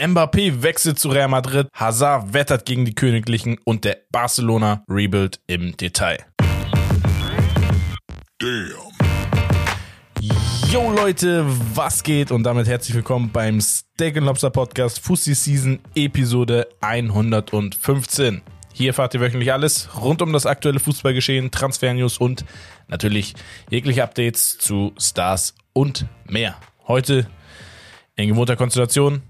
[0.00, 5.76] Mbappé wechselt zu Real Madrid, Hazard wettert gegen die Königlichen und der Barcelona Rebuild im
[5.76, 6.18] Detail.
[8.38, 8.70] Damn.
[10.70, 12.30] Yo Leute, was geht?
[12.30, 18.42] Und damit herzlich willkommen beim Steak Lobster Podcast Fussi Season Episode 115.
[18.72, 22.44] Hier erfahrt ihr wöchentlich alles rund um das aktuelle Fußballgeschehen, Transfer-News und
[22.86, 23.34] natürlich
[23.68, 26.54] jegliche Updates zu Stars und mehr.
[26.86, 27.26] Heute
[28.14, 29.22] in gewohnter Konstellation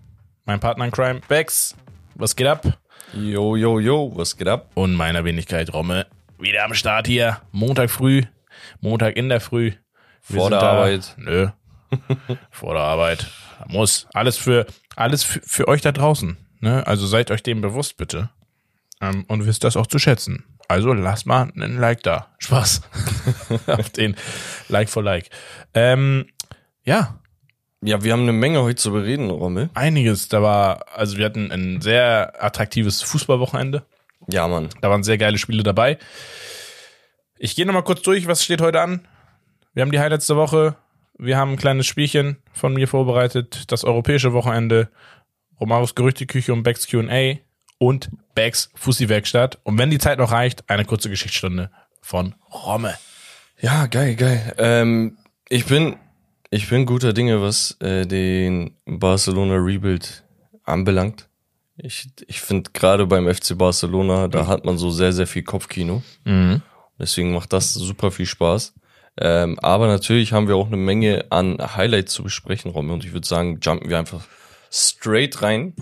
[0.49, 1.77] mein Partner in Crime, Bex.
[2.15, 2.79] Was geht ab?
[3.13, 4.71] Yo, yo, yo, was geht ab?
[4.75, 6.07] Und meiner Wenigkeit Romme.
[6.39, 7.43] Wieder am Start hier.
[7.53, 8.23] Montag früh.
[8.81, 9.73] Montag in der Früh.
[10.27, 11.15] Wir Vor der da, Arbeit.
[11.19, 11.49] Nö.
[12.51, 13.27] Vor der Arbeit.
[13.67, 14.07] Muss.
[14.15, 16.39] Alles für, alles für, für euch da draußen.
[16.61, 16.87] Ne?
[16.87, 18.31] Also seid euch dem bewusst, bitte.
[19.03, 20.45] Ähm, und wisst das auch zu schätzen.
[20.67, 22.29] Also lasst mal einen Like da.
[22.39, 22.81] Spaß.
[23.67, 24.17] Auf den
[24.69, 25.29] Like for Like.
[25.75, 26.27] Ähm,
[26.85, 27.18] ja,
[27.81, 29.71] ja, wir haben eine Menge heute zu bereden, Rommel.
[29.75, 30.29] Einiges.
[30.29, 33.85] Da war, also wir hatten ein sehr attraktives Fußballwochenende.
[34.27, 34.69] Ja, Mann.
[34.81, 35.99] Da waren sehr geile Spiele dabei.
[37.39, 39.07] Ich gehe nochmal kurz durch, was steht heute an.
[39.75, 40.77] Wir haben die Highlights der Woche.
[41.19, 43.71] Wir haben ein kleines Spielchen von mir vorbereitet.
[43.71, 44.89] Das europäische Wochenende.
[45.61, 47.37] Romaros Gerüchteküche und Becks Q&A
[47.79, 49.59] und Becks Fussi-Werkstatt.
[49.63, 52.97] Und wenn die Zeit noch reicht, eine kurze Geschichtsstunde von Romme.
[53.61, 54.55] Ja, geil, geil.
[54.59, 55.97] Ähm, ich bin
[56.51, 60.25] ich bin guter Dinge, was äh, den Barcelona Rebuild
[60.65, 61.29] anbelangt.
[61.77, 66.03] Ich, ich finde gerade beim FC Barcelona, da hat man so sehr, sehr viel Kopfkino.
[66.25, 66.63] Mhm.
[66.99, 68.75] Deswegen macht das super viel Spaß.
[69.21, 72.93] Ähm, aber natürlich haben wir auch eine Menge an Highlights zu besprechen, Romy.
[72.93, 74.25] Und ich würde sagen, jumpen wir einfach
[74.71, 75.75] straight rein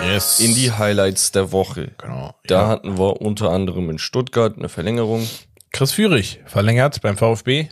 [0.00, 0.40] yes.
[0.40, 1.90] in die Highlights der Woche.
[1.98, 2.34] Genau.
[2.46, 2.68] Da ja.
[2.68, 5.28] hatten wir unter anderem in Stuttgart eine Verlängerung.
[5.70, 7.68] Chris Führig verlängert beim VfB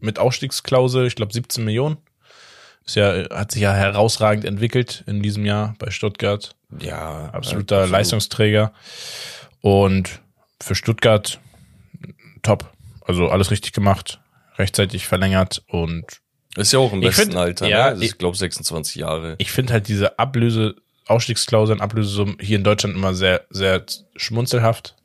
[0.00, 1.98] mit Ausstiegsklausel, ich glaube 17 Millionen.
[2.84, 6.56] Ist ja, hat sich ja herausragend entwickelt in diesem Jahr bei Stuttgart.
[6.80, 7.26] Ja.
[7.26, 7.90] Absoluter absolut.
[7.90, 8.72] Leistungsträger.
[9.60, 10.20] Und
[10.60, 11.40] für Stuttgart
[12.42, 12.72] top.
[13.02, 14.20] Also alles richtig gemacht,
[14.56, 16.04] rechtzeitig verlängert und
[16.56, 17.84] ist ja auch im besten find, Alter, ja, ne?
[17.84, 19.36] Also ich glaube 26 Jahre.
[19.38, 20.74] Ich finde halt diese Ablöse,
[21.06, 23.84] Ausstiegsklauseln, Ablösesummen hier in Deutschland immer sehr, sehr
[24.16, 24.96] schmunzelhaft.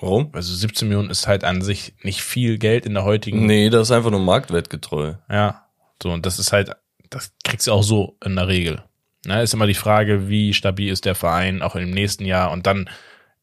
[0.00, 0.30] Warum?
[0.32, 3.46] Also 17 Millionen ist halt an sich nicht viel Geld in der heutigen.
[3.46, 5.14] Nee, das ist einfach nur marktwertgetreu.
[5.30, 5.66] Ja.
[6.02, 6.72] So, und das ist halt,
[7.10, 8.82] das kriegst du auch so in der Regel.
[9.26, 12.66] Ne, ist immer die Frage, wie stabil ist der Verein auch im nächsten Jahr und
[12.66, 12.88] dann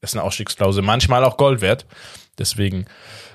[0.02, 1.86] ist eine Ausstiegsklausel manchmal auch Gold wert.
[2.40, 2.86] Deswegen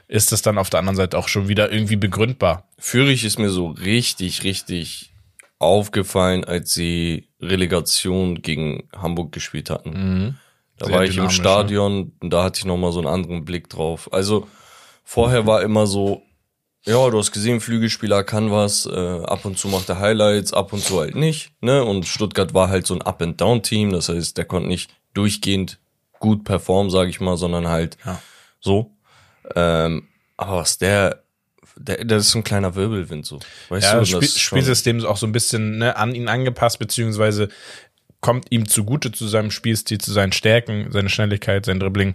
[0.09, 2.69] ist das dann auf der anderen Seite auch schon wieder irgendwie begründbar.
[2.79, 5.13] Führig ist mir so richtig, richtig
[5.59, 9.91] aufgefallen, als sie Relegation gegen Hamburg gespielt hatten.
[9.91, 10.35] Mhm.
[10.79, 13.69] Da Sehr war ich im Stadion und da hatte ich nochmal so einen anderen Blick
[13.69, 14.13] drauf.
[14.13, 14.49] Also
[15.05, 16.23] vorher war immer so,
[16.85, 20.73] ja, du hast gesehen, Flügelspieler kann was, äh, ab und zu macht er Highlights, ab
[20.73, 21.53] und zu halt nicht.
[21.61, 21.85] Ne?
[21.85, 25.79] Und Stuttgart war halt so ein Up-and-Down-Team, das heißt, der konnte nicht durchgehend
[26.19, 28.21] gut performen, sage ich mal, sondern halt ja.
[28.61, 28.97] so.
[29.55, 31.23] Ähm, aber was der,
[31.77, 33.39] der, der ist so ein kleiner Wirbelwind so.
[33.69, 36.79] Weißt ja, du, das Spiel, Spielsystem ist auch so ein bisschen ne, an ihn angepasst,
[36.79, 37.49] beziehungsweise
[38.23, 42.15] kommt ihm zugute zu seinem Spielstil, zu seinen Stärken, seine Schnelligkeit, sein Dribbling.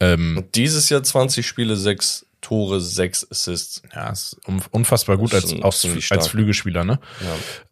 [0.00, 3.82] Ähm, dieses Jahr 20 Spiele, 6 Tore, 6 Assists.
[3.94, 4.36] Ja, ist
[4.70, 7.00] unfassbar gut als, als, als Flügelspieler, ne?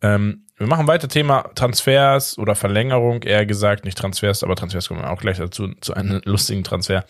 [0.01, 0.15] Ja.
[0.15, 5.01] Ähm, wir machen weiter Thema Transfers oder Verlängerung, eher gesagt, nicht Transfers, aber Transfers kommen
[5.01, 7.05] wir auch gleich dazu, zu einem lustigen Transfer.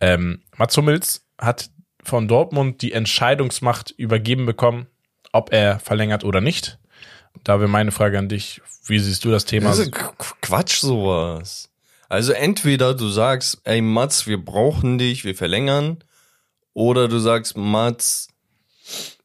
[0.00, 1.70] Ähm, Mats Hummels hat
[2.04, 4.86] von Dortmund die Entscheidungsmacht übergeben bekommen,
[5.32, 6.78] ob er verlängert oder nicht.
[7.42, 8.62] Da wäre meine Frage an dich.
[8.86, 9.70] Wie siehst du das Thema?
[9.70, 9.92] Das ist
[10.40, 11.70] Quatsch sowas.
[12.08, 15.98] Also entweder du sagst, ey Mats, wir brauchen dich, wir verlängern.
[16.74, 18.28] Oder du sagst, Mats,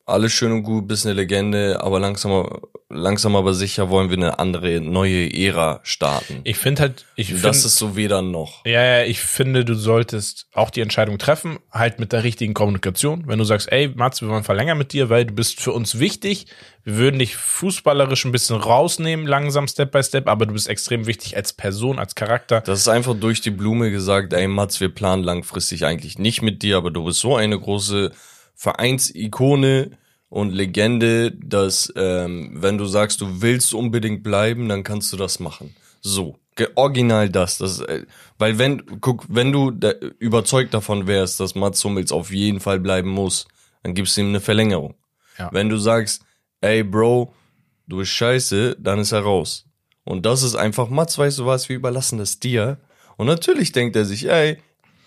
[0.05, 2.47] alles schön und gut, bist eine Legende, aber langsam,
[2.89, 6.41] langsam aber sicher wollen wir eine andere, neue Ära starten.
[6.43, 7.43] Ich finde halt, ich finde.
[7.43, 8.65] Das ist so weder noch.
[8.65, 13.23] Ja, ja, ich finde, du solltest auch die Entscheidung treffen, halt mit der richtigen Kommunikation.
[13.27, 15.99] Wenn du sagst, ey, Mats, wir wollen verlängern mit dir, weil du bist für uns
[15.99, 16.47] wichtig.
[16.83, 21.05] Wir würden dich fußballerisch ein bisschen rausnehmen, langsam, Step by Step, aber du bist extrem
[21.05, 22.61] wichtig als Person, als Charakter.
[22.61, 26.63] Das ist einfach durch die Blume gesagt, ey, Mats, wir planen langfristig eigentlich nicht mit
[26.63, 28.11] dir, aber du bist so eine große
[28.55, 29.91] Vereinsikone
[30.29, 35.39] und Legende, dass ähm, wenn du sagst, du willst unbedingt bleiben, dann kannst du das
[35.39, 35.75] machen.
[36.01, 36.37] So,
[36.75, 37.57] original das.
[37.57, 38.05] das äh,
[38.37, 42.79] weil wenn, guck, wenn du da, überzeugt davon wärst, dass Mats Hummels auf jeden Fall
[42.79, 43.47] bleiben muss,
[43.83, 44.95] dann gibst du ihm eine Verlängerung.
[45.37, 45.49] Ja.
[45.51, 46.23] Wenn du sagst,
[46.61, 47.33] ey Bro,
[47.87, 49.65] du bist scheiße, dann ist er raus.
[50.03, 52.79] Und das ist einfach, Mats, weißt du was, wir überlassen das dir.
[53.17, 54.57] Und natürlich denkt er sich, ey,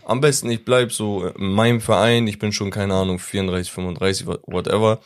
[0.05, 4.27] am besten ich bleib so in meinem Verein, ich bin schon, keine Ahnung, 34, 35,
[4.47, 5.01] whatever,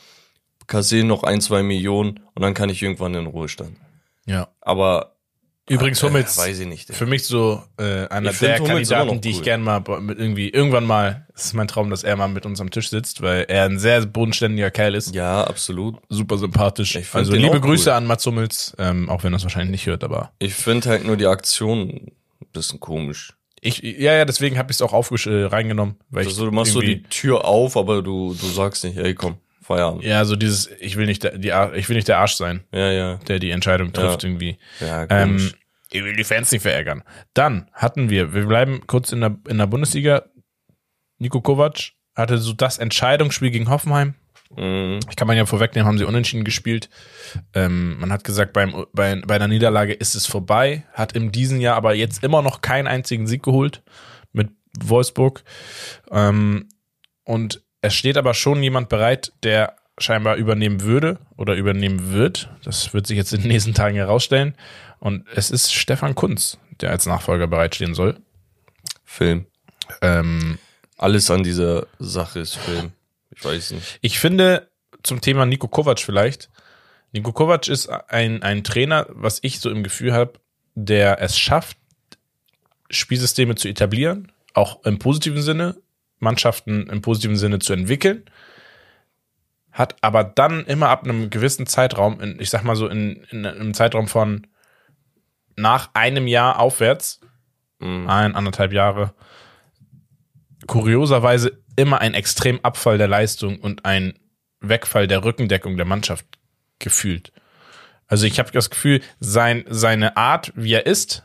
[0.67, 3.77] kassiere noch ein, zwei Millionen und dann kann ich irgendwann in Ruhestand.
[4.25, 4.47] Ja.
[4.61, 5.13] Aber
[5.69, 6.93] Übrigens Hummels, Äh, weiß ich nicht.
[6.93, 9.43] für mich so äh, einer Ich der Hummels Kandidaten, noch die ich cool.
[9.43, 12.61] gern mal mit irgendwie irgendwann mal, es ist mein Traum, dass er mal mit uns
[12.61, 15.97] am Tisch sitzt, weil er ein sehr bodenständiger Kerl ist, Ja, absolut.
[16.07, 16.97] super sympathisch.
[17.11, 17.95] Also liebe Grüße cool.
[17.97, 21.03] an Mats Hummels, ähm, auch wenn er es wahrscheinlich nicht hört, aber Ich finde halt
[21.05, 22.11] nur die Aktion ein
[22.53, 23.33] bisschen komisch.
[23.67, 26.51] Ich, ja, ja, deswegen habe ich es auch aufgesch äh, reingenommen, weil ich Also du
[26.51, 30.03] machst so die Tür auf, aber du, du sagst nicht, ey komm, Feierabend.
[30.03, 32.91] ja, so dieses, ich will nicht der, die, ich will nicht der Arsch sein, Ja,
[32.91, 33.15] ja.
[33.27, 34.57] der die Entscheidung trifft irgendwie.
[34.79, 35.51] Ja, Ähm,
[35.91, 37.03] ich will die Fans nicht verärgern.
[37.33, 40.23] Dann hatten wir, wir bleiben kurz in der, in der Bundesliga.
[41.17, 44.15] Nico Kovac hatte so das Entscheidungsspiel gegen Hoffenheim.
[44.55, 44.99] Mhm.
[45.09, 46.89] Ich kann man ja vorwegnehmen, haben sie unentschieden gespielt.
[47.53, 50.83] Ähm, man hat gesagt, beim, bei, bei der Niederlage ist es vorbei.
[50.93, 53.83] Hat in diesem Jahr aber jetzt immer noch keinen einzigen Sieg geholt
[54.31, 54.49] mit
[54.79, 55.43] Wolfsburg.
[56.11, 56.69] Ähm,
[57.23, 62.49] und es steht aber schon jemand bereit, der scheinbar übernehmen würde oder übernehmen wird.
[62.63, 64.55] Das wird sich jetzt in den nächsten Tagen herausstellen.
[64.99, 68.19] Und es ist Stefan Kunz, der als Nachfolger bereitstehen soll.
[69.03, 69.47] Film.
[70.01, 70.57] Ähm,
[70.97, 72.91] Alles an dieser Sache ist Film.
[73.37, 73.99] Ich weiß nicht.
[74.01, 74.69] Ich finde,
[75.03, 76.49] zum Thema Nico Kovac vielleicht,
[77.11, 80.33] Nico Kovac ist ein, ein Trainer, was ich so im Gefühl habe,
[80.75, 81.77] der es schafft,
[82.89, 85.77] Spielsysteme zu etablieren, auch im positiven Sinne,
[86.19, 88.25] Mannschaften im positiven Sinne zu entwickeln,
[89.71, 93.45] hat aber dann immer ab einem gewissen Zeitraum, in, ich sag mal so in, in
[93.45, 94.47] einem Zeitraum von
[95.55, 97.19] nach einem Jahr aufwärts,
[97.79, 98.09] Mhm.
[98.09, 99.13] ein, anderthalb Jahre,
[100.67, 104.17] kurioserweise immer ein extrem Abfall der Leistung und ein
[104.59, 106.25] Wegfall der Rückendeckung der Mannschaft
[106.79, 107.31] gefühlt.
[108.07, 111.23] Also ich habe das Gefühl, sein, seine Art, wie er ist,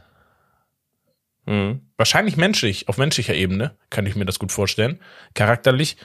[1.44, 1.80] Mhm.
[1.96, 5.00] wahrscheinlich menschlich, auf menschlicher Ebene, kann ich mir das gut vorstellen,
[5.34, 5.96] charakterlich,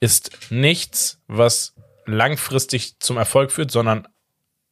[0.00, 1.74] ist nichts, was
[2.04, 4.06] langfristig zum Erfolg führt, sondern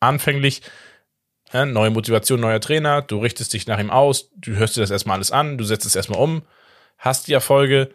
[0.01, 0.63] anfänglich
[1.53, 4.91] ja, neue Motivation, neuer Trainer, du richtest dich nach ihm aus, du hörst dir das
[4.91, 6.43] erstmal alles an, du setzt es erstmal um,
[7.01, 7.91] hast die Erfolge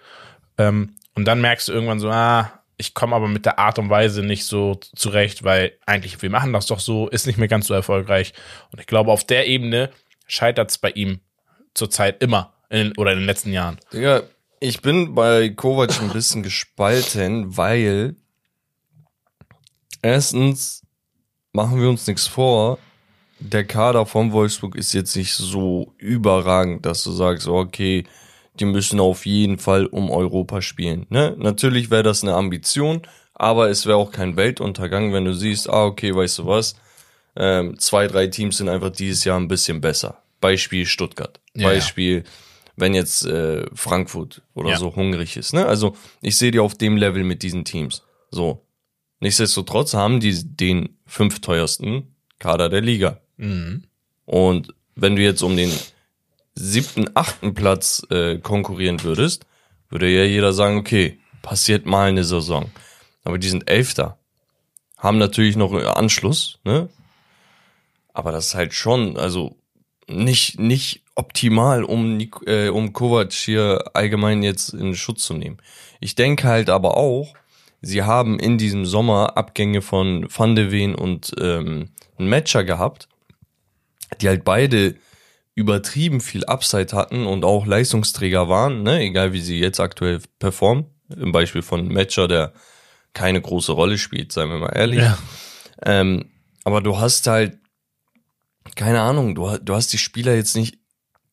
[0.58, 3.90] ähm, und dann merkst du irgendwann so, ah, ich komme aber mit der Art und
[3.90, 7.68] Weise nicht so zurecht, weil eigentlich, wir machen das doch so, ist nicht mehr ganz
[7.68, 8.34] so erfolgreich.
[8.72, 9.92] Und ich glaube, auf der Ebene
[10.28, 11.22] scheitert es bei ihm
[11.74, 13.80] zurzeit immer in, oder in den letzten Jahren.
[13.94, 14.24] Digga,
[14.60, 18.16] ich bin bei Kovac ein bisschen gespalten, weil
[20.02, 20.84] erstens
[21.54, 22.78] machen wir uns nichts vor,
[23.40, 28.06] der Kader von Wolfsburg ist jetzt nicht so überragend, dass du sagst, okay,
[28.60, 31.06] die müssen auf jeden Fall um Europa spielen.
[31.10, 31.36] Ne?
[31.38, 33.02] Natürlich wäre das eine Ambition,
[33.34, 36.76] aber es wäre auch kein Weltuntergang, wenn du siehst, ah, okay, weißt du was,
[37.36, 40.22] ähm, zwei, drei Teams sind einfach dieses Jahr ein bisschen besser.
[40.40, 41.40] Beispiel Stuttgart.
[41.54, 42.24] Ja, Beispiel,
[42.78, 44.78] wenn jetzt äh, Frankfurt oder Ja.
[44.78, 45.54] so hungrig ist.
[45.54, 45.66] Ne?
[45.66, 48.04] Also ich sehe die auf dem Level mit diesen Teams.
[48.32, 48.62] So.
[49.20, 53.20] Nichtsdestotrotz haben die den fünf teuersten Kader der Liga.
[53.38, 53.84] Mhm.
[54.26, 55.72] Und wenn du jetzt um den
[56.56, 59.46] siebten, achten Platz äh, konkurrieren würdest,
[59.90, 62.72] würde ja jeder sagen, okay, passiert mal eine Saison.
[63.24, 64.18] Aber die sind Elfter.
[64.98, 66.90] Haben natürlich noch Anschluss, ne?
[68.14, 69.58] Aber das ist halt schon, also
[70.08, 75.58] nicht, nicht optimal, um, äh, um Kovac hier allgemein jetzt in Schutz zu nehmen.
[76.00, 77.34] Ich denke halt aber auch,
[77.82, 83.10] sie haben in diesem Sommer Abgänge von Van de Ven und ähm, Matcher gehabt,
[84.22, 84.96] die halt beide
[85.56, 89.00] übertrieben viel Upside hatten und auch Leistungsträger waren, ne?
[89.00, 90.86] egal wie sie jetzt aktuell performen.
[91.16, 92.54] Im Beispiel von Matcher, der
[93.14, 95.00] keine große Rolle spielt, seien wir mal ehrlich.
[95.00, 95.18] Ja.
[95.84, 96.32] Ähm,
[96.66, 97.58] aber du hast halt,
[98.76, 100.78] keine Ahnung, du, du hast die Spieler jetzt nicht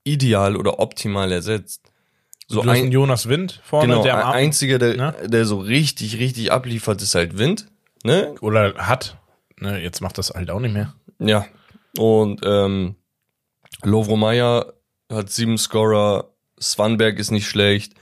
[0.05, 1.83] ideal oder optimal ersetzt.
[2.47, 5.15] So du ein, Jonas Wind vorne, genau, der am ein Ab einziger, der, ne?
[5.25, 7.67] der so richtig, richtig abliefert, ist halt Wind.
[8.05, 8.35] Ne?
[8.41, 9.17] oder hat.
[9.59, 10.95] Ne, jetzt macht das halt auch nicht mehr.
[11.19, 11.47] Ja.
[11.97, 12.97] Und ähm,
[13.83, 14.75] Lovro Meyer
[15.11, 17.95] hat sieben Scorer, Svanberg ist nicht schlecht,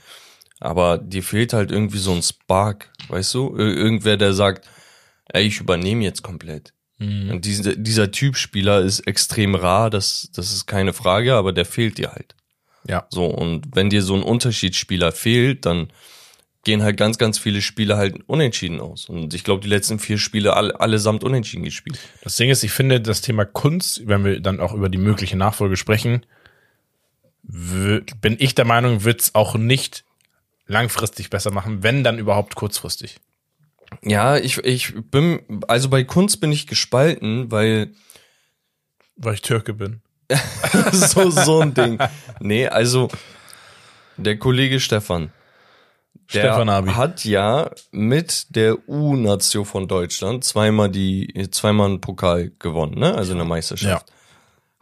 [0.59, 3.55] aber dir fehlt halt irgendwie so ein Spark, weißt du?
[3.57, 4.67] Ir irgendwer, der sagt,
[5.29, 6.73] ey, ich übernehme jetzt komplett.
[6.99, 7.31] Mhm.
[7.31, 11.65] Und dieser, dieser Typ Spieler ist extrem rar, das, das ist keine Frage, aber der
[11.65, 12.35] fehlt dir halt.
[12.87, 13.07] Ja.
[13.09, 15.91] So, und wenn dir so ein Unterschiedsspieler fehlt, dann
[16.63, 19.09] gehen halt ganz, ganz viele Spiele halt unentschieden aus.
[19.09, 21.99] Und ich glaube, die letzten vier Spiele alle, allesamt unentschieden gespielt.
[22.23, 25.37] Das Ding ist, ich finde, das Thema Kunst, wenn wir dann auch über die mögliche
[25.37, 26.25] Nachfolge sprechen,
[27.43, 30.05] bin ich der Meinung, wird es auch nicht
[30.67, 33.17] langfristig besser machen, wenn dann überhaupt kurzfristig.
[34.03, 37.91] Ja, ich, ich bin, also bei Kunst bin ich gespalten, weil
[39.17, 40.01] Weil ich Türke bin.
[40.93, 41.99] so, so ein Ding.
[42.39, 43.09] Nee, also
[44.15, 45.33] der Kollege Stefan,
[46.33, 46.91] der Stefan Abi.
[46.91, 53.15] hat ja mit der U-Nation von Deutschland zweimal die, zweimal einen Pokal gewonnen, ne?
[53.15, 54.11] Also eine Meisterschaft.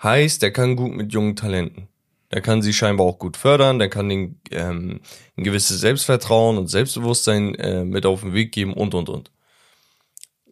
[0.02, 1.88] Heißt, der kann gut mit jungen Talenten.
[2.32, 5.02] Der kann sie scheinbar auch gut fördern, der kann den, ähm,
[5.36, 9.32] ein gewisses Selbstvertrauen und Selbstbewusstsein äh, mit auf den Weg geben und und und.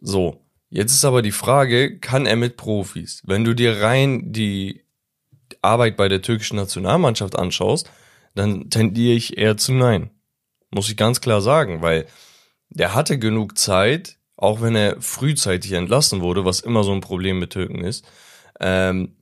[0.00, 3.22] So, jetzt ist aber die Frage, kann er mit Profis?
[3.24, 4.82] Wenn du dir rein die
[5.62, 7.90] Arbeit bei der türkischen Nationalmannschaft anschaust,
[8.34, 10.10] dann tendiere ich eher zu nein.
[10.70, 12.06] Muss ich ganz klar sagen, weil
[12.70, 17.38] der hatte genug Zeit, auch wenn er frühzeitig entlassen wurde, was immer so ein Problem
[17.38, 18.04] mit Türken ist.
[18.60, 19.16] Ähm,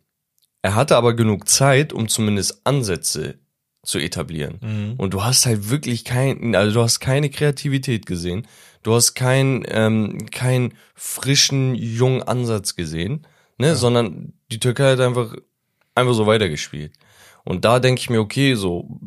[0.63, 3.39] er hatte aber genug Zeit, um zumindest Ansätze
[3.85, 4.59] zu etablieren.
[4.61, 4.95] Mhm.
[4.99, 8.47] Und du hast halt wirklich kein, also du hast keine Kreativität gesehen.
[8.83, 13.27] Du hast keinen, ähm, keinen frischen, jungen Ansatz gesehen,
[13.59, 15.35] ne, sondern die Türkei hat einfach,
[15.95, 16.93] einfach so weitergespielt.
[17.45, 19.01] Und da denke ich mir, okay, so,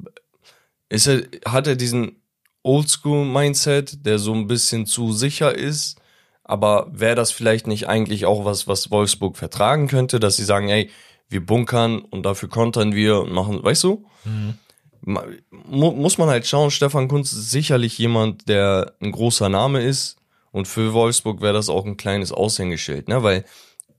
[0.88, 2.19] ist er, hat er diesen
[2.64, 6.00] Oldschool-Mindset, der so ein bisschen zu sicher ist,
[6.44, 10.70] aber wäre das vielleicht nicht eigentlich auch was, was Wolfsburg vertragen könnte, dass sie sagen,
[10.70, 10.90] ey,
[11.30, 14.06] wir bunkern und dafür kontern wir und machen, weißt du?
[15.02, 20.18] Mu muss man halt schauen, Stefan Kunz ist sicherlich jemand, der ein großer Name ist
[20.52, 23.24] und für Wolfsburg wäre das auch ein kleines Aushängeschild, ne?
[23.24, 23.46] Weil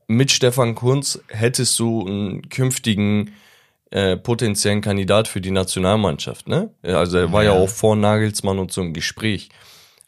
[0.07, 3.31] mit Stefan Kunz hättest du einen künftigen
[3.91, 6.73] äh, potenziellen Kandidat für die Nationalmannschaft, ne?
[6.81, 7.59] Also er war ja, Ja.
[7.59, 9.49] auch vor Nagelsmann und so im Gespräch.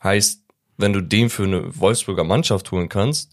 [0.04, 0.42] Heißt,
[0.78, 3.32] wenn du den für eine Wolfsburger Mannschaft holen kannst,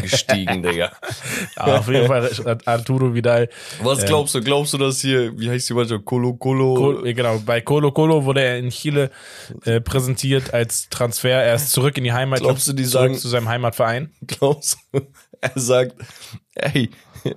[0.00, 0.90] gestiegen, Digga.
[1.56, 3.48] Aber auf jeden Fall hat Arturo Vidal.
[3.82, 4.40] Was glaubst du?
[4.40, 6.04] Glaubst du, dass hier, wie heißt die Mannschaft?
[6.04, 6.74] Colo Colo?
[6.74, 9.10] Col- äh, Genau, bei Colo Colo wurde er in Chile
[9.64, 11.30] äh, präsentiert als Transfer.
[11.44, 12.40] Er ist zurück in die Heimat.
[12.40, 14.10] Glaubst du, die zurück sagen- zu seinem Heimatverein?
[14.26, 15.00] glaubst du?
[15.40, 15.94] Er sagt,
[16.56, 16.90] ey,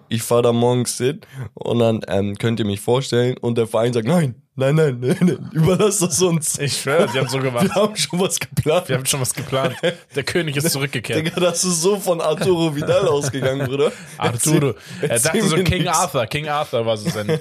[0.10, 1.22] ich fahr da morgens hin
[1.54, 5.18] und dann ähm, könnt ihr mich vorstellen und der Verein sagt, nein, nein, nein, nein,
[5.22, 6.60] nein überlass das uns.
[6.60, 7.64] Ich schwöre, die haben so gemacht.
[7.64, 8.90] Wir haben schon was geplant.
[8.90, 9.76] Wir haben schon was geplant.
[10.16, 11.20] Der König ist zurückgekehrt.
[11.20, 13.92] Digga, das ist so von Arturo Vidal ausgegangen, Bruder.
[14.18, 14.76] Arturo.
[15.02, 15.98] Er dachte so King nichts.
[15.98, 16.26] Arthur.
[16.28, 17.40] King Arthur war so sein.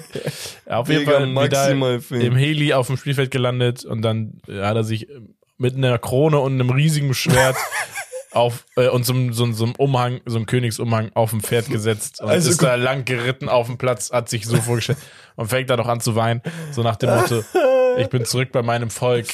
[0.66, 2.20] Auf jeden Digga, Fall Vidal Film.
[2.20, 5.08] im Heli auf dem Spielfeld gelandet und dann hat er sich
[5.58, 7.56] mit einer Krone und einem riesigen Schwert
[8.32, 11.68] auf äh, und so, einem- so, so einem Umhang, so einem Königsumhang auf dem Pferd
[11.68, 14.98] gesetzt und Also ist da lang geritten auf dem Platz, hat sich so vorgestellt
[15.36, 16.40] und fängt dann noch an zu weinen,
[16.72, 17.42] so nach dem Motto,
[17.98, 19.26] ich bin zurück bei meinem Volk.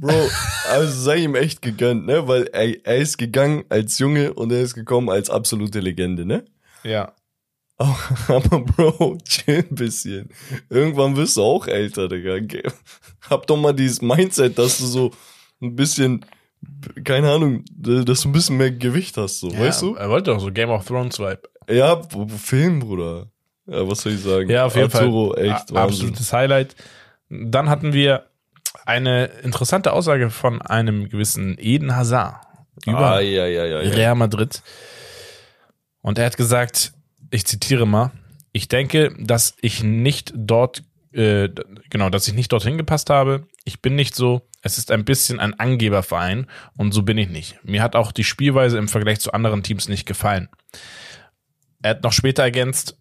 [0.00, 0.28] Bro,
[0.70, 2.26] also sei ihm echt gegönnt, ne?
[2.26, 6.44] Weil er, er ist gegangen als Junge und er ist gekommen als absolute Legende, ne?
[6.82, 7.12] Ja.
[8.28, 10.28] Aber Bro, chill ein bisschen.
[10.68, 12.38] Irgendwann wirst du auch älter, Digga.
[13.28, 15.10] Hab doch mal dieses Mindset, dass du so
[15.62, 16.26] ein bisschen,
[17.04, 19.94] keine Ahnung, dass du ein bisschen mehr Gewicht hast, so, weißt du?
[19.94, 21.42] Er wollte doch so Game of Thrones Vibe.
[21.68, 22.02] Ja,
[22.36, 23.26] Film, Bruder.
[23.66, 24.50] Ja, was soll ich sagen?
[24.50, 25.44] Ja, auf jeden Arturo, Fall.
[25.44, 26.08] echt, A- Wahnsinn.
[26.08, 26.74] Absolutes Highlight.
[27.28, 28.24] Dann hatten wir
[28.86, 32.36] eine interessante Aussage von einem gewissen Eden Hazard
[32.86, 33.90] über Ah, ja, ja, ja, ja.
[33.90, 34.62] Real Madrid.
[36.02, 36.92] Und er hat gesagt,
[37.30, 38.10] ich zitiere mal,
[38.52, 41.48] ich denke, dass ich nicht dort, äh,
[41.90, 43.46] genau, dass ich nicht dorthin gepasst habe.
[43.64, 47.62] Ich bin nicht so, es ist ein bisschen ein Angeberverein und so bin ich nicht.
[47.64, 50.48] Mir hat auch die Spielweise im Vergleich zu anderen Teams nicht gefallen.
[51.82, 52.96] Er hat noch später ergänzt,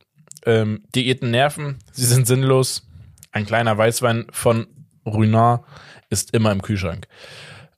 [0.46, 2.88] ähm, Diäten nerven, sie sind sinnlos.
[3.32, 4.68] Ein kleiner Weißwein von
[5.06, 5.66] Ruinart
[6.10, 7.08] ist immer im Kühlschrank.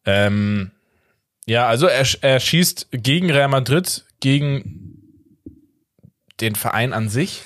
[0.06, 0.72] Ähm,
[1.46, 4.92] ja, also er, er schießt gegen Real Madrid, gegen
[6.40, 7.44] den Verein an sich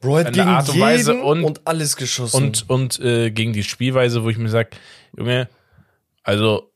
[0.00, 2.36] Bro, er hat gegen Art und jeden Weise und- und alles geschossen.
[2.36, 4.70] und, und äh, gegen die Spielweise, wo ich mir sage,
[5.16, 5.48] Junge,
[6.22, 6.70] also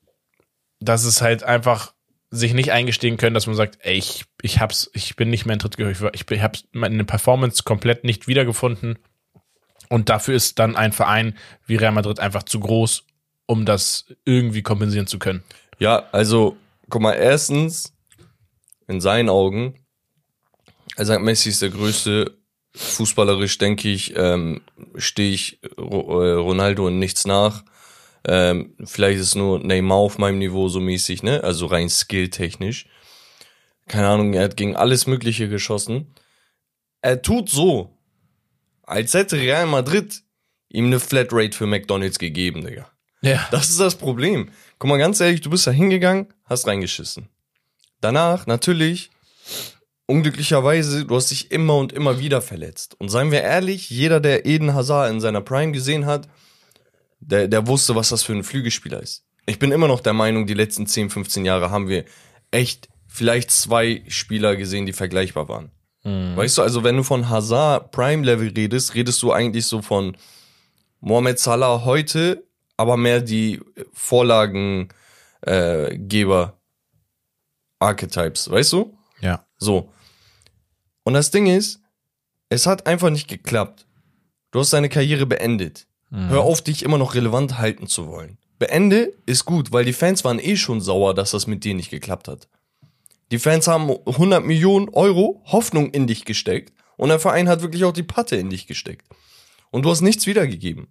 [0.81, 1.95] das ist halt einfach
[2.31, 5.52] sich nicht eingestehen können, dass man sagt, ey, ich, ich hab's, ich bin nicht mehr
[5.52, 8.99] in Trittgehör, ich, ich hab's meine Performance komplett nicht wiedergefunden.
[9.91, 11.37] Und dafür ist dann ein Verein
[11.67, 13.05] wie Real Madrid einfach zu groß,
[13.47, 15.43] um das irgendwie kompensieren zu können.
[15.79, 16.57] Ja, also,
[16.88, 17.93] guck mal, erstens,
[18.88, 19.75] in seinen Augen,
[20.97, 22.38] er sagt, Messi ist der größte.
[22.75, 24.62] Fußballerisch, denke ich, ähm,
[24.97, 27.64] stehe ich äh, Ronaldo in nichts nach.
[28.26, 31.43] Ähm, vielleicht ist nur Neymar auf meinem Niveau so mäßig, ne?
[31.45, 32.87] Also rein skilltechnisch.
[33.88, 36.14] Keine Ahnung, er hat gegen alles Mögliche geschossen.
[37.02, 37.99] Er tut so,
[38.85, 40.23] als hätte Real Madrid
[40.69, 42.91] ihm eine Flatrate für McDonalds gegeben, Digga.
[43.23, 43.47] Ja.
[43.50, 44.50] Das ist das Problem.
[44.79, 47.29] Guck mal, ganz ehrlich, du bist da hingegangen, hast reingeschissen.
[48.00, 49.11] Danach, natürlich,
[50.12, 52.95] unglücklicherweise, du hast dich immer und immer wieder verletzt.
[53.00, 56.28] Und seien wir ehrlich, jeder, der Eden Hazard in seiner Prime gesehen hat,
[57.21, 59.25] der, der wusste, was das für ein Flügelspieler ist.
[59.47, 62.04] Ich bin immer noch der Meinung, die letzten 10, 15 Jahre haben wir
[62.50, 65.71] echt vielleicht zwei Spieler gesehen, die vergleichbar waren.
[66.37, 70.16] Weißt du, also wenn du von Hazard Prime Level redest, redest du eigentlich so von
[71.00, 72.45] Mohamed Salah heute,
[72.76, 73.61] aber mehr die
[73.92, 74.88] Vorlagengeber
[75.47, 76.52] äh,
[77.78, 78.97] Archetypes, weißt du?
[79.21, 79.47] Ja.
[79.59, 79.92] So.
[81.05, 81.81] Und das Ding ist,
[82.49, 83.87] es hat einfach nicht geklappt.
[84.51, 85.87] Du hast deine Karriere beendet.
[86.11, 88.37] Hör auf, dich immer noch relevant halten zu wollen.
[88.59, 91.91] Beende ist gut, weil die Fans waren eh schon sauer, dass das mit dir nicht
[91.91, 92.49] geklappt hat.
[93.31, 97.85] Die Fans haben 100 Millionen Euro Hoffnung in dich gesteckt und der Verein hat wirklich
[97.85, 99.07] auch die Patte in dich gesteckt.
[99.71, 100.89] Und du hast nichts wiedergegeben.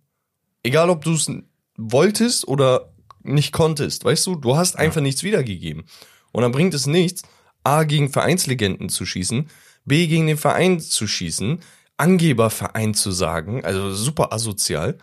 [0.64, 1.32] Egal, ob du es
[1.78, 2.92] wolltest oder
[3.22, 5.84] nicht konntest, weißt du, du hast einfach nichts wiedergegeben.
[6.32, 7.22] Und dann bringt es nichts,
[7.64, 9.50] A gegen Vereinslegenden zu schießen,
[9.86, 11.60] B gegen den Verein zu schießen,
[11.98, 14.98] Angeberverein zu sagen, also super asozial.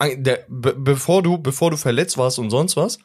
[0.00, 2.98] Der, be bevor du, bevor du verletzt warst und sonst was,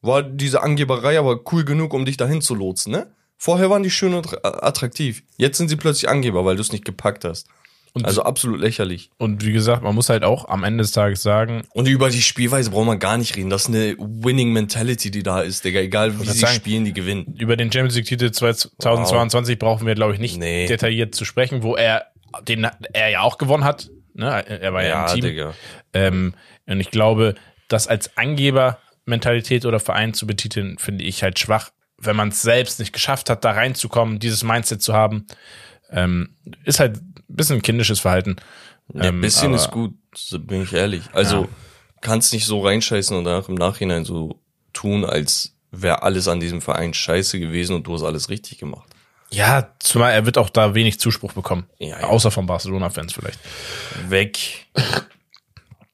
[0.00, 3.12] war diese Angeberei aber cool genug, um dich dahin zu lotsen, ne?
[3.36, 5.22] Vorher waren die schön und attra- attraktiv.
[5.36, 7.46] Jetzt sind sie plötzlich Angeber, weil du es nicht gepackt hast.
[7.94, 9.10] Und- also absolut lächerlich.
[9.18, 12.22] Und wie gesagt, man muss halt auch am Ende des Tages sagen, Und über die
[12.22, 13.50] Spielweise braucht man gar nicht reden.
[13.50, 15.80] Das ist eine Winning Mentality, die da ist, Digga.
[15.80, 17.34] Egal wie sie sagen, spielen, die gewinnen.
[17.38, 20.66] über den Champions League-Titel 2022 brauchen wir, glaube ich, nicht Nee.
[20.66, 22.06] detailliert zu sprechen, wo er,
[22.46, 23.90] den er ja auch gewonnen hat.
[24.14, 24.44] Ne?
[24.48, 25.24] Er war ja, im Team.
[25.24, 25.54] Digga.
[25.94, 26.34] Ähm,
[26.66, 27.34] und ich glaube,
[27.68, 32.78] das als Angebermentalität oder Verein zu betiteln, finde ich halt schwach, wenn man es selbst
[32.78, 35.26] nicht geschafft hat, da reinzukommen, dieses Mindset zu haben.
[35.90, 36.30] Ähm,
[36.64, 38.36] ist halt ein bisschen kindisches Verhalten.
[38.94, 39.94] Ja, Ähm, ein bisschen aber- ist gut,
[40.46, 41.02] bin ich ehrlich.
[41.12, 41.48] Also Ja.
[42.00, 44.40] kannst nicht so reinscheißen und danach im Nachhinein so
[44.72, 48.88] tun, als wäre alles an diesem Verein scheiße gewesen und du hast alles richtig gemacht.
[49.30, 51.66] Ja, zumal er wird auch da wenig Zuspruch bekommen.
[51.78, 52.06] Ja, ja.
[52.08, 53.38] Außer von Barcelona-Fans vielleicht.
[54.08, 54.66] Weg.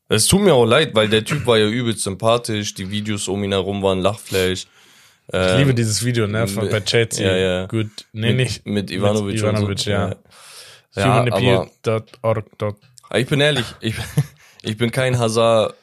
[0.09, 3.43] Es tut mir auch leid, weil der Typ war ja übelst sympathisch, die Videos um
[3.43, 4.67] ihn herum waren Lachfleisch.
[5.29, 7.27] Ich liebe dieses Video, ne, von bei Chelsea.
[7.27, 7.67] Ja, ja.
[7.67, 8.67] Gut, nee, nicht.
[8.67, 9.91] Mit Ivanovic, Mit Ivanovic, so.
[9.91, 10.17] ja.
[10.95, 12.77] Ja, Humanappeal.org.
[13.17, 13.95] ich bin ehrlich, ich,
[14.63, 15.75] ich bin kein Hazard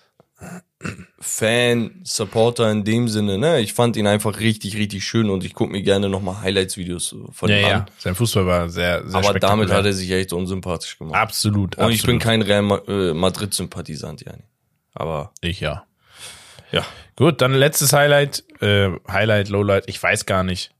[1.20, 3.60] Fan, Supporter in dem Sinne, ne?
[3.60, 7.50] Ich fand ihn einfach richtig, richtig schön und ich gucke mir gerne nochmal Highlights-Videos von
[7.50, 7.78] Ja, ihm ja.
[7.80, 7.86] an.
[8.00, 11.16] Sein Fußball war sehr, sehr Aber damit hat er sich echt unsympathisch gemacht.
[11.16, 12.24] Absolut, und ich bin absolut.
[12.24, 14.44] kein Real äh, Madrid-Sympathisant, Jani.
[14.94, 15.86] Aber Ich, ja.
[16.72, 16.84] ja.
[17.16, 18.44] Gut, dann letztes Highlight.
[18.62, 20.72] Äh, Highlight, Lowlight, ich weiß gar nicht.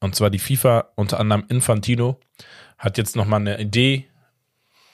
[0.00, 2.20] Und zwar die FIFA, unter anderem Infantino,
[2.78, 4.06] hat jetzt nochmal eine Idee,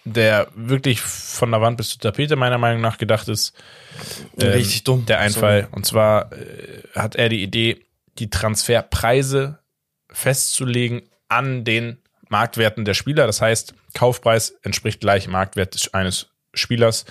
[0.04, 3.54] der wirklich von der Wand bis zur Tapete meiner Meinung nach gedacht ist.
[4.38, 5.04] Ähm, Richtig dumm.
[5.06, 5.68] Der Einfall.
[5.72, 7.84] Und zwar äh, hat er die Idee,
[8.18, 9.58] die Transferpreise
[10.10, 11.98] festzulegen an den
[12.28, 13.26] Marktwerten der Spieler.
[13.26, 17.04] Das heißt, Kaufpreis entspricht gleich Marktwert eines Spielers.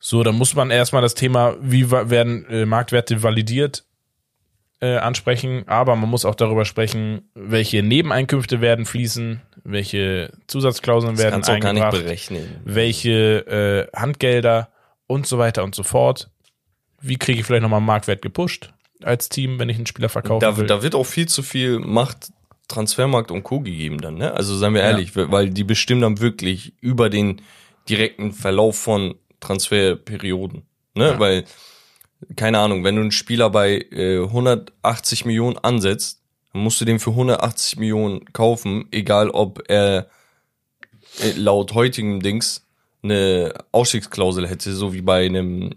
[0.00, 3.84] So, dann muss man erstmal das Thema, wie werden äh, Marktwerte validiert,
[4.80, 5.64] äh, ansprechen.
[5.66, 11.92] Aber man muss auch darüber sprechen, welche Nebeneinkünfte werden fließen, welche Zusatzklauseln Das werden eingebracht
[11.92, 12.60] berechnen.
[12.64, 14.70] welche äh, Handgelder
[15.06, 16.30] und so weiter und so fort.
[17.02, 20.52] Wie kriege ich vielleicht nochmal Marktwert gepusht als Team, wenn ich einen Spieler verkaufen Da,
[20.52, 22.30] da wird auch viel zu viel Macht
[22.68, 23.60] Transfermarkt und Co.
[23.60, 24.32] gegeben dann, ne?
[24.32, 27.42] Also seien wir ehrlich, weil die bestimmen dann wirklich über den
[27.88, 31.08] direkten Verlauf von Transferperioden, ne?
[31.12, 31.18] Ja.
[31.18, 31.44] Weil,
[32.36, 36.22] keine Ahnung, wenn du einen Spieler bei äh, 180 Millionen ansetzt,
[36.52, 40.08] dann musst du den für 180 Millionen kaufen, egal ob er
[41.20, 42.66] äh, laut heutigem Dings
[43.02, 45.70] eine Ausstiegsklausel hätte, so wie bei einem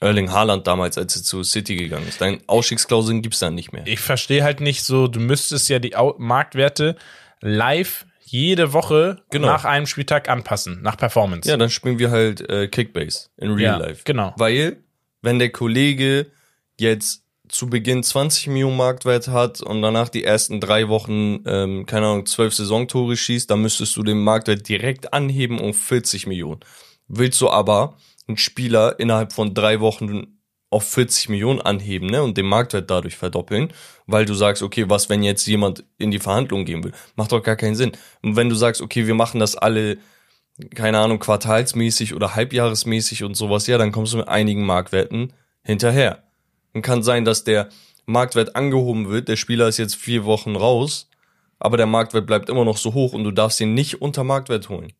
[0.00, 2.20] Erling Haaland damals, als er zu City gegangen ist.
[2.20, 3.86] Deine Ausstiegsklauseln gibt's dann nicht mehr.
[3.86, 6.96] ich verstehe halt nicht so, du müsstest ja die Marktwerte
[7.40, 9.46] live jede Woche Genau.
[9.48, 11.48] nach einem Spieltag anpassen, nach Performance.
[11.48, 14.02] Ja, dann spielen wir halt äh, Kickbase in Real Ja, Life.
[14.04, 14.32] genau.
[14.36, 14.78] Weil,
[15.22, 16.26] wenn der Kollege
[16.78, 22.06] jetzt zu Beginn 20 Millionen Marktwert hat und danach die ersten drei Wochen, ähm, keine
[22.06, 26.60] Ahnung, 12 Saisontore schießt, dann müsstest du den Marktwert direkt anheben um 40 Millionen.
[27.08, 27.96] Willst du aber
[28.28, 30.38] einen Spieler innerhalb von drei Wochen
[30.70, 33.72] auf 40 Millionen anheben ne, und den Marktwert dadurch verdoppeln,
[34.06, 36.92] weil du sagst, okay, was, wenn jetzt jemand in die Verhandlung gehen will?
[37.16, 37.92] Macht doch gar keinen Sinn.
[38.22, 39.98] Und wenn du sagst, okay, wir machen das alle
[40.74, 46.24] keine Ahnung, quartalsmäßig oder halbjahresmäßig und sowas, ja, dann kommst du mit einigen Marktwerten hinterher.
[46.72, 47.68] Und kann sein, dass der
[48.06, 51.08] Marktwert angehoben wird, der Spieler ist jetzt vier Wochen raus,
[51.58, 54.68] aber der Marktwert bleibt immer noch so hoch und du darfst ihn nicht unter Marktwert
[54.68, 54.92] holen.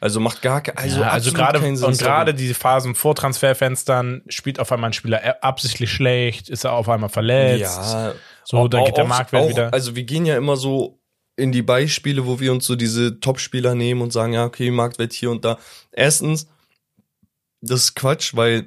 [0.00, 4.22] Also macht gar also, ja, also gerade keinen Sinn, und gerade diese Phasen vor Transferfenstern
[4.28, 7.60] spielt auf einmal ein Spieler absichtlich schlecht, ist er auf einmal verletzt.
[7.60, 9.72] Ja, So, dann geht der Marktwert auch, wieder.
[9.74, 10.98] Also wir gehen ja immer so
[11.36, 15.12] in die Beispiele, wo wir uns so diese Top-Spieler nehmen und sagen, ja, okay, Marktwert
[15.12, 15.58] hier und da.
[15.92, 16.48] Erstens,
[17.60, 18.66] das ist Quatsch, weil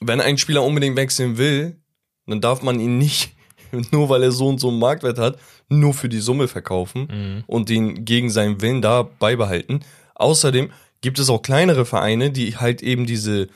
[0.00, 1.80] wenn ein Spieler unbedingt wechseln will,
[2.26, 3.34] dann darf man ihn nicht,
[3.92, 7.44] nur weil er so und so einen Marktwert hat, nur für die Summe verkaufen Mhm.
[7.46, 9.80] und den gegen seinen Willen da beibehalten.
[10.14, 13.48] Außerdem gibt es auch kleinere Vereine, die halt eben diese,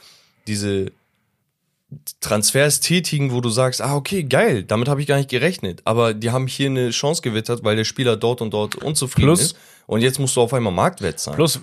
[0.46, 0.92] diese
[2.20, 5.82] Transfers tätigen, wo du sagst, ah, okay, geil, damit habe ich gar nicht gerechnet.
[5.84, 9.40] Aber die haben hier eine Chance gewittert, weil der Spieler dort und dort unzufrieden Plus-
[9.42, 9.56] ist.
[9.88, 11.34] Und jetzt musst du auf einmal Marktwert zahlen.
[11.34, 11.60] Plus,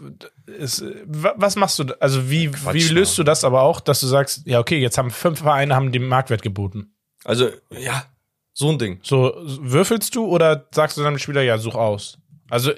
[0.59, 4.01] ist, wa- was machst du, also wie, Quatsch, wie löst du das aber auch, dass
[4.01, 6.91] du sagst, ja, okay, jetzt haben fünf Vereine haben den Marktwert geboten.
[7.23, 8.03] Also, ja,
[8.57, 8.99] so ein Ding.
[9.03, 12.17] So, würfelst du oder sagst du dann dem Spieler, ja, such aus?
[12.49, 12.71] Also,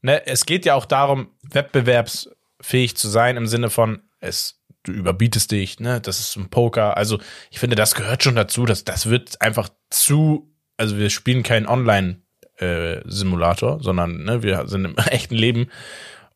[0.00, 5.50] ne, es geht ja auch darum, wettbewerbsfähig zu sein im Sinne von, es, du überbietest
[5.50, 6.96] dich, ne, das ist ein Poker.
[6.96, 7.18] Also,
[7.50, 11.66] ich finde, das gehört schon dazu, dass das wird einfach zu, also wir spielen keinen
[11.66, 15.72] Online-Simulator, sondern ne, wir sind im echten Leben.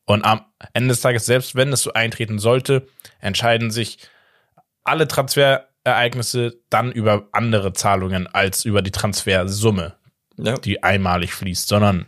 [0.03, 0.41] Und am
[0.73, 2.87] Ende des Tages, selbst wenn es so eintreten sollte,
[3.21, 3.99] entscheiden sich
[4.83, 5.07] alle
[5.83, 9.93] Transferereignisse dann über andere Zahlungen als über die Transfersumme,
[10.37, 10.57] Ja.
[10.57, 12.05] die einmalig fließt, sondern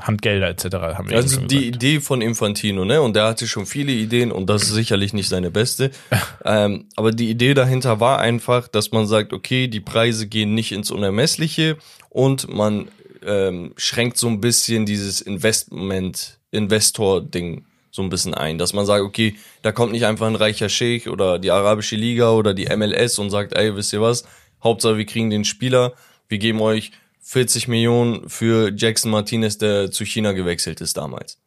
[0.00, 0.64] Handgelder etc.
[0.96, 1.68] haben wir Also die.
[1.68, 3.02] Idee von Infantino, ne?
[3.02, 5.90] Und der hatte schon viele Ideen und das ist sicherlich nicht seine beste.
[6.44, 10.72] ähm, aber die Idee dahinter war einfach, dass man sagt, okay, die Preise gehen nicht
[10.72, 11.76] ins Unermessliche
[12.08, 12.88] und man
[13.26, 19.02] ähm, schränkt so ein bisschen dieses Investment, Investor-Ding so ein bisschen ein, dass man sagt,
[19.02, 23.18] okay, da kommt nicht einfach ein reicher Sheikh oder die arabische Liga oder die MLS
[23.18, 24.24] und sagt, ey, wisst ihr was?
[24.62, 25.94] Hauptsache, wir kriegen den Spieler,
[26.28, 31.38] wir geben euch 40 Millionen für Jackson Martinez, der zu China gewechselt ist damals.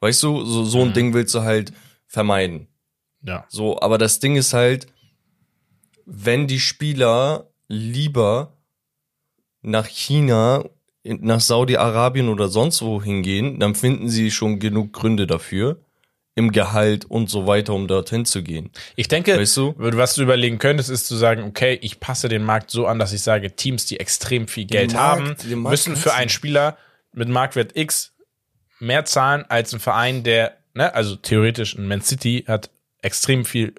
[0.00, 1.72] Weißt du, so, so ein Ding willst du halt
[2.06, 2.68] vermeiden.
[3.22, 3.44] Ja.
[3.48, 4.86] So, aber das Ding ist halt,
[6.04, 8.52] wenn die Spieler lieber
[9.62, 10.64] nach China,
[11.02, 15.80] in- nach Saudi-Arabien oder sonst wo hingehen, dann finden sie schon genug Gründe dafür,
[16.36, 18.70] im Gehalt und so weiter, um dorthin zu gehen.
[18.96, 19.74] Ich denke, Weißt du?
[19.76, 23.12] was du überlegen könntest, ist zu sagen, okay, ich passe den Markt so an, dass
[23.12, 26.76] ich sage, Teams, die extrem viel Geld Markt- haben, müssen für einen Spieler
[27.12, 28.12] mit Marktwert X
[28.80, 32.68] mehr zahlen als ein Verein, der, ne, also theoretisch ein Man City hat
[33.00, 33.74] extrem viel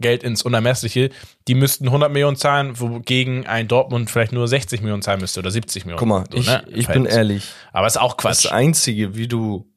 [0.00, 1.10] Geld ins Unermessliche,
[1.46, 5.50] die müssten 100 Millionen zahlen, wogegen ein Dortmund vielleicht nur 60 Millionen zahlen müsste oder
[5.52, 5.98] 70 Millionen.
[6.00, 7.50] Guck mal, So, ich, ne, ich bin ehrlich.
[7.72, 8.52] Aber ist auch Das Quatsch.
[8.52, 9.70] Einzige, wie du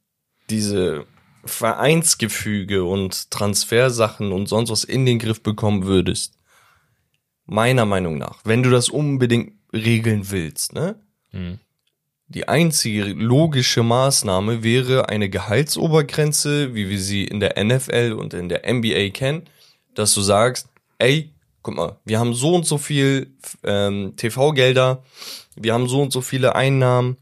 [0.49, 1.05] diese
[1.45, 6.39] Vereinsgefüge und Transfersachen und sonst was in den Griff bekommen würdest,
[7.45, 10.95] meiner Meinung nach, wenn du das unbedingt regeln willst, ne?
[11.31, 11.59] Hm.
[12.27, 18.49] Die einzige logische Maßnahme wäre eine Gehaltsobergrenze, wie wir sie in der NFL und in
[18.49, 19.43] der NBA kennen,
[19.93, 25.03] dass du sagst, ey, guck mal, wir haben so und so viel ähm, TV-Gelder,
[25.55, 27.17] wir haben so und so viele Einnahmen,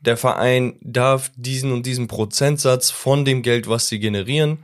[0.00, 4.58] der Verein darf diesen und diesen Prozentsatz von dem Geld, was sie generieren,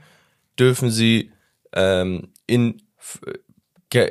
[0.59, 1.31] dürfen sie
[1.73, 2.83] ähm, in,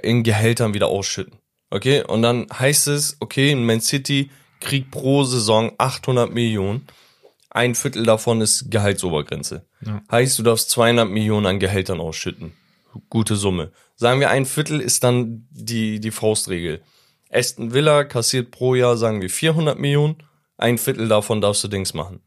[0.01, 1.38] in Gehältern wieder ausschütten.
[1.69, 6.86] Okay, und dann heißt es, okay, Man City kriegt pro Saison 800 Millionen.
[7.49, 9.65] Ein Viertel davon ist Gehaltsobergrenze.
[9.86, 10.01] Ja.
[10.12, 12.53] Heißt, du darfst 200 Millionen an Gehältern ausschütten.
[13.09, 13.71] Gute Summe.
[13.95, 16.81] Sagen wir, ein Viertel ist dann die, die Faustregel.
[17.31, 20.17] Aston Villa kassiert pro Jahr, sagen wir, 400 Millionen.
[20.63, 22.21] Ein Viertel davon darfst du Dings machen.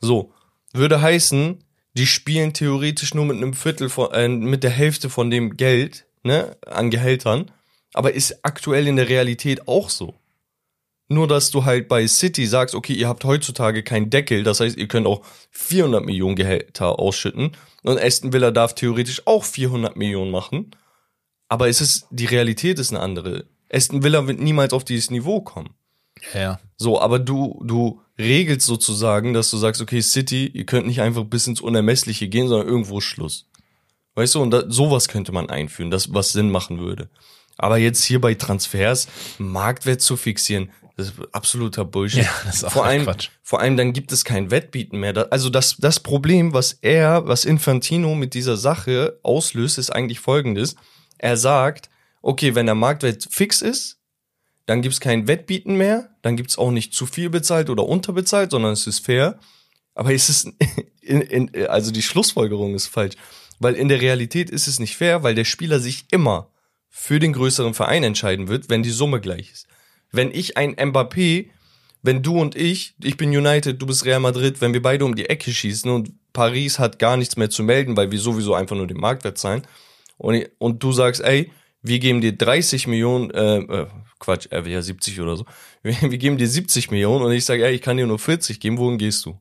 [0.00, 0.32] So.
[0.72, 5.30] Würde heißen, die spielen theoretisch nur mit einem Viertel von, äh, mit der Hälfte von
[5.30, 7.50] dem Geld, ne, an Gehältern.
[7.92, 10.14] Aber ist aktuell in der Realität auch so.
[11.08, 14.78] Nur, dass du halt bei City sagst, okay, ihr habt heutzutage keinen Deckel, das heißt,
[14.78, 20.30] ihr könnt auch 400 Millionen Gehälter ausschütten und Aston Villa darf theoretisch auch 400 Millionen
[20.30, 20.70] machen.
[21.50, 23.44] Aber es ist, die Realität ist eine andere.
[23.70, 25.74] Aston Villa wird niemals auf dieses Niveau kommen.
[26.32, 26.60] Ja.
[26.76, 31.24] So, aber du, du regelst sozusagen, dass du sagst, okay, City, ihr könnt nicht einfach
[31.24, 33.46] bis ins Unermessliche gehen, sondern irgendwo ist Schluss.
[34.14, 37.08] Weißt du, und da, sowas könnte man einführen, das, was Sinn machen würde.
[37.56, 39.08] Aber jetzt hier bei Transfers,
[39.38, 42.24] Marktwert zu fixieren, das ist absoluter Bullshit.
[42.24, 43.30] Ja, das ist auch vor allem, Quatsch.
[43.42, 45.32] Vor allem dann gibt es kein Wettbieten mehr.
[45.32, 50.76] Also das, das Problem, was er, was Infantino mit dieser Sache auslöst, ist eigentlich folgendes.
[51.18, 51.90] Er sagt,
[52.22, 53.98] okay, wenn der Marktwert fix ist,
[54.66, 58.72] dann gibt's kein Wettbieten mehr, dann gibt's auch nicht zu viel bezahlt oder unterbezahlt, sondern
[58.72, 59.38] es ist fair.
[59.94, 60.52] Aber es ist,
[61.00, 63.16] in, in, also die Schlussfolgerung ist falsch.
[63.58, 66.50] Weil in der Realität ist es nicht fair, weil der Spieler sich immer
[66.88, 69.66] für den größeren Verein entscheiden wird, wenn die Summe gleich ist.
[70.12, 71.50] Wenn ich ein Mbappé,
[72.02, 75.14] wenn du und ich, ich bin United, du bist Real Madrid, wenn wir beide um
[75.14, 78.76] die Ecke schießen und Paris hat gar nichts mehr zu melden, weil wir sowieso einfach
[78.76, 79.62] nur den Marktwert zahlen.
[80.18, 81.50] Und, und du sagst, ey,
[81.82, 83.86] wir geben dir 30 Millionen, äh, äh,
[84.24, 85.44] Quatsch, er will ja 70 oder so.
[85.82, 88.58] Wir, wir geben dir 70 Millionen und ich sage, ey, ich kann dir nur 40
[88.60, 89.38] geben, wohin gehst du?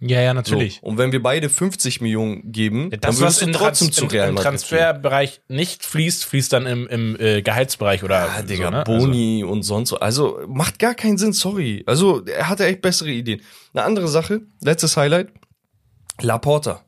[0.00, 0.34] Ja, ja, So.
[0.34, 0.82] natürlich.
[0.82, 4.04] Und wenn wir beide 50 Millionen geben, dann Das, was würdest du trotzdem Trans zu
[4.04, 4.58] im, Real im Madrid gehen.
[4.58, 8.84] Transferbereich nicht fließt, fließt dann im, im äh, Gehaltsbereich oder Ah, Digga, so, ne?
[8.84, 9.98] Boni und sonst so.
[10.00, 11.84] Also macht gar keinen Sinn, sorry.
[11.86, 13.40] Also er hatte echt bessere Ideen.
[13.72, 15.28] Eine andere Sache, letztes Highlight,
[16.20, 16.84] Laporta.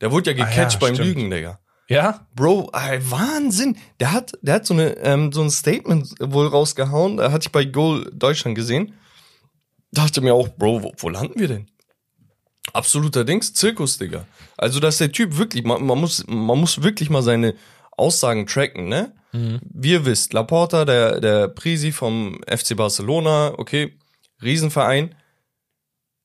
[0.00, 1.08] Der wurde ja Ah, gecatcht ja, beim stimmt.
[1.08, 1.58] Lügen, Digga.
[1.88, 2.26] Ja?
[2.34, 3.76] Bro, Wahnsinn.
[4.00, 7.18] Der hat, der hat so eine, ähm, so ein Statement wohl rausgehauen.
[7.18, 8.94] Da hatte ich bei Goal Deutschland gesehen.
[9.92, 11.66] Dachte mir auch, Bro, wo, wo landen wir denn?
[12.72, 14.26] Absoluter Dings, Zirkus, Digga.
[14.56, 17.54] Also, dass der Typ wirklich, man, man muss, man muss wirklich mal seine
[17.96, 19.14] Aussagen tracken, ne?
[19.72, 23.98] Wie ihr wisst, Laporta, der, der Prisi vom FC Barcelona, okay,
[24.42, 25.14] Riesenverein.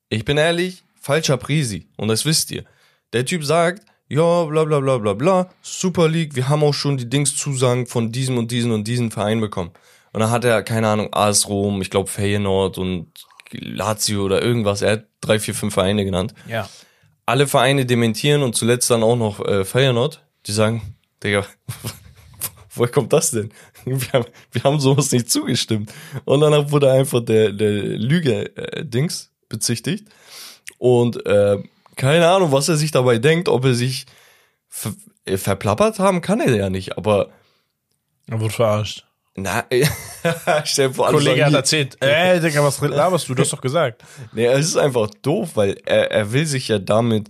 [0.08, 1.88] Ich bin ehrlich, falscher Prisi.
[1.96, 2.64] Und das wisst ihr.
[3.12, 6.98] Der Typ sagt, ja, bla bla bla bla bla, Super League, wir haben auch schon
[6.98, 9.70] die Dingszusagen von diesem und diesem und diesem Verein bekommen.
[10.12, 13.06] Und dann hat er, keine Ahnung, AS Rom, ich glaube Feyenoord und
[13.52, 14.82] Lazio oder irgendwas.
[14.82, 16.34] Er hat drei, vier, fünf Vereine genannt.
[16.46, 16.68] Ja.
[17.24, 20.22] Alle Vereine dementieren und zuletzt dann auch noch äh, Feyenoord.
[20.44, 20.94] Die sagen,
[21.24, 21.46] Digga,
[22.74, 23.50] woher kommt das denn?
[23.86, 25.90] Wir haben, wir haben sowas nicht zugestimmt.
[26.26, 30.06] Und danach wurde einfach der, der Lüge-Dings bezichtigt.
[30.76, 31.62] Und äh,
[31.96, 34.06] keine Ahnung, was er sich dabei denkt, ob er sich
[34.68, 34.92] ver
[35.24, 36.96] äh, verplappert haben, kann er ja nicht.
[36.96, 37.28] Aber
[38.28, 39.04] Er wurde verarscht.
[39.36, 39.64] na,
[40.64, 43.34] stell dir vor, Kollege hat erzählt, ey, Digga, was laberst du?
[43.34, 44.02] Du hast doch gesagt.
[44.32, 47.28] Nee, es ist einfach doof, weil er, er will sich ja damit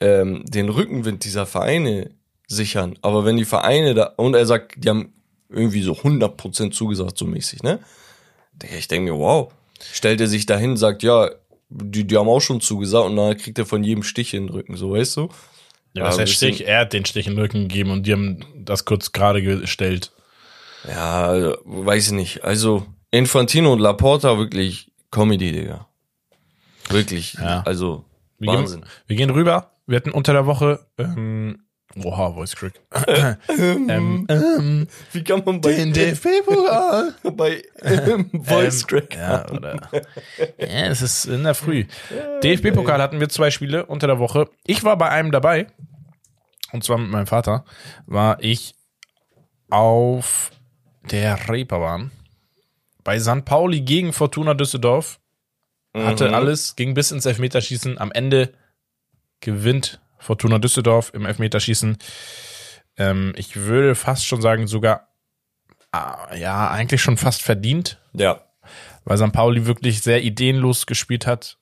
[0.00, 2.10] ähm, den Rückenwind dieser Vereine
[2.48, 2.98] sichern.
[3.02, 5.12] Aber wenn die Vereine da, und er sagt, die haben
[5.48, 7.80] irgendwie so 100% zugesagt, so mäßig, ne?
[8.76, 9.52] Ich denke mir, wow.
[9.92, 11.30] Stellt er sich dahin, sagt, ja,
[11.68, 14.54] die, die haben auch schon zugesagt und dann kriegt er von jedem Stich in den
[14.54, 15.28] Rücken, so, weißt du?
[15.94, 18.12] Ja, das heißt bisschen- Stich, er hat den Stich in den Rücken gegeben und die
[18.12, 20.12] haben das kurz gerade gestellt.
[20.88, 22.44] Ja, also, weiß ich nicht.
[22.44, 25.88] Also, Infantino und Laporta, wirklich Comedy, Digga.
[26.90, 27.34] Wirklich.
[27.34, 27.62] Ja.
[27.64, 28.04] Also,
[28.38, 28.82] Wir Wahnsinn.
[28.82, 29.72] gehen, wir gehen rüber.
[29.86, 31.65] Wir hatten unter der Woche, ähm,
[32.04, 32.74] oha, Voice Crack.
[33.48, 37.14] ähm, ähm, Wie kann man bei, den DFB-Pokal.
[37.36, 39.80] bei ähm, Voice Ähm, Crack Ja, oder.
[40.58, 41.84] ja, es ist in der Früh.
[42.42, 44.48] DFB-Pokal hatten wir zwei Spiele unter der Woche.
[44.66, 45.66] Ich war bei einem dabei.
[46.72, 47.64] Und zwar mit meinem Vater.
[48.06, 48.74] War ich
[49.70, 50.50] auf
[51.10, 52.10] der Reeperbahn.
[53.04, 53.44] Bei St.
[53.44, 55.20] Pauli gegen Fortuna Düsseldorf.
[55.96, 56.34] Hatte Mhm.
[56.34, 57.98] alles, ging bis ins Elfmeterschießen.
[57.98, 58.52] Am Ende
[59.40, 61.96] gewinnt Fortuna Düsseldorf im Elfmeterschießen.
[62.98, 65.08] Ähm, ich würde fast schon sagen, sogar,
[65.92, 68.40] ah, ja, eigentlich schon fast verdient Ja.
[69.04, 69.32] weil St.
[69.32, 71.58] Pauli wirklich sehr ideenlos gespielt hat.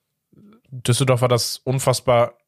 [0.70, 2.38] Düsseldorf hat das unfassbar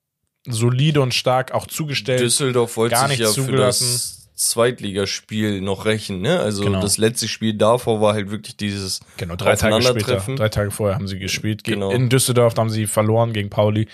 [0.49, 2.21] solide und stark auch zugestellt.
[2.21, 3.93] Düsseldorf wollte gar sich nichts ja für zugelassen.
[3.93, 6.39] das Zweitligaspiel noch rächen, ne?
[6.41, 6.81] Also Genau.
[6.81, 10.95] das letzte Spiel davor war halt wirklich dieses genau, drei Tage später, drei Tage vorher
[10.95, 11.65] haben sie gespielt.
[11.65, 11.91] Ge- Genau.
[11.91, 13.89] In Düsseldorf haben sie verloren gegen Pauli.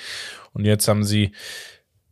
[0.52, 1.32] Und jetzt haben sie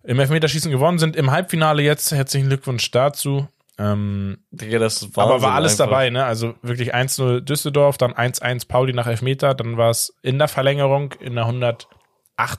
[0.02, 2.12] im Elfmeterschießen gewonnen, sind im Halbfinale jetzt.
[2.12, 3.48] Herzlichen Glückwunsch dazu.
[3.78, 5.86] Ähm, Digga, das ist aber war alles einfach.
[5.86, 6.24] dabei, ne?
[6.24, 11.12] Also wirklich 1-0 Düsseldorf, dann 1-1 Pauli nach Elfmeter, dann war es in der Verlängerung
[11.20, 11.86] in der 108.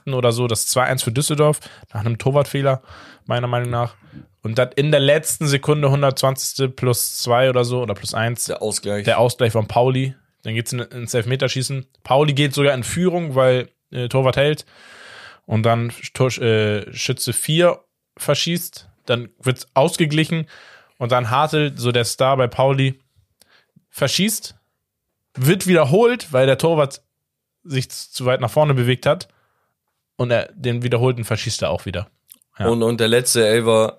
[0.08, 1.60] oder so das 2-1 für Düsseldorf,
[1.92, 2.82] nach einem Torwartfehler,
[3.26, 3.94] meiner Meinung nach.
[4.42, 6.74] Und dann in der letzten Sekunde 120.
[6.74, 9.04] plus 2 oder so oder plus 1 Der Ausgleich.
[9.04, 10.16] der Ausgleich von Pauli.
[10.42, 11.86] Dann geht's in, ins Elfmeterschießen.
[12.02, 14.66] Pauli geht sogar in Führung, weil äh, Torwart hält.
[15.52, 17.78] Und dann äh, Schütze 4
[18.16, 18.88] verschießt.
[19.04, 20.46] Dann wird's ausgeglichen.
[20.96, 22.98] Und dann Hartl, so der Star bei Pauli,
[23.90, 24.54] verschießt.
[25.34, 27.02] Wird wiederholt, weil der Torwart
[27.64, 29.28] sich zu weit nach vorne bewegt hat.
[30.16, 32.08] Und er den wiederholten verschießt er auch wieder.
[32.58, 32.68] ja.
[32.68, 33.98] und, und der letzte Elfer,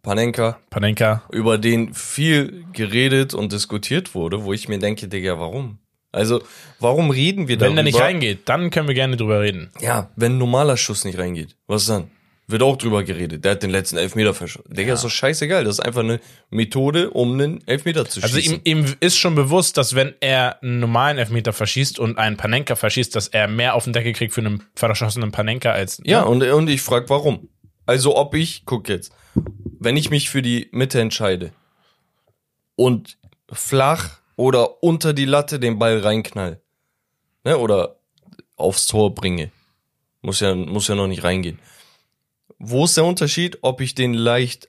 [0.00, 1.24] Panenka, Panenka.
[1.30, 5.78] über den viel geredet und diskutiert wurde, wo ich mir denke, Digga, warum?
[6.10, 6.42] Also,
[6.80, 7.74] warum reden wir Wenn darüber?
[7.76, 9.70] der nicht reingeht, dann können wir gerne drüber reden.
[9.80, 12.10] Ja, wenn ein normaler Schuss nicht reingeht, was dann?
[12.50, 13.44] Wird auch drüber geredet.
[13.44, 14.72] Der hat den letzten Elfmeter verschossen.
[14.74, 15.64] Digga, ist doch scheißegal.
[15.64, 16.18] Das ist einfach eine
[16.48, 18.62] Methode, um einen Elfmeter zu Also schießen.
[18.64, 22.74] ihm, ihm ist schon bewusst, dass wenn er einen normalen Elfmeter verschießt und einen Panenka
[22.74, 26.00] verschießt, dass er mehr auf den Deckel kriegt für einen verschossenen Panenka als.
[26.04, 27.50] ja, und, und ich frag, warum?
[27.84, 29.12] Also, ob ich, guck jetzt,
[29.78, 31.52] wenn ich mich für die Mitte entscheide
[32.76, 33.18] und
[33.52, 36.62] flach oder unter die Latte den Ball reinknall,
[37.44, 37.96] ne, oder
[38.56, 39.50] aufs Tor bringe,
[40.22, 41.58] muss ja, muss ja noch nicht reingehen.
[42.58, 44.68] Wo ist der Unterschied, ob ich den leicht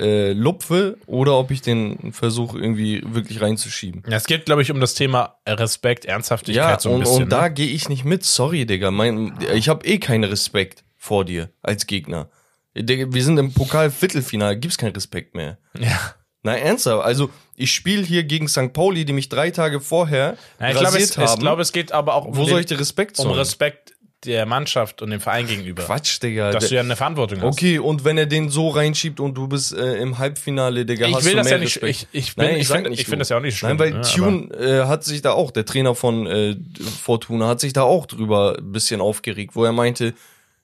[0.00, 4.04] äh, lupfe oder ob ich den versuche irgendwie wirklich reinzuschieben?
[4.08, 7.22] Ja, es geht, glaube ich, um das Thema Respekt, Ernsthaftigkeit Ja, so ein und, bisschen.
[7.24, 7.52] und da ne?
[7.52, 8.24] gehe ich nicht mit.
[8.24, 8.90] Sorry, Digga.
[8.90, 12.30] Mein, ich habe eh keinen Respekt vor dir als Gegner.
[12.72, 15.58] Wir sind im Pokal-Viertelfinale, gibt's keinen Respekt mehr.
[15.78, 16.14] Ja.
[16.42, 17.04] Na, ernsthaft.
[17.04, 18.72] Also, ich spiele hier gegen St.
[18.72, 21.24] Pauli, die mich drei Tage vorher ja ich, glaube, es, haben.
[21.34, 23.38] ich glaube, es geht aber auch um, Wo den, soll ich dir Respekt um zollen?
[23.38, 23.92] Respekt
[24.24, 25.82] der Mannschaft und dem Verein gegenüber.
[25.82, 26.50] Quatsch, Digga.
[26.50, 27.54] Dass du ja eine Verantwortung hast.
[27.54, 31.14] okay, und wenn er den so reinschiebt und du bist äh, im Halbfinale, Digga, Ich
[31.14, 32.08] hast will du das mehr ja nicht- Respekt.
[32.12, 33.10] ich- ich bin- Nein, ich ich du.
[33.10, 35.50] find das ja auch nicht schlimm, Nein, weil ne, Tune äh, hat sich da auch,
[35.50, 36.54] der Trainer von äh,
[37.02, 40.12] Fortuna hat sich da auch drüber ein bisschen aufgeregt, wo er meinte,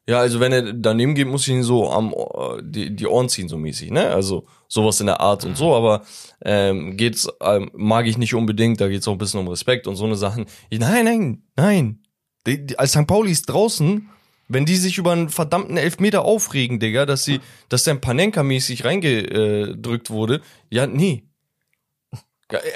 [0.08, 3.28] ja, also wenn er daneben geht, muss ich ihn so am Ohr- die, die Ohren
[3.28, 4.08] ziehen, so mäßig, ne?
[4.10, 6.02] Also sowas in der Art und so, aber
[6.44, 9.96] ähm, geht's, ähm, mag ich nicht unbedingt, da geht's auch ein bisschen um Respekt und
[9.96, 10.46] so eine Sachen.
[10.70, 12.02] Ich, nein, nein, nein.
[12.46, 13.06] Die, die, als St.
[13.06, 14.08] Pauli ist draußen,
[14.48, 20.10] wenn die sich über einen verdammten Elfmeter aufregen, Digga, dass sie, dass der Panenka-mäßig reingedrückt
[20.10, 20.40] wurde,
[20.70, 21.24] ja, nee.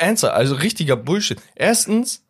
[0.00, 1.40] Ernsthaft, also richtiger Bullshit.
[1.54, 2.24] Erstens,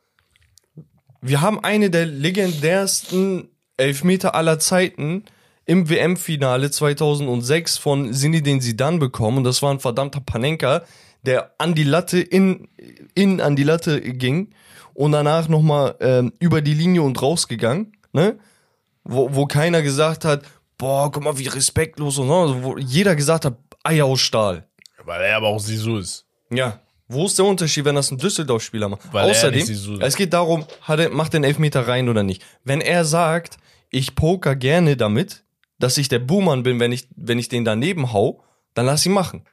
[1.22, 3.48] wir haben eine der legendärsten
[3.80, 5.24] Elfmeter aller Zeiten
[5.66, 10.82] im WM-Finale 2006 von Zinedine Zidane bekommen und das war ein verdammter Panenka,
[11.22, 12.68] der an die Latte in,
[13.14, 14.50] in an die Latte ging
[14.94, 18.38] und danach nochmal ähm, über die Linie und rausgegangen, ne?
[19.04, 20.42] Wo, wo keiner gesagt hat,
[20.76, 24.66] boah, guck mal, wie respektlos und so, also wo jeder gesagt hat, Eier aus Stahl.
[25.04, 26.26] Weil er aber auch Sisu ist.
[26.50, 26.80] Ja.
[27.08, 29.00] Wo ist der Unterschied, wenn das ein Düsseldorf-Spieler macht?
[29.12, 30.02] Weil er Außerdem, nicht Sisu ist.
[30.02, 32.42] es geht darum, hat er, macht er den Elfmeter rein oder nicht.
[32.62, 33.56] Wenn er sagt,
[33.90, 35.44] ich poker gerne damit,
[35.78, 38.42] dass ich der Buhmann bin, wenn ich, wenn ich den daneben hau,
[38.74, 39.44] dann lass ihn machen.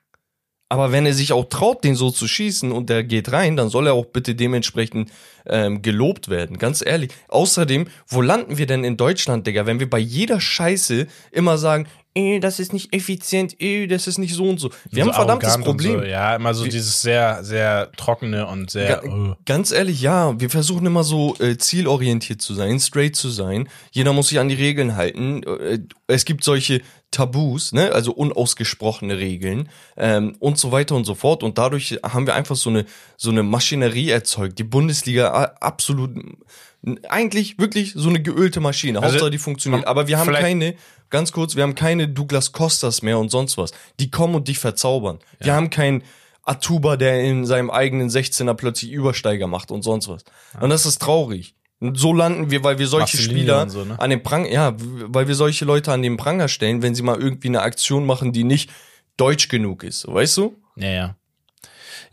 [0.70, 3.70] Aber wenn er sich auch traut, den so zu schießen und der geht rein, dann
[3.70, 5.12] soll er auch bitte dementsprechend
[5.46, 6.58] ähm, gelobt werden.
[6.58, 7.12] Ganz ehrlich.
[7.30, 11.88] Außerdem, wo landen wir denn in Deutschland, Digga, wenn wir bei jeder Scheiße immer sagen,
[12.18, 14.70] eh, das ist nicht effizient, eh, das ist nicht so und so.
[14.90, 16.00] Wir haben ein verdammtes und Problem.
[16.00, 16.06] So.
[16.06, 18.98] Ja, immer so dieses sehr, sehr trockene und sehr.
[18.98, 23.30] Ga- äh, Ganz ehrlich, ja, wir versuchen immer so äh, zielorientiert zu sein, straight zu
[23.30, 23.70] sein.
[23.92, 25.44] Jeder muss sich an die Regeln halten.
[25.44, 31.16] Äh, es gibt solche Tabus, ne, also unausgesprochene Regeln ähm, und so weiter und so
[31.16, 31.42] fort.
[31.44, 34.60] Und dadurch haben wir einfach so eine so eine Maschinerie erzeugt.
[34.60, 36.12] Die Bundesliga absolut
[37.10, 39.00] eigentlich wirklich so eine geölte Maschine.
[39.00, 39.88] Also, Hauptsache die funktioniert.
[39.88, 40.76] Aber wir haben keine,
[41.10, 43.72] ganz kurz, wir haben keine Douglas Costas mehr und sonst was.
[44.00, 45.20] Die kommen und dich verzaubern.
[45.40, 46.04] Wir haben keinen
[46.44, 50.24] Atuba, der in seinem eigenen 16er plötzlich Übersteiger macht und sonst was.
[50.60, 51.56] Und das ist traurig.
[51.80, 54.00] Und so landen wir, weil wir solche Spieler so, ne?
[54.00, 57.20] an den Prang, ja, weil wir solche Leute an den Pranger stellen, wenn sie mal
[57.20, 58.72] irgendwie eine Aktion machen, die nicht
[59.18, 60.08] deutsch genug ist.
[60.08, 60.56] Weißt du?
[60.76, 61.17] Ja, ja.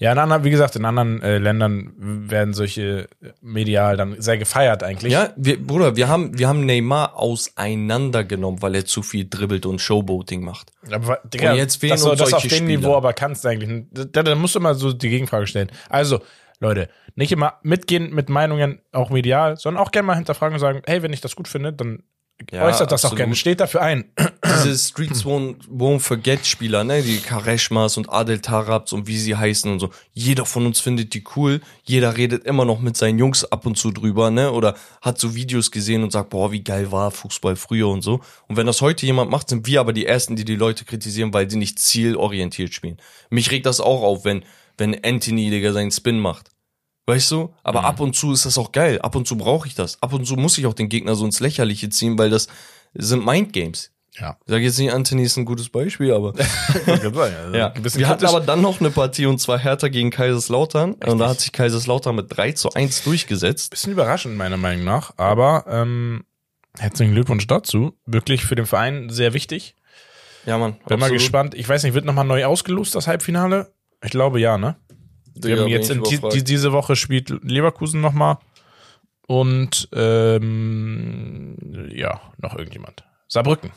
[0.04, 4.36] Ja, in anderen, wie gesagt, in anderen äh, Ländern werden solche äh, medial dann sehr
[4.36, 5.10] gefeiert eigentlich.
[5.10, 9.80] Ja, wir, Bruder, wir haben, wir haben Neymar auseinandergenommen, weil er zu viel dribbelt und
[9.80, 10.72] Showboating macht.
[10.90, 12.80] Aber, Digga, Und jetzt fehlen dass du uns das auf solche dem Spieler.
[12.80, 13.86] Niveau aber kannst du eigentlich.
[14.12, 15.70] Da, da musst du immer so die Gegenfrage stellen.
[15.88, 16.20] Also,
[16.60, 20.82] Leute, nicht immer mitgehen mit Meinungen, auch medial, sondern auch gerne mal hinterfragen und sagen,
[20.84, 22.02] hey, wenn ich das gut finde, dann
[22.50, 23.16] Ja, äußert das auch absolut.
[23.18, 23.36] gerne.
[23.36, 24.04] Steht dafür ein.
[24.44, 29.36] Diese Streets Won't, won't Forget Spieler, ne, die Kareshmas und Adel Tarabs und wie sie
[29.36, 29.90] heißen und so.
[30.12, 31.60] Jeder von uns findet die cool.
[31.84, 35.34] Jeder redet immer noch mit seinen Jungs ab und zu drüber, ne, oder hat so
[35.34, 38.20] Videos gesehen und sagt, boah, wie geil war Fußball früher und so.
[38.48, 41.32] Und wenn das heute jemand macht, sind wir aber die Ersten, die die Leute kritisieren,
[41.32, 42.98] weil sie nicht zielorientiert spielen.
[43.30, 44.44] Mich regt das auch auf, wenn,
[44.76, 46.50] wenn Anthony, Digga, seinen Spin macht.
[47.06, 47.52] Weißt du?
[47.62, 47.86] Aber Mhm.
[47.86, 48.98] ab und zu ist das auch geil.
[49.02, 50.00] Ab und zu brauche ich das.
[50.02, 52.48] Ab und zu muss ich auch den Gegner so ins Lächerliche ziehen, weil das
[52.94, 53.90] sind Mindgames.
[54.18, 54.36] Ja.
[54.46, 56.32] Ich sage jetzt nicht, Anthony ist ein gutes Beispiel, aber
[56.86, 57.72] ja.
[57.74, 61.40] wir hatten aber dann noch eine Partie und zwar Hertha gegen Kaiserslautern und da hat
[61.40, 63.70] sich Kaiserslautern mit 3 zu 1 durchgesetzt.
[63.70, 65.12] bisschen überraschend, meiner Meinung nach.
[65.16, 66.24] Aber ähm,
[66.78, 67.94] herzlichen Glückwunsch dazu.
[68.06, 69.74] Wirklich für den Verein sehr wichtig.
[70.46, 70.72] Ja, Mann.
[70.86, 71.12] Bin mal absolut.
[71.18, 71.54] gespannt.
[71.54, 73.72] Ich weiß nicht, wird nochmal neu ausgelost, das Halbfinale?
[74.02, 74.76] Ich glaube ja, ne?
[75.34, 78.38] Wir Digga, haben bin jetzt die, diese Woche spielt Leverkusen nochmal.
[79.26, 81.56] Und ähm,
[81.94, 83.04] ja, noch irgendjemand.
[83.28, 83.70] Saarbrücken.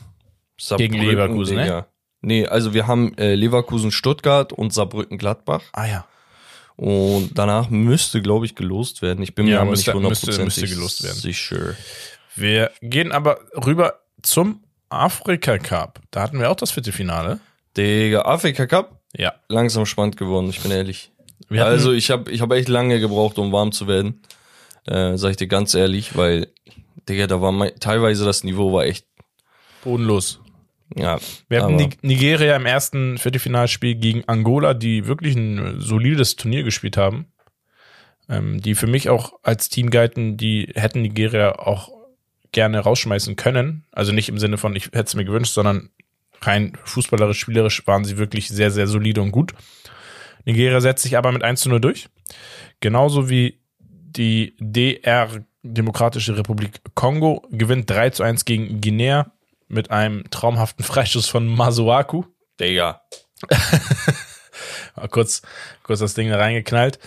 [0.60, 1.62] Saarbrücken, gegen Leverkusen, ne?
[1.64, 1.86] Digga.
[2.20, 6.06] Nee, also wir haben äh, Leverkusen Stuttgart und Saarbrücken Gladbach Ah ja.
[6.76, 9.22] und danach müsste, glaube ich, gelost werden.
[9.22, 11.14] Ich bin mir Ja, aber müsste- nicht hundertprozentig werden.
[11.16, 11.74] sicher.
[12.34, 16.00] Wir gehen aber rüber zum Afrika Cup.
[16.10, 17.38] Da hatten wir auch das Viertelfinale.
[17.76, 19.34] Digga, Afrika Cup, Ja.
[19.48, 21.12] langsam spannend geworden, ich bin ehrlich.
[21.50, 24.22] Also ich habe ich hab echt lange gebraucht, um warm zu werden.
[24.86, 26.48] Äh, sag ich dir ganz ehrlich, weil,
[27.08, 29.06] Digga, da war mein, teilweise das Niveau war echt,
[29.82, 30.40] bodenlos.
[30.96, 31.18] ja.
[31.48, 37.26] Wir hatten Nigeria im ersten Viertelfinalspiel gegen Angola, die wirklich ein solides Turnier gespielt haben.
[38.30, 41.90] Ähm, die für mich auch als Team galten, die hätten Nigeria auch
[42.52, 43.84] gerne rausschmeißen können.
[43.92, 45.90] Also nicht im Sinne von, ich hätte es mir gewünscht, sondern
[46.42, 49.54] rein fußballerisch, spielerisch waren sie wirklich sehr, sehr solide und gut.
[50.48, 52.08] Nigeria setzt sich aber mit 1 zu 0 durch.
[52.80, 55.28] Genauso wie die DR
[55.62, 59.30] Demokratische Republik Kongo gewinnt 3 zu 1 gegen Guinea.
[59.70, 62.24] mit einem traumhaften Freistoß von Masuaku.
[62.58, 63.02] Digga.
[65.10, 65.42] Kurz,
[65.84, 66.98] kurz das Ding da reingeknallt.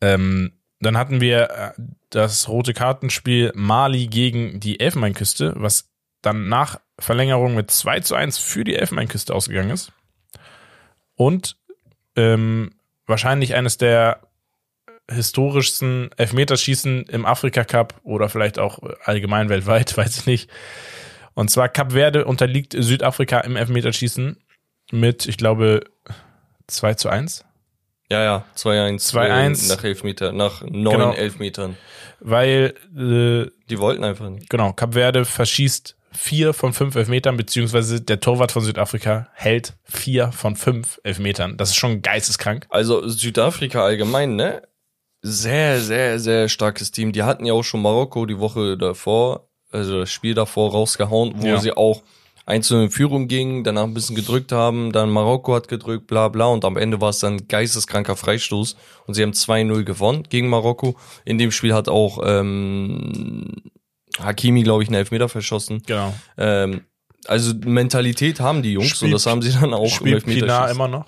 [0.00, 1.72] Ähm, dann hatten wir äh,
[2.10, 5.90] das rote Kartenspiel Mali gegen die Elfenbeinküste, was
[6.20, 9.90] dann nach Verlängerung mit 2 zu 1 für die Elfenbeinküste ausgegangen ist.
[11.16, 11.56] Und
[12.14, 12.70] ähm,
[13.06, 14.20] wahrscheinlich eines der
[15.10, 20.50] historischsten Elfmeterschießen im Afrika Cup oder vielleicht auch allgemein weltweit, weiß ich nicht.
[21.34, 24.36] Und zwar Cap Verde unterliegt Südafrika im Elfmeterschießen
[24.92, 25.80] mit, ich glaube,
[26.66, 27.44] 2 zu 1.
[28.10, 29.10] Ja, ja, 2-1.
[29.12, 29.68] 2-1.
[29.74, 31.12] Nach Elfmeter, nach neun Genau.
[31.14, 31.76] Elfmetern.
[32.20, 34.50] Weil, äh, Die wollten einfach nicht.
[34.50, 40.32] genau, Cap Verde verschießt vier von fünf Elfmetern, beziehungsweise der Torwart von Südafrika hält vier
[40.32, 41.56] von fünf Elfmetern.
[41.56, 42.66] Das ist schon geisteskrank.
[42.70, 44.62] Also Südafrika allgemein, ne?
[45.22, 47.12] Sehr, sehr, sehr starkes Team.
[47.12, 51.46] Die hatten ja auch schon Marokko die Woche davor, also das Spiel davor rausgehauen, wo
[51.46, 51.60] Ja.
[51.60, 52.02] sie auch
[52.44, 56.46] einzeln in Führung gingen, danach ein bisschen gedrückt haben, dann Marokko hat gedrückt, bla bla
[56.46, 58.74] und am Ende war es dann geisteskranker Freistoß
[59.06, 60.96] und sie haben 2-0 gewonnen gegen Marokko.
[61.24, 63.52] In dem Spiel hat auch ähm,
[64.20, 65.82] Hakimi, glaube ich, einen Elfmeter verschossen.
[65.86, 66.12] Genau.
[66.38, 66.82] Ähm,
[67.26, 70.76] also Mentalität haben die Jungs und Spielt- das haben sie dann auch Spielt Pinar Elfmeterschießen.
[70.76, 71.06] immer noch?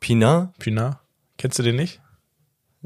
[0.00, 0.52] Pinar?
[0.58, 1.00] Pinar?
[1.38, 2.00] Kennst du den nicht?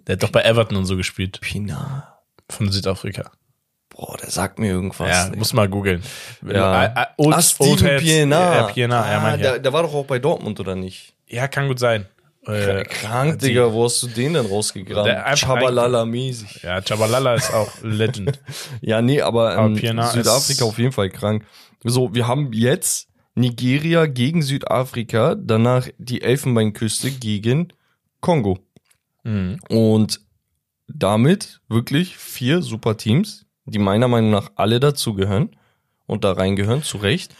[0.07, 1.41] Der hat doch bei Everton und so gespielt.
[1.41, 2.23] Pinar.
[2.49, 3.31] Von Südafrika.
[3.91, 5.09] Boah, der sagt mir irgendwas.
[5.09, 5.37] ja, ey.
[5.37, 6.03] muss mal googeln.
[6.47, 6.85] Ja.
[6.85, 8.55] äh, äh, Old, ah, Steven Old Heads- Pienaar.
[8.55, 11.15] Ja, Pienaar, ja, ah, mein der, der war doch auch bei Dortmund, oder nicht?
[11.27, 12.07] Ja, kann gut sein.
[12.47, 15.05] Äh, Krank, die- Digga, wo hast du den denn rausgegraben?
[15.05, 16.63] Der einfach Chabalala-mäßig.
[16.63, 18.41] Ja, Chabalala ist auch Legend.
[18.81, 21.45] Ja, nee, aber, ähm, Südafrika auf jeden Fall krank.
[21.85, 27.73] So, wir haben jetzt Nigeria gegen Südafrika, danach die Elfenbeinküste gegen
[28.21, 28.59] Kongo.
[29.23, 29.59] Mhm.
[29.69, 30.21] Und
[30.89, 35.57] damit wirklich vier super Teams, die meiner Meinung nach alle dazugehören
[36.07, 37.35] und da reingehören, zu Recht.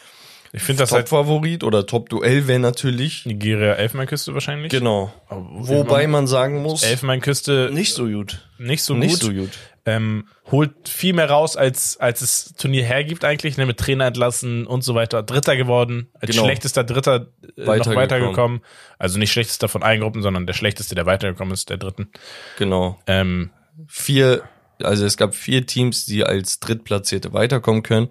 [0.53, 3.25] Ich finde das halt Top-Favorit oder Top-Duell wäre natürlich.
[3.25, 4.71] Nigeria Elfenbeinküste wahrscheinlich.
[4.71, 5.13] Genau.
[5.29, 8.49] Aber Wobei man sagen muss, Elfenbeinküste nicht so gut.
[8.59, 9.23] nicht so nicht gut.
[9.23, 9.51] so gut.
[9.87, 14.67] ähm, holt viel mehr raus, als, als es Turnier hergibt eigentlich, ne, mit Trainer entlassen
[14.67, 15.23] und so weiter.
[15.23, 16.45] Dritter geworden, als Genau.
[16.45, 17.97] schlechtester Dritter äh, noch Weitergekommen.
[17.97, 18.61] weitergekommen.
[18.99, 22.11] Also nicht schlechtester von allen Gruppen, sondern der schlechteste, der weitergekommen ist, der dritten.
[22.59, 22.99] Genau.
[23.07, 23.51] Ähm,
[23.87, 24.43] Vier,
[24.83, 28.09] also es gab vier Teams, die als Drittplatzierte weiterkommen können.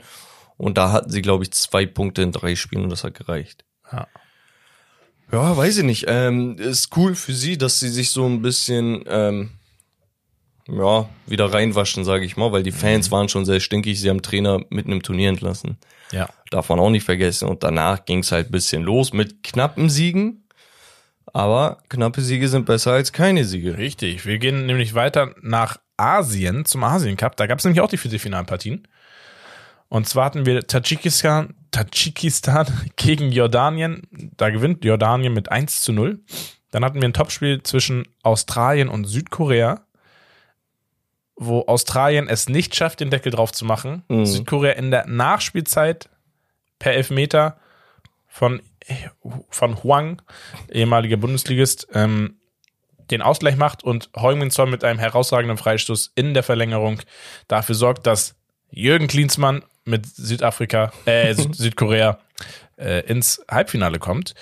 [0.60, 3.64] Und da hatten sie, glaube ich, zwei Punkte in drei Spielen und das hat gereicht.
[3.92, 4.08] Ja.
[5.32, 6.06] Ja, weiß ich nicht.
[6.10, 9.52] Ähm, ist cool für sie, dass sie sich so ein bisschen ähm,
[10.68, 14.02] ja, wieder reinwaschen, sage ich mal, weil die Fans waren schon sehr stinkig.
[14.02, 15.78] Sie haben Trainer mitten im Turnier entlassen.
[16.12, 16.28] ja.
[16.52, 17.48] Darf man auch nicht vergessen.
[17.48, 20.44] Und danach ging es halt ein bisschen los mit knappen Siegen.
[21.32, 23.78] Aber knappe Siege sind besser als keine Siege.
[23.78, 24.26] Richtig.
[24.26, 27.38] Wir gehen nämlich weiter nach Asien, zum Asien Cup.
[27.38, 28.88] Da gab es nämlich auch die Viertelfinalpartien.
[29.90, 34.08] Und zwar hatten wir Tadschikistan, Tadschikistan gegen Jordanien.
[34.38, 36.20] Da gewinnt Jordanien mit 1 zu 0.
[36.72, 39.82] Dann hatten wir ein Topspiel zwischen Australien und Südkorea,
[41.36, 44.04] wo Australien es nicht schafft, den Deckel drauf zu machen.
[44.08, 44.26] Mhm.
[44.26, 46.10] Südkorea in der Nachspielzeit
[46.78, 47.58] per Elfmeter
[48.28, 48.62] von,
[49.50, 50.22] von Huang,
[50.70, 52.36] ehemaliger Bundesligist, ähm,
[53.10, 57.02] den Ausgleich macht und Heung-Min Son mit einem herausragenden Freistoß in der Verlängerung
[57.48, 58.36] dafür sorgt, dass
[58.70, 62.20] Jürgen Klinsmann mit Südafrika, äh, Süd Südkorea
[62.78, 64.36] äh, ins Halbfinale kommt.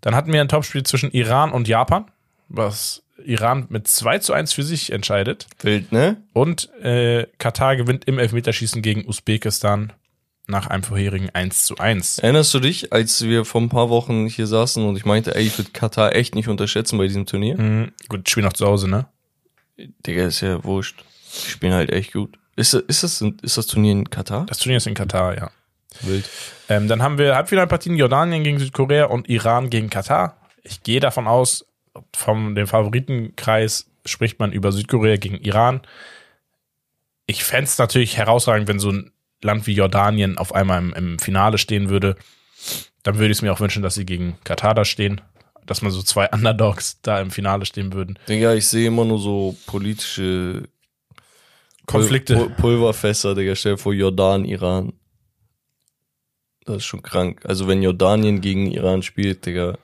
[0.00, 2.06] Dann hatten wir ein Topspiel zwischen Iran und Japan,
[2.48, 5.46] was Iran mit 2 zu 1 für sich entscheidet.
[5.62, 6.22] Wild, ne?
[6.32, 9.92] Und äh, Katar gewinnt im Elfmeterschießen gegen Usbekistan
[10.46, 12.18] nach einem vorherigen 1 zu 1.
[12.18, 15.46] Erinnerst du dich, als wir vor ein paar Wochen hier saßen und ich meinte, ey,
[15.46, 17.60] ich würde Katar echt nicht unterschätzen bei diesem Turnier?
[17.60, 17.92] Mhm.
[18.08, 19.06] Gut, Spiel noch zu Hause, ne?
[20.06, 21.04] Digga, ist ja wurscht.
[21.46, 22.38] Die spielen halt echt gut.
[22.60, 24.46] Ist, das- ist, das, ist das Turnier in Katar?
[24.46, 25.50] Das Turnier ist in Katar, ja.
[26.02, 26.28] Wild.
[26.68, 30.36] Ähm, dann haben wir Halbfinalpartien Jordanien gegen Südkorea und Iran gegen Katar.
[30.62, 31.66] Ich gehe davon aus,
[32.14, 35.80] vom dem Favoritenkreis spricht man über Südkorea gegen Iran.
[37.26, 39.10] Ich fände es natürlich herausragend, wenn so ein
[39.42, 42.16] Land wie Jordanien auf einmal im, im Finale stehen würde.
[43.02, 45.20] Dann würde ich es mir auch wünschen, dass sie gegen Katar da stehen.
[45.66, 48.18] Dass man so zwei Underdogs da im Finale stehen würden.
[48.28, 50.68] Digga, ich sehe immer nur so politische
[51.90, 52.34] Konflikte.
[52.36, 53.54] Pul Pulverfässer, Digga.
[53.54, 54.92] Stell dir vor, Jordan, Iran.
[56.64, 57.40] Das ist schon krank.
[57.44, 59.78] Also wenn Jordanien gegen Iran spielt, Digga.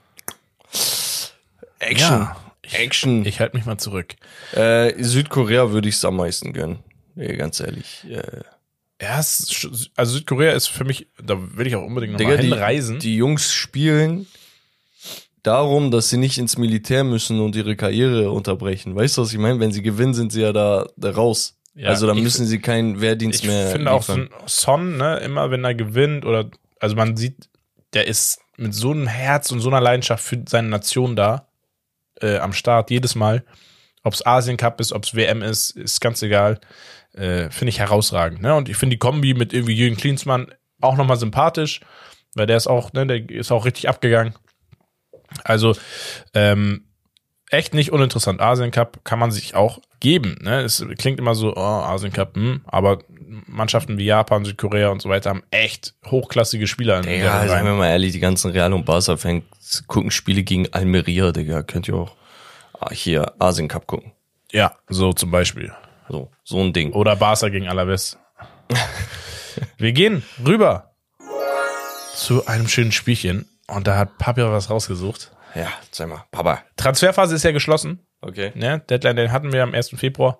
[1.78, 2.08] Action.
[2.10, 2.36] Ja,
[2.72, 3.24] Action.
[3.26, 4.14] Ich halte mich mal zurück.
[4.52, 6.78] Äh, Südkorea würde ich es am meisten gönnen.
[7.14, 8.04] Nee, ganz ehrlich.
[8.08, 8.42] Äh,
[9.00, 12.48] Ja, ist also Südkorea ist für mich, da will ich auch unbedingt nochmal Digga, die,
[12.48, 12.98] hinreisen.
[12.98, 14.26] die Jungs spielen
[15.42, 18.94] darum, dass sie nicht ins Militär müssen und ihre Karriere unterbrechen.
[18.96, 19.60] Weißt du, was ich meine?
[19.60, 21.55] Wenn sie gewinnen, sind sie ja da, da raus.
[21.76, 24.30] Ja, also da ich müssen sie keinen Wehrdienst ich mehr finde auch liefern.
[24.46, 24.48] Son,
[24.88, 26.50] Son, ne, immer wenn er gewinnt oder
[26.80, 27.50] also man sieht,
[27.92, 31.48] der ist mit so einem Herz und so einer Leidenschaft für seine Nation da
[32.22, 33.44] äh, am Start jedes Mal.
[34.02, 36.60] Ob es Asien Cup ist, ob es WM ist, ist ganz egal.
[37.12, 38.40] Äh, finde ich herausragend.
[38.40, 38.54] Ne?
[38.54, 41.80] Und ich finde die Kombi mit irgendwie Jürgen Klinsmann auch nochmal sympathisch,
[42.34, 44.34] weil der ist auch, ne, der ist auch richtig abgegangen.
[45.44, 45.76] Also
[46.34, 46.85] ähm,
[47.50, 48.40] echt nicht uninteressant.
[48.40, 50.38] Asien Cup kann man sich auch geben.
[50.42, 50.60] Ne?
[50.62, 52.98] Es klingt immer so, oh, Asien Cup, hm, aber
[53.46, 56.98] Mannschaften wie Japan, Südkorea und so weiter haben echt hochklassige Spieler.
[57.04, 59.44] In Ja, der sagen wir mal ehrlich, die ganzen Real und Barca-Fans
[59.86, 61.62] gucken Spiele gegen Almeria, Digga.
[61.62, 62.14] Könnt ihr auch
[62.80, 64.12] ah, hier Asien Cup gucken.
[64.52, 65.72] ja, so zum Beispiel.
[66.08, 66.92] So, so ein Ding.
[66.92, 68.16] Oder Barca gegen Alaves.
[69.78, 70.92] Wir gehen rüber
[72.14, 73.48] zu einem schönen Spielchen.
[73.66, 75.32] Und da hat Papi was rausgesucht.
[75.54, 76.62] Ja, sag mal, Papa.
[76.76, 78.06] Transferphase ist ja geschlossen.
[78.20, 78.52] Okay.
[78.54, 78.80] Ne?
[78.90, 79.90] Deadline, den hatten wir am 1.
[79.96, 80.38] Februar.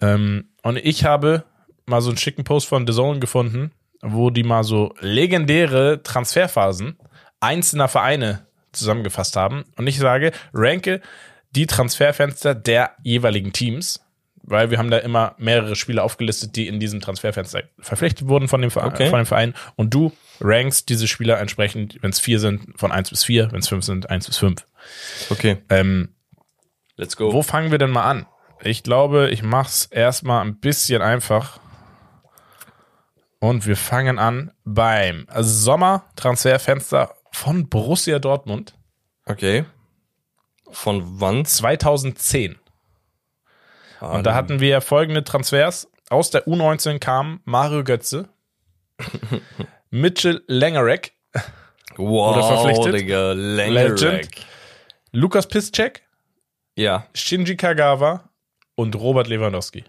[0.00, 1.44] Ähm, und ich habe
[1.86, 3.72] mal so einen schicken Post von The Zone gefunden,
[4.02, 6.98] wo die mal so legendäre Transferphasen
[7.40, 9.64] einzelner Vereine zusammengefasst haben.
[9.76, 11.00] Und ich sage, ranke
[11.50, 14.00] die Transferfenster der jeweiligen Teams,
[14.42, 18.60] weil wir haben da immer mehrere Spieler aufgelistet, die in diesem Transferfenster verpflichtet wurden von
[18.62, 19.10] dem, Verein, Okay.
[19.10, 19.54] von dem Verein.
[19.76, 23.60] Und du rankst diese Spieler entsprechend, wenn es vier sind, von eins bis vier, wenn
[23.60, 24.66] es fünf sind, eins bis fünf.
[25.30, 26.14] Okay, Ähm,
[26.96, 27.32] let's go.
[27.32, 28.26] wo fangen wir denn mal an?
[28.62, 31.60] Ich glaube, ich mach's erstmal ein bisschen einfach.
[33.38, 38.74] Und wir fangen an beim Sommertransferfenster von Borussia Dortmund
[39.26, 39.64] Okay.
[40.70, 41.44] Von wann?
[41.44, 42.58] 2010.
[44.00, 45.88] Ah, Und da hatten wir folgende Transfers.
[46.10, 48.28] Aus der U19 kam Mario Götze,
[49.90, 51.12] Mitchell Langerek,
[51.96, 52.94] wow, oder verpflichtet.
[52.94, 54.00] Digga, Legend.
[54.00, 54.28] Legend.
[55.12, 56.02] Lukas Piszczek,
[56.76, 58.30] Ja, Shinji Kagawa
[58.76, 59.84] und Robert Lewandowski.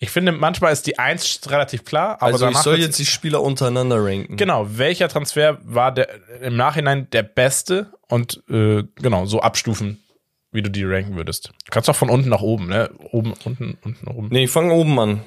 [0.00, 3.40] Ich finde, manchmal ist die Eins relativ klar, aber also ich soll jetzt die Spieler
[3.40, 4.36] untereinander ranken.
[4.36, 6.08] Genau, welcher Transfer war der
[6.40, 10.02] im Nachhinein der beste und äh, genau, so abstufen,
[10.50, 11.50] wie du die ranken würdest.
[11.66, 12.90] Du kannst auch von unten nach oben, ne?
[13.12, 14.28] Oben, unten, unten, oben.
[14.32, 15.22] Nee, ich fange oben an.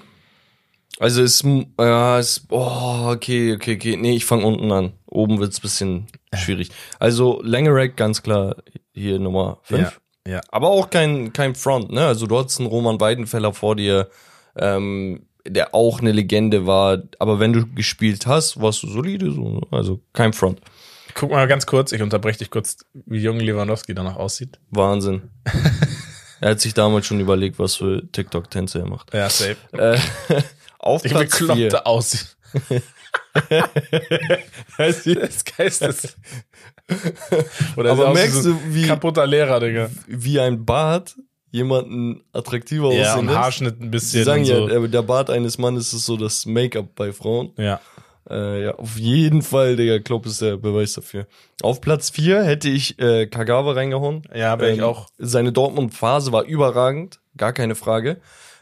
[0.99, 1.43] Also es,
[1.79, 3.97] ja, es, oh, okay, okay, okay.
[3.97, 4.93] Nee, ich fange unten an.
[5.07, 6.69] Oben wird's bisschen schwierig.
[6.99, 8.55] Also Langerack, ganz klar,
[8.93, 9.99] hier Nummer 5.
[10.25, 10.41] Ja, ja.
[10.49, 12.05] Aber auch kein, kein Front, ne?
[12.05, 14.09] Also du hattest einen Roman Weidenfeller vor dir,
[14.55, 17.03] ähm, der auch eine Legende war.
[17.19, 19.61] Aber wenn du gespielt hast, warst du solide, so, ne?
[19.71, 20.61] also kein Front.
[21.13, 24.59] Guck mal ganz kurz, ich unterbreche dich kurz, wie jung Lewandowski danach aussieht.
[24.69, 25.29] Wahnsinn.
[26.41, 29.13] er hat sich damals schon überlegt, was für TikTok-Tänze er macht.
[29.13, 29.57] Ja, safe.
[29.73, 29.97] Äh,
[30.85, 31.47] auf Ich Platz vier.
[31.47, 32.35] bekloppte aussieht.
[34.77, 36.15] des Geistes.
[37.75, 39.89] Oder Aber aus merkst so du, wie- kaputter Lehrer, Digga.
[40.07, 41.15] wie ein Bart
[41.51, 43.37] jemanden attraktiver Ja, aussehen lässt.
[43.37, 44.85] Haarschnitt ein Sie bisschen sagen und ja, so.
[44.85, 47.53] äh, der Bart eines Mannes ist so das Make-up bei Frauen.
[47.57, 47.79] Ja.
[48.29, 51.27] Äh, ja, auf jeden Fall, Digga, Klopp ist der Beweis dafür.
[51.61, 54.23] Auf Platz vier hätte ich äh, Kagawa reingehauen.
[54.33, 55.07] Ja, wäre ich auch.
[55.17, 58.17] Seine Dortmund-Phase war überragend, gar keine Frage.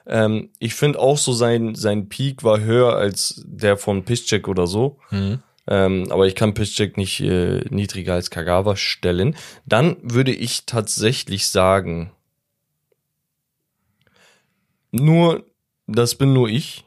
[0.06, 4.68] Ähm, ich finde auch so sein, sein Peak war höher als der von Piszczek oder
[4.68, 5.00] so.
[5.12, 5.40] Mhm.
[5.66, 9.36] Ähm, aber ich kann Piszczek nicht äh, niedriger als Kagawa stellen.
[9.66, 12.12] Dann würde ich tatsächlich sagen,
[14.92, 15.46] nur,
[15.88, 16.86] das bin nur ich.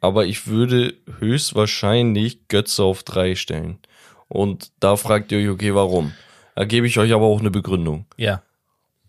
[0.00, 3.78] Aber ich würde höchstwahrscheinlich Götze auf drei stellen.
[4.28, 6.12] Und da fragt ihr euch, okay, warum?
[6.54, 8.06] Da gebe ich euch aber auch eine Begründung.
[8.16, 8.42] Ja.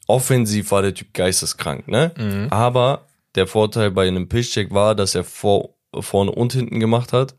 [0.07, 2.13] Offensiv war der Typ geisteskrank, ne?
[2.17, 2.47] Mhm.
[2.49, 7.35] Aber der Vorteil bei einem Piszczek war, dass er vor, vorne und hinten gemacht hat.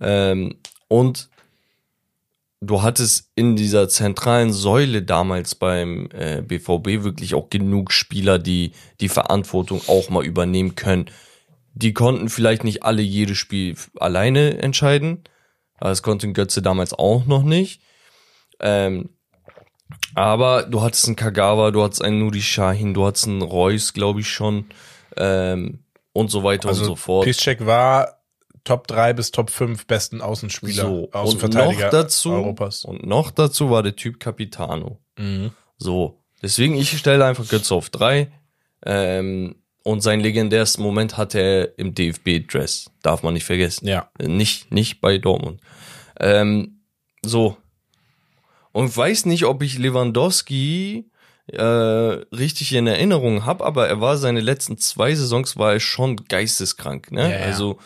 [0.00, 0.56] Ähm,
[0.88, 1.30] und
[2.60, 8.72] du hattest in dieser zentralen Säule damals beim äh, BVB wirklich auch genug Spieler, die
[9.00, 11.06] die Verantwortung auch mal übernehmen können.
[11.72, 15.24] Die konnten vielleicht nicht alle jedes Spiel alleine entscheiden.
[15.78, 17.80] Das konnte ein Götze damals auch noch nicht.
[18.58, 19.10] Ähm,
[20.14, 24.20] aber du hattest einen Kagawa, du hattest einen Nuri Shahin, du hattest einen Reus, glaube
[24.20, 24.66] ich schon.
[25.16, 25.80] Ähm,
[26.12, 27.24] und so weiter Also und so fort.
[27.24, 28.20] Piszczek war
[28.64, 32.84] Top 3 bis Top 5 besten Außenspieler, So, und Außenverteidiger noch dazu, Europas.
[32.84, 34.98] und noch dazu war der Typ Capitano.
[35.18, 35.52] Mhm.
[35.78, 38.30] So, deswegen ich stelle einfach Götze auf drei.
[38.84, 42.90] Ähm, und sein legendärsten Moment hatte er im DFB-Dress.
[43.02, 43.86] Darf man nicht vergessen.
[43.88, 44.10] Ja.
[44.20, 45.60] Nicht, nicht bei Dortmund.
[46.18, 46.82] Ähm,
[47.24, 47.56] so.
[48.72, 51.06] Und weiß nicht, ob ich Lewandowski
[51.52, 56.16] äh, richtig in Erinnerung habe, aber er war seine letzten zwei Saisons war er schon
[56.28, 57.10] geisteskrank.
[57.10, 57.22] Ne?
[57.30, 57.46] Ja, ja.
[57.46, 57.78] Also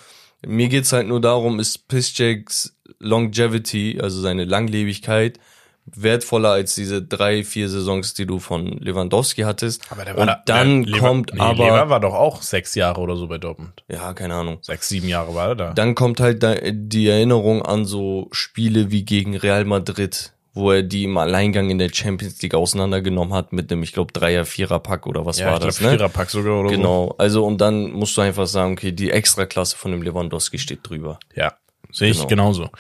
[0.47, 5.39] mir geht's halt nur darum, ist Piszczeks Longevity, also seine Langlebigkeit,
[5.87, 9.83] wertvoller als diese drei, vier Saisons, die du von Lewandowski hattest.
[9.91, 12.75] Aber der und da- dann der Lever- kommt nee, aber, Lever war doch auch sechs
[12.75, 13.83] Jahre oder so bei Dortmund.
[13.89, 14.59] ja, keine Ahnung.
[14.61, 15.73] Sechs, sieben Jahre war er da.
[15.73, 20.83] Dann kommt halt da die Erinnerung an so Spiele wie gegen Real Madrid, wo er
[20.83, 24.79] die im Alleingang in der Champions League auseinandergenommen hat mit einem, ich glaube, Dreier, Vierer
[24.79, 25.91] Pack oder was ja, war ich das, ne?
[25.91, 27.15] Viererpack sogar oder Genau.
[27.19, 31.19] Also und dann musst du einfach sagen, okay, die Extraklasse von dem Lewandowski steht drüber.
[31.35, 31.41] so.
[31.41, 31.55] Ja,
[31.91, 32.29] sehe ich Genau.
[32.29, 32.71] genauso.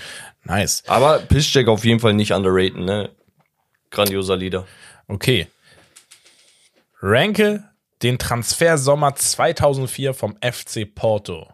[0.44, 0.84] Nice.
[0.86, 3.10] Aber Piszczek auf jeden Fall nicht underraten, ne?
[3.90, 4.66] Grandioser Lieder.
[5.08, 5.48] Okay.
[7.02, 7.64] Ranke
[8.02, 11.48] den Transfersommer 2004 vom FC Porto.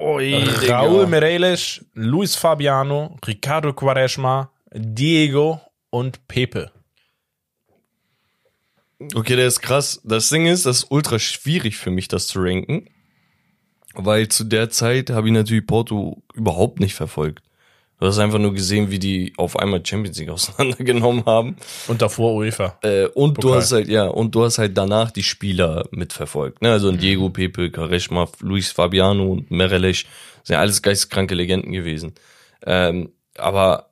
[0.00, 0.34] Ui,
[0.68, 5.60] Raúl Meireles, Luis Fabiano, Ricardo Quaresma, Diego
[5.90, 6.70] und Pepe.
[9.14, 10.00] Okay, der ist krass.
[10.04, 12.88] Das Ding ist, das ist ultra schwierig für mich, das zu ranken.
[13.94, 17.42] Weil zu der Zeit habe ich natürlich Porto überhaupt nicht verfolgt.
[17.98, 21.56] Du hast einfach nur gesehen, wie die auf einmal Champions League auseinandergenommen haben.
[21.88, 22.78] Und davor UEFA.
[22.82, 23.58] Äh, und du Pokal.
[23.58, 26.62] hast halt, ja, und du hast halt danach die Spieler mitverfolgt.
[26.62, 26.72] Ne?
[26.72, 30.06] Also ein Diego, Pepe, Kareshma, Luis Fabiano und Merelech
[30.42, 32.14] sind ja alles geisteskranke Legenden gewesen.
[32.64, 33.90] Ähm, aber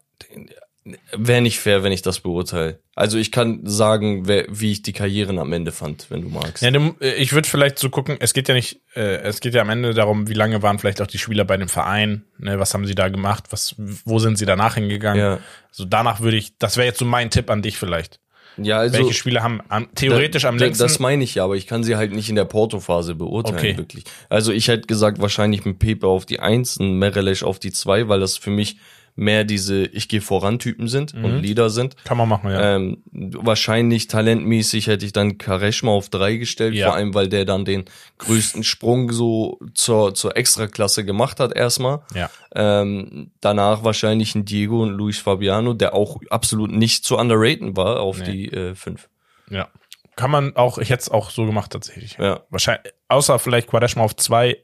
[1.12, 2.80] wäre nicht fair, wenn ich das beurteile.
[2.94, 6.62] Also ich kann sagen, wer, wie ich die Karrieren am Ende fand, wenn du magst.
[6.62, 9.54] Ja, du, äh, ich würde vielleicht so gucken, es geht ja nicht, äh, es geht
[9.54, 12.58] ja am Ende darum, wie lange waren vielleicht auch die Spieler bei dem Verein, ne,
[12.58, 15.20] was haben sie da gemacht, was, wo sind sie danach hingegangen.
[15.20, 15.38] Ja.
[15.70, 18.20] So danach würde ich, das wäre jetzt so mein Tipp an dich vielleicht.
[18.56, 20.82] Ja, also Welche Spieler haben am, theoretisch am da, längsten?
[20.82, 23.76] Das meine ich ja, aber ich kann sie halt nicht in der Porto-Phase beurteilen, Okay.
[23.78, 24.04] wirklich.
[24.28, 28.08] Also ich hätte gesagt, wahrscheinlich mit Pepe auf die Eins, ein Merelech auf die Zwei,
[28.08, 28.76] weil das für mich
[29.16, 31.24] mehr diese Ich gehe voran Typen sind Mhm.
[31.24, 31.96] und Leader sind.
[32.04, 32.76] Kann man machen, ja.
[32.76, 36.86] Ähm, wahrscheinlich talentmäßig hätte ich dann Kareshma auf drei gestellt, Ja.
[36.86, 37.84] vor allem weil der dann den
[38.18, 42.00] größten Sprung so zur, zur Extraklasse gemacht hat erstmal.
[42.14, 42.30] ja.
[42.54, 48.00] Ähm, danach wahrscheinlich ein Diego und Luis Fabiano, der auch absolut nicht zu underraten war
[48.00, 48.24] auf Nee.
[48.48, 49.08] die äh, fünf.
[49.50, 49.68] Ja.
[50.16, 52.16] Kann man auch, ich hätte es auch so gemacht tatsächlich.
[52.18, 52.40] Ja.
[52.50, 54.58] Wahrscheinlich, außer vielleicht Quaresma auf zwei,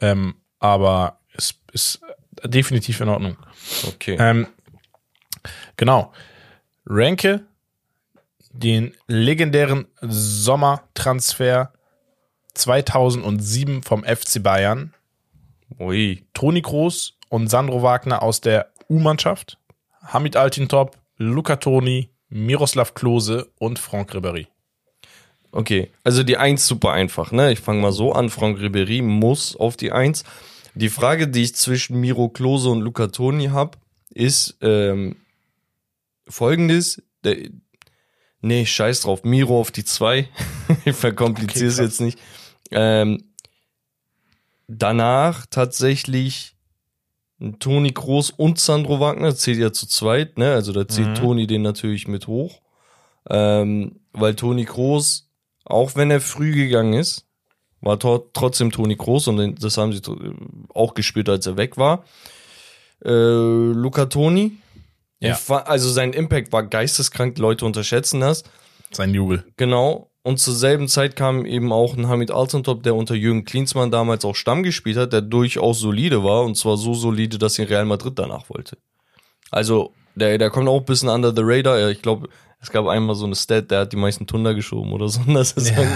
[0.00, 2.00] ähm, aber es ist
[2.44, 3.36] definitiv in Ordnung.
[3.86, 4.16] Okay.
[4.18, 4.46] Ähm,
[5.76, 6.12] genau.
[6.86, 7.44] Ranke
[8.52, 11.72] den legendären Sommertransfer
[12.54, 14.94] 2007 vom FC Bayern.
[15.78, 16.24] Ui.
[16.34, 19.58] Toni Kroos und Sandro Wagner aus der U-Mannschaft.
[20.04, 24.48] Hamid Altintop, Luca Toni, Miroslav Klose und Franck Ribéry.
[25.50, 27.52] Okay, also die Eins super einfach, ne?
[27.52, 28.30] Ich fange mal so an.
[28.30, 30.24] Franck Ribéry muss auf die Eins.
[30.74, 33.78] Die Frage, die ich zwischen Miro Klose und Luca Toni habe,
[34.10, 35.16] ist ähm,
[36.28, 37.02] folgendes.
[37.24, 37.36] Der,
[38.40, 39.24] nee, scheiß drauf.
[39.24, 40.28] Miro auf die Zwei.
[40.84, 42.18] ich verkompliziere es Okay, jetzt nicht.
[42.70, 43.22] Ähm,
[44.66, 46.56] danach tatsächlich
[47.58, 50.52] Toni Kroos und Sandro Wagner, zählt ja zu zweit, ne?
[50.52, 51.14] Also da zählt Mhm.
[51.14, 52.60] Toni den natürlich mit hoch.
[53.28, 55.30] Ähm, weil Toni Kroos,
[55.64, 57.26] auch wenn er früh gegangen ist,
[57.82, 60.00] war trotzdem Toni Kroos und das haben sie
[60.72, 62.04] auch gespürt, als er weg war.
[63.04, 64.52] Äh, Luca Toni,
[65.20, 65.38] Ja.
[65.48, 68.44] war- also sein Impact war geisteskrank, Leute unterschätzen das.
[68.92, 69.44] Sein Jubel.
[69.56, 70.08] Genau.
[70.24, 74.24] Und zur selben Zeit kam eben auch ein Hamid Altentop, der unter Jürgen Klinsmann damals
[74.24, 76.44] auch Stamm gespielt hat, der durchaus solide war.
[76.44, 78.78] Und zwar so solide, dass ihn Real Madrid danach wollte.
[79.50, 81.90] Also, der, der kommt auch ein bisschen under the radar.
[81.90, 82.28] Ich glaube,
[82.62, 85.20] es gab einmal so eine Stat, der hat die meisten Tunder geschoben oder so.
[85.26, 85.86] in der Saison.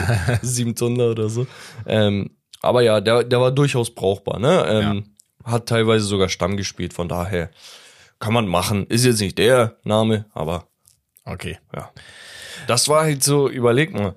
[0.43, 1.47] Sieben Tunder oder so.
[1.87, 4.39] Ähm, aber ja, der, der war durchaus brauchbar.
[4.41, 4.65] Ne?
[4.69, 5.05] Ähm,
[5.45, 6.93] Hat teilweise sogar Stamm gespielt.
[6.93, 7.51] Von daher
[8.19, 8.87] kann man machen.
[8.89, 10.67] Ist jetzt nicht der Name, aber
[11.25, 11.59] Okay.
[11.75, 11.91] ja.
[12.67, 14.15] Das war halt so, überleg mal.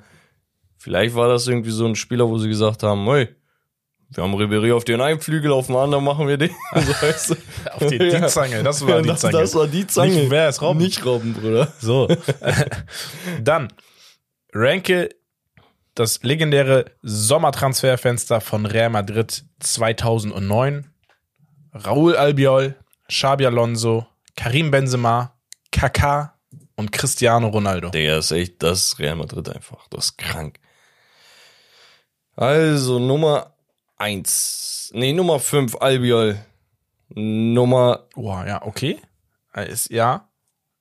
[0.77, 3.29] Vielleicht war das irgendwie so ein Spieler, wo sie gesagt haben, hey,
[4.11, 6.49] wir haben Ribéry auf den einen Flügel, auf dem anderen machen wir den.
[6.73, 7.35] So, weißt du?
[7.73, 9.37] Auf die, die Zange, das war die das, Zange.
[9.37, 10.13] das war die Zange.
[10.13, 10.81] Nicht, wer ist Robben?
[10.81, 11.71] Nicht Robben, Bruder.
[11.79, 12.07] So.
[13.41, 13.71] Dann
[14.53, 15.09] ranke
[15.93, 20.87] das legendäre Sommertransferfenster von Real Madrid 2009.
[21.73, 22.75] Raúl Albiol,
[23.07, 25.37] Xabi Alonso, Karim Benzema,
[25.71, 26.31] Kaká
[26.75, 27.89] und Cristiano Ronaldo.
[27.89, 29.87] Digga, ist echt, das Real Madrid einfach.
[29.89, 30.59] Das ist krank.
[32.35, 33.53] Also, Nummer
[33.99, 34.89] eins.
[34.93, 36.39] Nee, Nummer fünf, Albiol.
[37.09, 38.97] Nummer, Oh, ja, okay.
[39.55, 40.29] Äh, Ist, ja.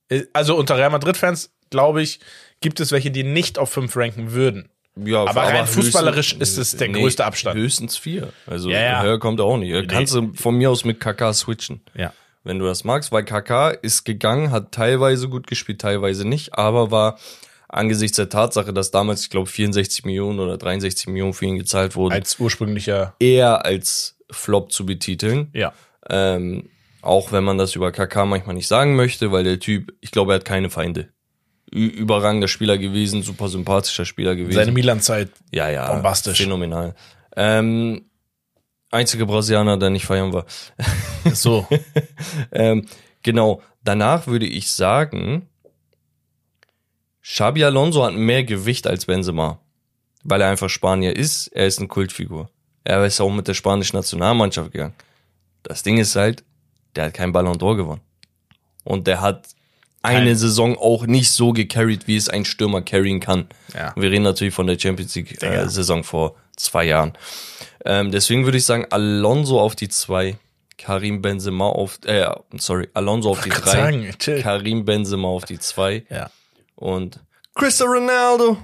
[0.09, 2.19] Äh, Also unter Real Madrid-Fans, glaube ich,
[2.61, 4.69] gibt es welche, die nicht auf 5 ranken würden.
[4.95, 7.57] ja, Aber rein höchstens- fußballerisch ist es der größte Abstand.
[7.57, 8.31] Höchstens vier.
[8.47, 9.01] Also, Ja, ja.
[9.01, 9.87] höher kommt er auch nicht.
[9.89, 11.81] Kannst du von mir aus mit KK switchen.
[11.95, 12.13] Ja.
[12.45, 16.89] wenn du das magst, weil KK ist gegangen, hat teilweise gut gespielt, teilweise nicht, aber
[16.89, 17.19] war
[17.69, 21.95] angesichts der Tatsache, dass damals, ich glaube, 64 Millionen oder 63 Millionen für ihn gezahlt
[21.95, 25.49] wurden, Als ursprünglicher, eher als Flop zu betiteln.
[25.53, 25.73] ja.
[26.09, 26.69] Ähm,
[27.01, 30.33] Auch wenn man das über KK manchmal nicht sagen möchte, weil der Typ, ich glaube,
[30.33, 31.09] er hat keine Feinde.
[31.73, 34.55] Ü überragender Spieler gewesen, super sympathischer Spieler gewesen.
[34.55, 35.29] Seine Milan-Zeit.
[35.51, 35.91] ja, ja.
[35.93, 36.39] bombastisch.
[36.39, 36.95] Phänomenal.
[37.35, 38.05] Ähm,
[38.89, 40.45] einziger Brasilianer, der nicht feiern war.
[41.33, 41.67] So.
[42.51, 42.87] Ähm,
[43.21, 43.61] genau.
[43.83, 45.47] Danach würde ich sagen,
[47.23, 49.59] Xabi Alonso hat mehr Gewicht als Benzema.
[50.23, 51.47] Weil er einfach Spanier ist.
[51.47, 52.49] Er ist eine Kultfigur.
[52.83, 54.93] Er ist auch mit der spanischen Nationalmannschaft gegangen.
[55.63, 56.43] Das Ding ist halt,
[56.95, 58.01] der hat keinen Ballon d'Or gewonnen.
[58.83, 59.47] Und der hat
[60.01, 63.47] eine Kein- Saison auch nicht so gecarried, wie es ein Stürmer carryen kann.
[63.73, 63.93] Ja.
[63.95, 65.53] Wir reden natürlich von der Champions League Digga.
[65.63, 67.13] äh, Saison vor zwei Jahren.
[67.85, 70.37] Ähm, deswegen würde ich sagen, Alonso auf die zwei,
[70.77, 72.25] Karim Benzema auf, äh,
[72.57, 74.13] sorry, Alonso auf die drei, sagen.
[74.41, 76.29] Karim Benzema auf die zwei Ja.
[76.79, 77.19] Und
[77.55, 78.57] Cristiano Ronaldo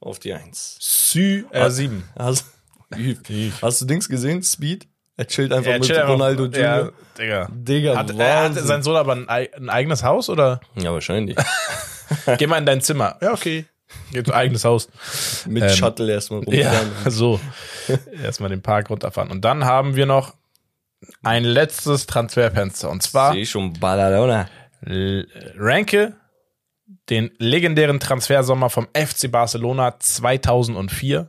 [0.00, 0.76] auf die eins.
[0.80, 2.08] Sü, äh, sieben.
[2.18, 2.46] Hast,
[3.62, 4.42] hast du Dings gesehen?
[4.42, 4.86] Speed?
[5.16, 6.08] Er chillt einfach Ja, mit einfach.
[6.08, 6.58] Ronaldo Jr.
[6.60, 7.48] Ja, Digga.
[7.52, 10.60] Digga, Hat, äh, hat sein Sohn aber ein, ei- ein eigenes Haus oder?
[10.76, 11.36] ja, wahrscheinlich.
[12.38, 13.16] Geh mal in dein Zimmer.
[13.20, 13.66] Ja, okay.
[14.10, 14.88] Geht zu eigenes Haus.
[15.46, 17.10] Mit Ähm, Shuttle erstmal Ja, rumfahren.
[17.10, 17.40] so.
[18.22, 19.30] Erstmal den Park runterfahren.
[19.30, 20.34] Und dann haben wir noch
[21.22, 22.88] ein letztes Transferfenster.
[22.88, 24.48] Und zwar Sehe ich schon Badalona.
[25.58, 26.14] Ranke
[27.12, 31.28] den legendären Transfersommer vom FC Barcelona 2004.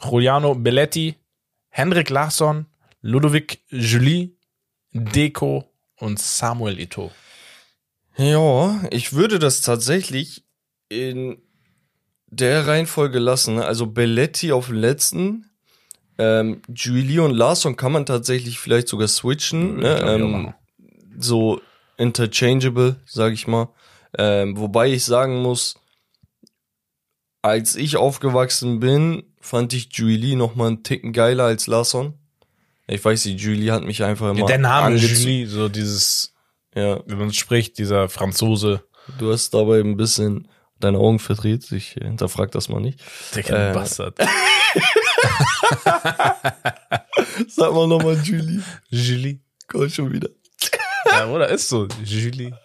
[0.00, 1.16] Juliano Belletti,
[1.68, 2.66] Henrik Larsson,
[3.00, 4.36] Ludovic Julie,
[4.92, 5.64] Deco
[5.98, 7.10] und Samuel Eto'o.
[8.16, 10.44] Ja, ich würde das tatsächlich
[10.88, 11.42] in
[12.28, 13.58] der Reihenfolge lassen.
[13.58, 15.50] Also Belletti auf den letzten.
[16.18, 19.78] Ähm, Julie und Larsson kann man tatsächlich vielleicht sogar switchen.
[19.78, 19.98] Ne?
[20.06, 20.54] Ähm,
[21.18, 21.60] so
[21.96, 23.68] interchangeable, sag ich mal.
[24.18, 25.74] Ähm, wobei ich sagen muss,
[27.42, 32.14] als ich aufgewachsen bin, fand ich Julie noch mal einen Ticken geiler als Larsson.
[32.88, 36.34] Ich weiß nicht, Julie hat mich einfach immer Der Name Julie, so dieses,
[36.74, 38.84] Ja, wie man spricht, dieser Franzose.
[39.18, 40.48] Du hast dabei ein bisschen
[40.80, 41.70] deine Augen verdreht.
[41.72, 43.00] Ich hinterfrag das mal nicht.
[43.34, 43.74] Der kleine Äh.
[43.74, 44.18] Bastard.
[47.48, 48.62] Sag mal nochmal Julie.
[48.88, 49.40] Julie.
[49.68, 50.28] Komm schon wieder.
[51.18, 51.88] Ja, oder ist so.
[52.04, 52.52] Julie.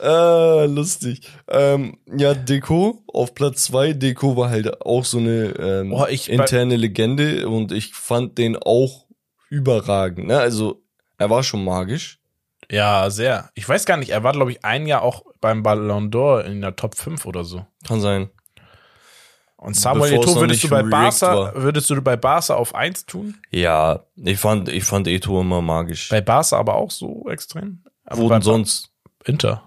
[0.00, 1.28] Ah, lustig.
[1.48, 3.92] Ähm, ja, Deko auf Platz zwei.
[3.94, 8.56] Deko war halt auch so eine ähm, Boah, ich- interne Legende und ich fand den
[8.56, 9.06] auch
[9.50, 10.28] überragend.
[10.28, 10.38] Ne?
[10.38, 10.82] Also
[11.16, 12.20] er war schon magisch.
[12.70, 13.50] Ja, sehr.
[13.54, 16.60] Ich weiß gar nicht, er war, glaube ich, ein Jahr auch beim Ballon d'Or in
[16.60, 17.66] der Top 5 oder so.
[17.86, 18.28] Kann sein.
[19.58, 23.36] Und Samuel Eto'o würdest du bei Barca, würdest du bei Barca auf 1 tun?
[23.50, 26.08] Ja, ich fand, ich fand Eto immer magisch.
[26.10, 27.82] Bei Barca aber auch so extrem?
[28.04, 28.92] Aber Wo denn sonst?
[29.24, 29.64] Inter.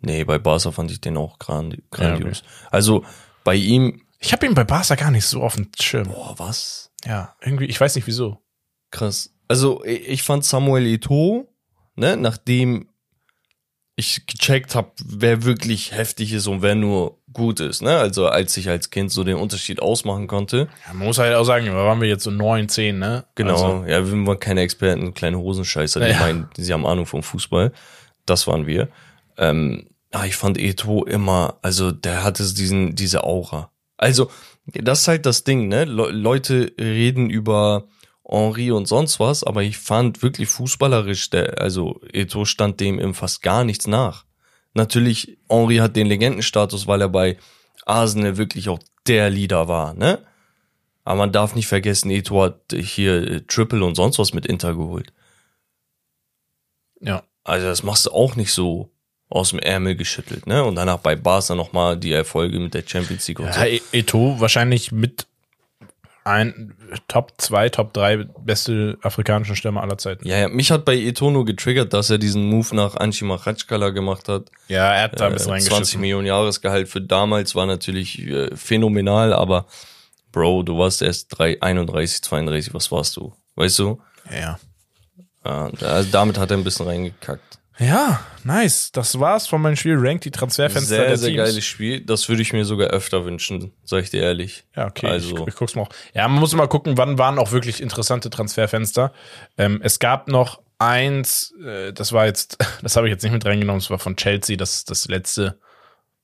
[0.00, 2.42] Nee, bei Barca fand ich den auch grandi grandios.
[2.70, 3.04] Also
[3.42, 6.08] bei ihm, Ich habe ihn bei Barca gar nicht so auf dem Schirm.
[6.08, 6.90] boah, was?
[7.06, 8.38] Ja, irgendwie, ich weiß nicht wieso.
[8.90, 9.32] Krass.
[9.48, 11.46] Also ich ich fand Samuel Eto'o,
[11.96, 12.88] ne, nachdem
[13.96, 17.96] ich gecheckt habe, wer wirklich heftig ist und wer nur gut ist, ne?
[17.98, 20.68] Also als ich als Kind so den Unterschied ausmachen konnte.
[20.86, 23.24] Ja, man muss halt auch sagen, da waren wir jetzt so 9, 10, ne?
[23.34, 26.20] Genau, Also, ja, wir waren keine Experten, kleine Hosenscheißer, die Ja.
[26.20, 27.72] meinen, sie haben Ahnung vom Fußball.
[28.26, 28.88] Das waren wir.
[29.38, 33.70] Ähm, ah, ich fand Eto immer, also der hatte diesen, diese Aura.
[33.98, 34.30] Also,
[34.66, 35.84] das ist halt das Ding, ne?
[35.84, 37.84] Le Leute reden über
[38.32, 43.14] Henri und sonst was, aber ich fand wirklich fußballerisch, der, also Eto stand dem im
[43.14, 44.24] fast gar nichts nach.
[44.74, 47.36] Natürlich, Henri hat den Legendenstatus, weil er bei
[47.84, 50.18] Arsenal wirklich auch der Leader war, ne?
[51.04, 54.74] Aber man darf nicht vergessen, Eto hat hier äh, Triple und sonst was mit Inter
[54.74, 55.12] geholt.
[57.00, 57.22] ja.
[57.44, 58.92] Also das machst du auch nicht so
[59.28, 60.62] aus dem Ärmel geschüttelt, ne?
[60.62, 63.60] Und danach bei Barca nochmal die Erfolge mit der Champions League und ja so.
[63.62, 65.26] E- Eto'o wahrscheinlich mit
[66.24, 66.74] ein
[67.08, 70.26] Top 2, Top 3 beste afrikanischen Stürmer aller Zeiten.
[70.26, 73.90] Ja, ja, mich hat bei Eto nur getriggert, dass er diesen Move nach Anchi Machachkala
[73.90, 74.50] gemacht hat.
[74.68, 76.00] Ja, er hat da ein Äh, bisschen 20 reingeschissen.
[76.00, 79.66] Millionen Jahresgehalt für damals war natürlich äh, phänomenal, aber
[80.32, 83.34] Bro, du warst erst drei, 31, 32, was warst du?
[83.54, 84.00] Weißt du?
[84.30, 84.58] Ja.
[85.44, 87.58] Ja, und, also damit hat er ein bisschen reingekackt.
[87.78, 88.92] Ja, nice.
[88.92, 91.38] Das war's von meinem Spiel Rank, die Transferfenster Sehr, der sehr Teams.
[91.48, 92.00] geiles Spiel.
[92.02, 94.64] Das würde ich mir sogar öfter wünschen, sag ich dir ehrlich.
[94.76, 95.06] Ja, okay.
[95.06, 95.88] Also, Ich, ich guck's mal auch.
[96.14, 99.12] Ja, man muss immer gucken, wann waren auch wirklich interessante Transferfenster.
[99.56, 103.44] Ähm, es gab noch eins, äh, das war jetzt, das habe ich jetzt nicht mit
[103.46, 105.58] reingenommen, das war von Chelsea, das das letzte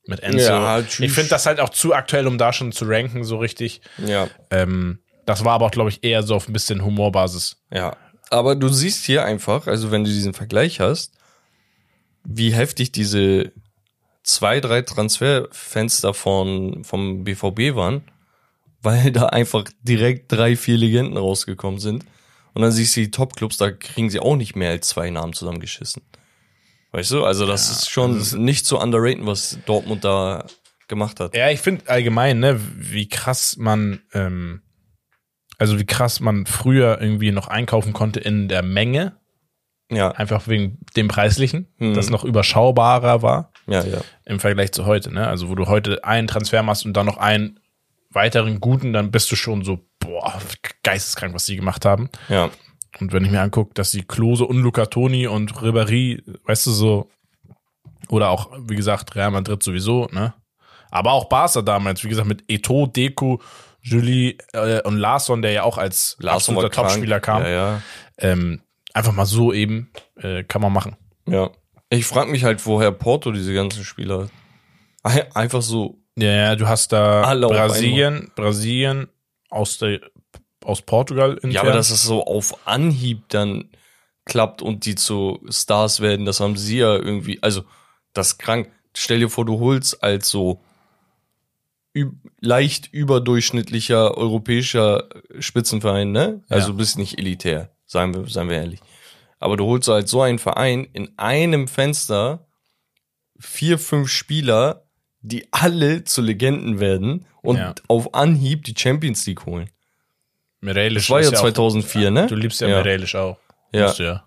[0.05, 0.39] mit Enzo.
[0.39, 3.81] Ja, ich finde das halt auch zu aktuell, um da schon zu ranken, so richtig.
[3.97, 7.57] ja, Ähm, das war aber auch, glaube ich, eher so auf ein bisschen Humorbasis.
[7.71, 7.95] ja.
[8.31, 11.13] Aber du siehst hier einfach, also wenn du diesen Vergleich hast,
[12.31, 13.51] wie heftig diese
[14.23, 18.03] zwei, drei Transferfenster von, vom BVB waren,
[18.81, 22.05] weil da einfach direkt drei, vier Legenden rausgekommen sind.
[22.53, 25.33] Und dann siehst du die Top-Clubs, da kriegen sie auch nicht mehr als zwei Namen
[25.33, 26.03] zusammengeschissen.
[26.91, 27.23] Weißt du?
[27.23, 30.45] Also das ist schon nicht zu underraten, was Dortmund da
[30.87, 31.35] gemacht hat.
[31.35, 34.61] Ja, ich finde allgemein, ne, wie krass man, ähm,
[35.57, 39.19] also wie krass man früher irgendwie noch einkaufen konnte in der Menge,
[39.91, 41.95] Ja, einfach wegen dem Preislichen, Mhm.
[41.95, 44.01] das noch überschaubarer war ja, ja.
[44.25, 45.27] im Vergleich zu heute, ne?
[45.27, 47.59] Also wo du heute einen Transfer machst und dann noch einen
[48.11, 50.33] weiteren guten, dann bist du schon so, boah,
[50.83, 52.09] geisteskrank, was die gemacht haben.
[52.27, 52.49] Ja,
[52.99, 56.71] Und wenn ich mir angucke, dass die Klose und Luca Toni und Ribéry, weißt du,
[56.71, 57.09] so,
[58.09, 60.33] oder auch, wie gesagt, Real Madrid sowieso, ne?
[60.91, 63.37] Aber auch Barca damals, wie gesagt, mit Eto, Deku,
[63.81, 67.43] Julie äh, und Larsson, der ja auch als Larsson absoluter Topspieler kam.
[67.43, 67.81] Ja, ja.
[68.17, 68.61] Ähm,
[68.93, 70.95] einfach mal so eben, äh, kann man machen.
[71.27, 71.51] Ja.
[71.89, 74.31] Ich frage mich halt, woher Porto diese ganzen Spieler hat.
[75.03, 79.07] Ein- Einfach so, Ja, ja, du hast da Alle Brasilien, Brasilien
[79.49, 80.01] aus der
[80.65, 81.51] aus Portugal intern.
[81.51, 83.69] ja, aber dass es so auf Anhieb dann
[84.25, 87.63] klappt und die zu Stars werden, das haben sie ja irgendwie, also
[88.13, 88.69] das ist krank.
[88.95, 90.61] Stell dir vor, du holst als so
[92.39, 95.09] leicht überdurchschnittlicher europäischer
[95.39, 96.43] Spitzenverein, ne?
[96.49, 96.71] Also Ja.
[96.73, 98.79] du bist nicht elitär, seien wir, seien wir ehrlich.
[99.39, 102.45] Aber du holst halt so einen Verein in einem Fenster
[103.39, 104.83] vier, fünf Spieler,
[105.21, 107.73] die alle zu Legenden werden und Ja.
[107.87, 109.69] auf Anhieb die Champions League holen.
[110.61, 112.27] Mireilisch Das war ja auch- 2004, ne?
[112.27, 112.77] Du liebst ja, Ja.
[112.77, 113.37] Mireilisch auch.
[113.71, 113.85] Ja.
[113.87, 114.23] Musst du ja.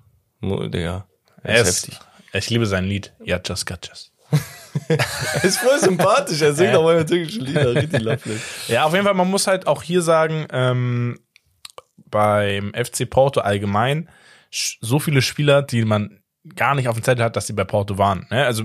[0.68, 1.06] Digga.
[1.42, 2.00] Er ist, heftig.
[2.32, 3.12] ich liebe sein Lied.
[3.24, 4.12] Ja, just got just.
[4.88, 8.38] Er ist voll sympathisch, er singt auch mal türkische Lieder, richtig lovely.
[8.68, 11.20] Ja, auf jeden Fall, man muss halt auch hier sagen, ähm,
[12.12, 14.08] beim FC Porto allgemein,
[14.52, 16.20] so viele Spieler, die man
[16.54, 18.26] gar nicht auf dem Zettel hat, dass sie bei Porto waren.
[18.30, 18.44] Ne?
[18.46, 18.64] Also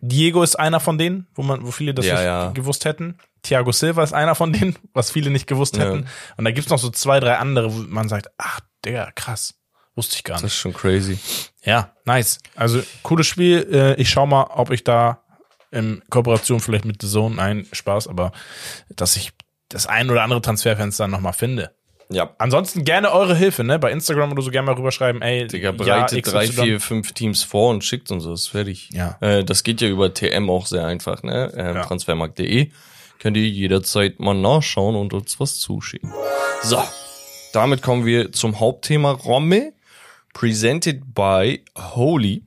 [0.00, 2.50] Diego ist einer von denen, wo man, wo viele das Ja, nicht ja.
[2.50, 3.16] gewusst hätten.
[3.42, 5.84] Thiago Silva ist einer von denen, was viele nicht gewusst Ja.
[5.84, 6.06] hätten.
[6.36, 9.54] Und da gibt's noch so zwei, drei andere, wo man sagt, ach, der, krass.
[9.94, 10.52] Wusste ich gar Das nicht.
[10.54, 11.18] ist schon crazy.
[11.64, 12.38] Ja, nice.
[12.56, 13.68] Also cooles Spiel.
[13.70, 15.22] Äh, Ich schau mal, ob ich da
[15.70, 18.32] in Kooperation vielleicht mit The Zone, nein, Spaß, aber
[18.88, 19.32] dass ich
[19.68, 21.74] das ein oder andere Transferfenster nochmal finde.
[22.10, 22.30] Ja.
[22.38, 23.78] Ansonsten gerne eure Hilfe, ne?
[23.78, 26.62] Bei Instagram oder so gerne mal rüberschreiben, ey, Digga, ja, bereitet drei, XY.
[26.62, 28.48] vier, fünf Teams vor und schickt uns das.
[28.48, 28.90] Fertig.
[28.92, 29.16] Ja.
[29.20, 31.52] Äh, das geht ja über TM auch sehr einfach, ne?
[31.56, 31.82] Ähm, Ja.
[31.84, 32.70] Transfermarkt.de.
[33.18, 36.12] Könnt ihr jederzeit mal nachschauen und uns was zuschicken.
[36.62, 36.82] So.
[37.52, 39.74] Damit kommen wir zum Hauptthema Romme.
[40.32, 42.42] Presented by Holy.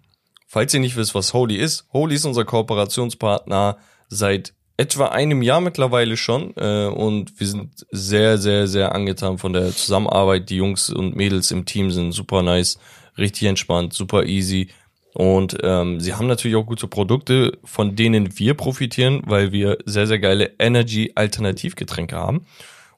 [0.48, 3.78] Falls ihr nicht wisst, was Holy ist, Holy ist unser Kooperationspartner
[4.08, 9.54] seit etwa einem Jahr mittlerweile schon äh, und wir sind sehr, sehr, sehr angetan von
[9.54, 10.50] der Zusammenarbeit.
[10.50, 12.80] Die Jungs und Mädels im Team sind super nice,
[13.18, 14.70] richtig entspannt, super easy
[15.14, 20.08] und ähm, sie haben natürlich auch gute Produkte, von denen wir profitieren, weil wir sehr,
[20.08, 22.46] sehr geile Energy-Alternativgetränke haben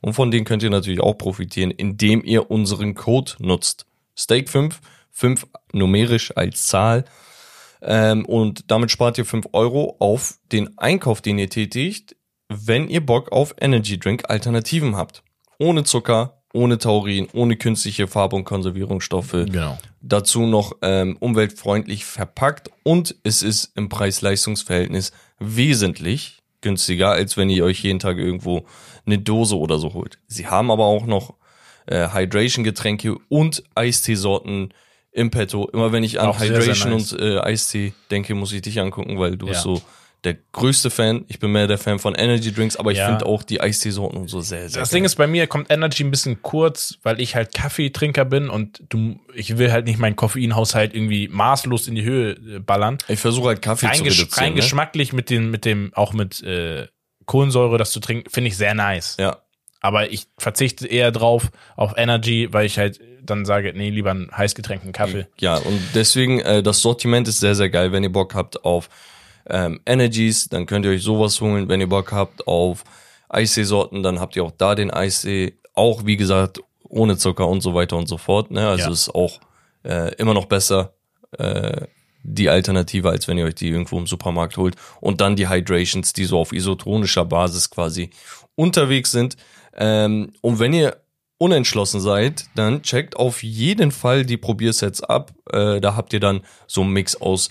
[0.01, 3.85] und von denen könnt ihr natürlich auch profitieren, indem ihr unseren Code nutzt.
[4.17, 4.79] Steak 5,
[5.11, 7.05] 5 numerisch als Zahl.
[7.87, 12.17] Ähm, und damit spart ihr 5 Euro auf den Einkauf, den ihr tätigt,
[12.49, 15.23] wenn ihr Bock auf Energy Drink Alternativen habt.
[15.57, 19.31] Ohne Zucker, ohne Taurin, ohne künstliche Farbe- und Konservierungsstoffe.
[19.31, 19.77] Genau.
[20.01, 27.63] Dazu noch ähm, umweltfreundlich verpackt und es ist im Preis-Leistungs-Verhältnis wesentlich günstiger, als wenn ihr
[27.63, 28.65] euch jeden Tag irgendwo
[29.05, 30.19] eine Dose oder so holt.
[30.27, 31.35] Sie haben aber auch noch
[31.85, 34.73] äh, Hydration-Getränke und Eisteesorten
[35.11, 35.67] im Petto.
[35.73, 37.13] Immer wenn ich an Auch sehr, sehr Hydration nice.
[37.13, 39.51] und äh, Eistee denke, muss ich dich angucken, weil du Ja.
[39.53, 39.81] bist so
[40.23, 41.25] der größte Fan.
[41.27, 43.05] Ich bin mehr der Fan von Energy Drinks, aber ich Ja.
[43.07, 44.97] finde auch die Eisteesorten und so sehr, sehr Das geil.
[44.97, 48.83] Ding ist, bei mir kommt Energy ein bisschen kurz, weil ich halt Kaffeetrinker bin und
[48.89, 52.97] du, ich will halt nicht meinen Koffeinhaushalt irgendwie maßlos in die Höhe äh, ballern.
[53.07, 54.29] ich versuche halt Kaffee Rein, zu reduzieren.
[54.33, 54.55] rein Ne?
[54.55, 56.87] geschmacklich mit dem, mit dem, auch mit äh,
[57.25, 59.17] Kohlensäure, das zu trinken, finde ich sehr nice.
[59.19, 59.37] Ja,
[59.87, 64.29] Aber ich verzichte eher drauf auf Energy, weil ich halt dann sage, nee, lieber einen
[64.35, 65.27] heißgetränkten Kaffee.
[65.39, 67.93] Ja, und deswegen, äh, das Sortiment ist sehr, sehr geil.
[67.93, 68.89] Wenn ihr Bock habt auf
[69.49, 71.69] ähm, Energies, dann könnt ihr euch sowas holen.
[71.69, 72.83] Wenn ihr Bock habt auf
[73.29, 75.53] Eistee-Sorten, dann habt ihr auch da den Eistee.
[75.73, 78.51] Auch, wie gesagt, ohne Zucker und so weiter und so fort.
[78.51, 78.67] Ne?
[78.67, 78.91] Also Ja.
[78.91, 79.39] ist auch
[79.85, 80.95] äh, immer noch besser
[81.37, 81.87] äh,
[82.23, 84.75] die Alternative, als wenn ihr euch die irgendwo im Supermarkt holt.
[84.99, 88.09] Und dann die Hydrations, die so auf isotonischer Basis quasi
[88.55, 89.37] unterwegs sind.
[89.77, 90.97] Ähm, und wenn ihr
[91.37, 95.33] unentschlossen seid, dann checkt auf jeden Fall die Probiersets ab.
[95.51, 97.49] Äh, da habt ihr dann so einen Mix aus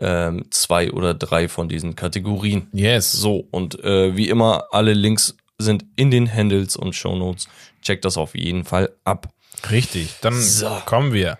[0.00, 2.68] ähm, zwei oder drei von diesen Kategorien.
[2.72, 3.12] Yes.
[3.12, 7.48] So, und äh, wie immer, alle Links sind in den Handles und Shownotes.
[7.82, 9.28] Checkt das auf jeden Fall ab.
[9.70, 10.14] Richtig.
[10.22, 10.68] Dann So.
[10.86, 11.38] kommen wir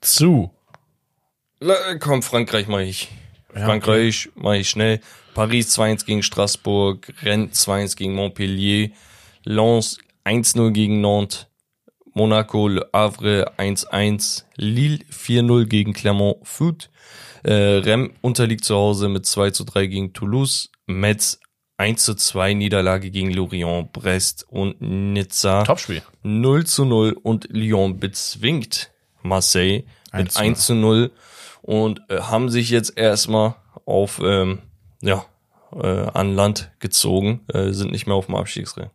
[0.00, 0.50] zu.
[1.60, 3.08] La- Komm, Frankreich mache ich.
[3.54, 5.00] Ja, Frankreich mache ich schnell.
[5.34, 8.90] Paris 2-1 gegen Straßburg, Rennes 2-1 gegen Montpellier,
[9.44, 11.46] Lens 1-0 gegen Nantes,
[12.14, 16.90] Monaco, Le Havre 1-1, Lille 4-0 gegen Clermont Foot,
[17.42, 21.40] äh, Rem unterliegt zu Hause mit 2 zu 3 gegen Toulouse, Metz
[21.78, 26.02] 1 zu 2 Niederlage gegen Lorient, Brest und Nizza Topspiel.
[26.22, 31.10] 0 zu 0 und Lyon bezwingt Marseille mit 1 zu 0
[31.62, 34.58] und äh, haben sich jetzt erstmal auf ähm,
[35.00, 35.24] ja
[35.74, 38.90] äh, an Land gezogen, äh, sind nicht mehr auf dem Abstiegsring.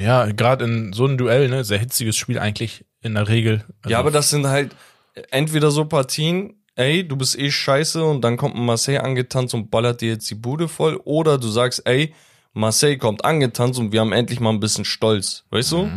[0.00, 3.64] Ja, gerade in so einem Duell, ne, sehr hitziges Spiel eigentlich in der Regel.
[3.82, 4.74] Also, Ja, aber das sind halt
[5.30, 9.70] entweder so Partien, ey, du bist eh scheiße und dann kommt ein Marseille angetanzt und
[9.70, 12.14] ballert dir jetzt die Bude voll, oder du sagst, ey,
[12.52, 15.90] Marseille kommt angetanzt und wir haben endlich mal ein bisschen Stolz, weißt du?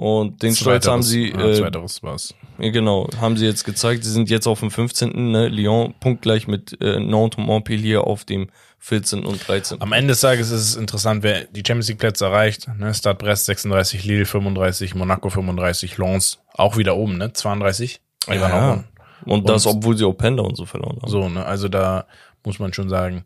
[0.00, 2.34] Und den Stolz haben sie, ja, äh, zweiteres war's.
[2.58, 4.02] ja, genau, haben sie jetzt gezeigt.
[4.02, 5.30] Sie sind jetzt auf dem 15.
[5.30, 5.48] Ne?
[5.48, 8.48] Lyon punktgleich mit äh, Nantes und Montpellier auf dem
[8.78, 9.26] 14.
[9.26, 9.82] und 13.
[9.82, 12.66] Am Ende des Tages ist es interessant, wer die Champions League Plätze erreicht.
[12.78, 12.94] Ne?
[12.94, 17.34] Stade Brest 36, Lille 35, Monaco 35, Lens auch wieder oben, ne?
[17.34, 18.00] 32.
[18.26, 18.84] Die waren auch oben.
[19.26, 21.10] Und das, obwohl sie Openda und so verloren haben.
[21.10, 21.44] So, ne?
[21.44, 22.06] Also da
[22.42, 23.22] muss man schon sagen.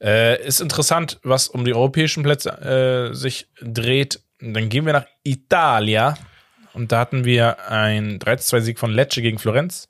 [0.00, 4.20] Äh, ist interessant, was um die europäischen Plätze äh, sich dreht.
[4.40, 6.16] Dann gehen wir nach Italia.
[6.74, 9.88] Und da hatten wir ein 3-2-Sieg von Lecce gegen Florenz.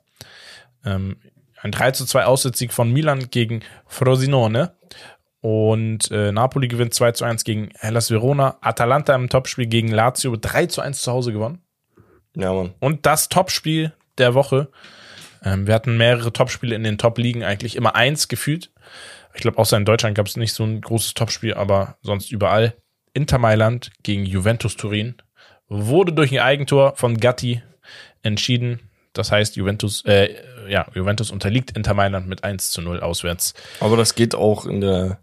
[0.85, 1.17] Ähm,
[1.61, 4.73] ein 3-2 Auswärtssieg von Milan gegen Frosinone.
[5.41, 8.57] Und äh, Napoli gewinnt 2 zu 1 gegen Hellas Verona.
[8.61, 11.61] Atalanta im Topspiel gegen Lazio 3 zu 1 zu Hause gewonnen.
[12.35, 12.73] Ja, Mann.
[12.79, 14.69] Und das Topspiel der Woche.
[15.43, 18.71] Ähm, wir hatten mehrere Topspiele in den Top-Ligen, eigentlich immer eins gefühlt.
[19.33, 22.75] Ich glaube, außer in Deutschland gab es nicht so ein großes Topspiel, aber sonst überall.
[23.13, 25.15] Inter Mailand gegen Juventus Turin
[25.67, 27.61] wurde durch ein Eigentor von Gatti
[28.23, 28.79] entschieden.
[29.13, 30.35] Das heißt, Juventus, äh,
[30.69, 33.53] ja, Juventus unterliegt Inter Mailand mit 1 zu 0 auswärts.
[33.79, 35.19] Aber das geht auch in der,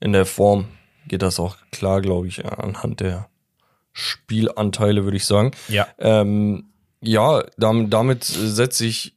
[0.00, 0.68] in der Form,
[1.06, 3.28] geht das auch klar, glaube ich, anhand der
[3.92, 5.52] Spielanteile, würde ich sagen.
[5.68, 5.88] Ja.
[5.98, 6.66] Ähm,
[7.00, 9.14] ja, damit, damit setze ich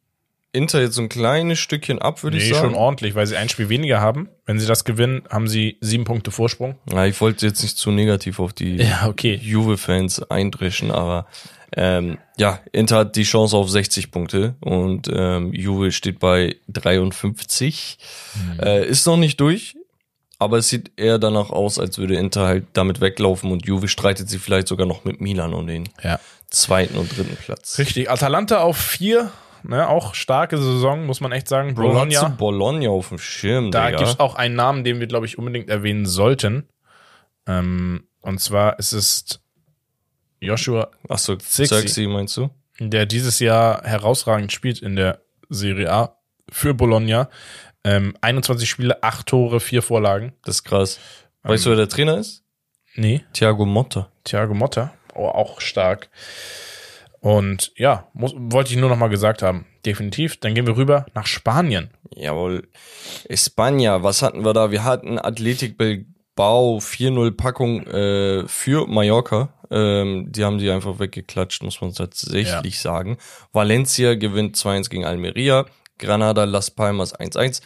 [0.54, 2.70] Inter jetzt so ein kleines Stückchen ab, würde Nee, ich sagen.
[2.72, 4.30] schon ordentlich, weil sie ein Spiel weniger haben.
[4.46, 6.76] Wenn sie das gewinnen, haben sie sieben Punkte Vorsprung.
[6.92, 9.36] Ja, ich wollte jetzt nicht zu negativ auf die Ja, okay.
[9.42, 11.26] Juve-Fans eindreschen, aber
[11.74, 17.98] ähm, ja, Inter hat die Chance auf 60 Punkte und ähm, Juve steht bei 53.
[18.62, 19.78] Äh, ist noch nicht durch,
[20.38, 24.30] aber es sieht eher danach aus, als würde Inter halt damit weglaufen und Juve streitet
[24.30, 26.20] sie vielleicht sogar noch mit Milan um den Ja.
[26.50, 27.78] zweiten und dritten Platz.
[27.80, 28.10] Richtig.
[28.10, 29.32] Atalanta auf vier.
[29.64, 31.76] Ne, auch starke Saison, muss man echt sagen.
[31.76, 32.30] Du Bologna.
[32.30, 33.98] Bologna auf dem Schirm, Da Digga.
[34.00, 36.68] gibt's auch einen Namen, den wir, glaube ich, unbedingt erwähnen sollten.
[37.48, 39.40] Ähm, und zwar ist es
[40.40, 41.38] Joshua, Achso.
[41.38, 42.50] Xerxes meinst du?
[42.80, 46.18] der dieses Jahr herausragend spielt in der Serie A
[46.50, 47.30] für Bologna.
[47.84, 50.34] Ähm, 21 Spiele, 8 Tore, 4 Vorlagen.
[50.44, 51.00] Das ist krass.
[51.44, 51.78] Weißt du, Ähm.
[51.78, 52.44] wer der Trainer ist?
[52.96, 54.10] Nee, Thiago Motta.
[54.24, 54.94] Thiago Motta.
[55.14, 56.10] Oh, auch stark.
[57.22, 59.66] Und ja, muss, wollte ich nur noch mal gesagt haben.
[59.86, 60.40] Definitiv.
[60.40, 61.92] Dann gehen wir rüber nach Spanien.
[62.16, 62.68] Jawohl.
[63.30, 64.72] Espanja, was hatten wir da?
[64.72, 69.54] Wir hatten Athletic Bilbao 4-0 Packung äh, für Mallorca.
[69.70, 73.18] Ähm, die haben die einfach weggeklatscht, muss man tatsächlich sagen.
[73.54, 75.66] Valencia gewinnt 2-1 gegen Almeria.
[76.00, 77.62] Granada Las Palmas 1-1.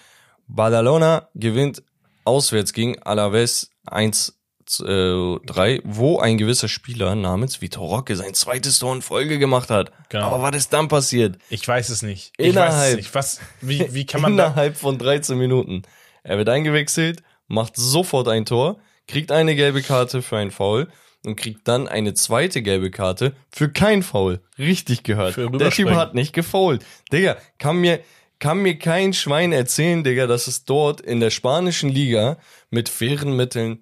[0.47, 1.81] Badalona gewinnt
[2.25, 4.37] auswärts gegen Alaves 1
[4.79, 9.69] äh, 3, wo ein gewisser Spieler namens Vitor Roque sein zweites Tor in Folge gemacht
[9.69, 9.91] hat.
[10.09, 10.25] Genau.
[10.25, 11.37] Aber was ist dann passiert?
[11.49, 12.33] Ich weiß es nicht.
[12.37, 12.95] Ich weiß es Innerhalb.
[12.97, 13.15] nicht.
[13.15, 14.33] Was, wie, wie kann man?
[14.33, 15.83] Innerhalb von 13 Minuten.
[16.23, 20.87] Er wird eingewechselt, macht sofort ein Tor, kriegt eine gelbe Karte für ein Foul
[21.25, 24.41] und kriegt dann eine zweite gelbe Karte für kein Foul.
[24.57, 25.37] Richtig gehört.
[25.37, 26.83] Der Typ hat nicht gefoult.
[27.11, 27.99] Digga, kann mir,
[28.39, 32.37] kann mir kein Schwein erzählen, Digga, dass es dort in der spanischen Liga
[32.69, 33.81] mit fairen Mitteln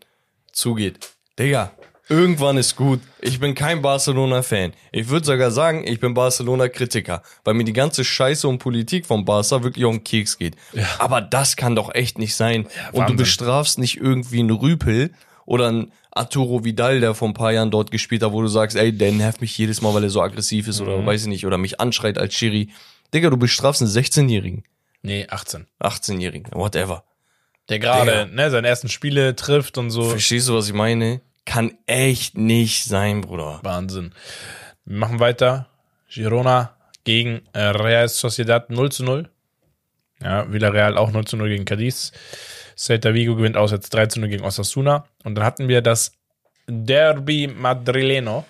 [0.53, 1.09] zugeht.
[1.37, 1.71] Digga,
[2.09, 2.99] irgendwann ist gut.
[3.21, 4.73] Ich bin kein Barcelona-Fan.
[4.91, 9.25] Ich würde sogar sagen, ich bin Barcelona-Kritiker, weil mir die ganze Scheiße und Politik von
[9.25, 10.55] Barca wirklich auf den Keks geht.
[10.99, 12.67] Aber das kann doch echt nicht sein.
[12.91, 15.11] und du bestrafst nicht irgendwie einen Rüpel
[15.45, 18.77] oder einen Arturo Vidal, der vor ein paar Jahren dort gespielt hat, wo du sagst,
[18.77, 20.87] ey, der nervt mich jedes Mal, weil er so aggressiv ist Mhm.
[20.87, 22.69] oder weiß ich nicht, oder mich anschreit als Schiri.
[23.13, 24.63] Digga, du bestrafst einen 16-Jährigen,
[25.01, 25.65] Nee, 18.
[25.81, 27.03] 18-Jährigen, whatever.
[27.69, 30.09] Der gerade, ne, seine ersten Spiele trifft und so.
[30.09, 31.21] Verstehst du, was ich meine?
[31.45, 33.59] Kann echt nicht sein, Bruder.
[33.63, 34.13] Wahnsinn.
[34.85, 35.67] Wir machen weiter.
[36.09, 39.29] Girona gegen äh, Real Sociedad 0 zu 0.
[40.21, 42.11] Ja, Villarreal auch 0 zu 0 gegen Cadiz.
[42.77, 45.05] Celta Vigo gewinnt auswärts 3 zu 0 gegen Osasuna.
[45.23, 46.13] Und dann hatten wir das
[46.67, 48.45] Derby Madrileno.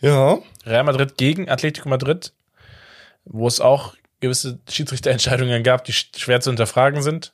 [0.00, 0.38] Ja.
[0.66, 2.32] Real Madrid gegen Atletico Madrid,
[3.24, 7.32] wo es auch gewisse Schiedsrichterentscheidungen gab, die sch- schwer zu hinterfragen sind.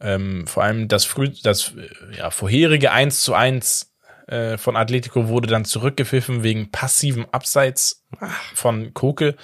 [0.00, 1.74] Ähm, vor allem das früh, das
[2.16, 3.92] ja, vorherige 1 zu 1
[4.28, 8.06] äh, von Atletico wurde dann zurückgepfiffen wegen passiven Abseits
[8.54, 9.36] von Koke,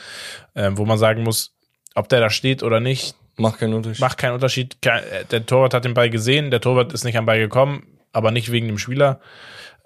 [0.55, 1.55] äh, wo man sagen muss,
[1.95, 4.01] ob der da steht oder nicht, Macht keinen Unterschied.
[4.01, 4.77] macht keinen Unterschied.
[4.87, 8.31] Äh, Der Torwart hat den Ball gesehen, der Torwart ist nicht am Ball gekommen, aber
[8.31, 9.21] nicht wegen dem Spieler.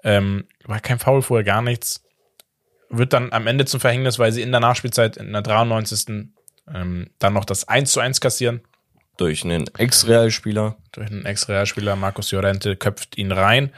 [0.03, 2.03] Ähm, war kein Foul vorher, gar nichts.
[2.89, 6.29] Wird dann am Ende zum Verhängnis, weil sie in der Nachspielzeit in der 93.
[6.73, 8.61] Ähm, dann noch das 1 zu 1 kassieren.
[9.17, 10.77] Durch einen Ex-Realspieler.
[10.91, 13.71] Durch einen Ex-Realspieler, Markus Llorente, köpft ihn rein.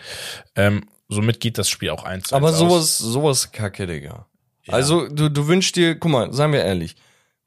[0.56, 4.28] Ähm, somit geht das Spiel auch 1 zu 1 Aber sowas, sowas kacke, Digga.
[4.68, 6.96] Also, du, du wünschst dir, guck mal, seien wir ehrlich.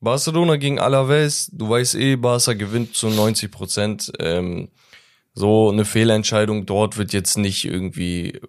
[0.01, 4.13] Barcelona gegen Alaves, du weißt eh, Barca gewinnt zu 90 Prozent.
[4.19, 4.69] Ähm,
[5.33, 8.41] so eine Fehlentscheidung dort wird jetzt nicht irgendwie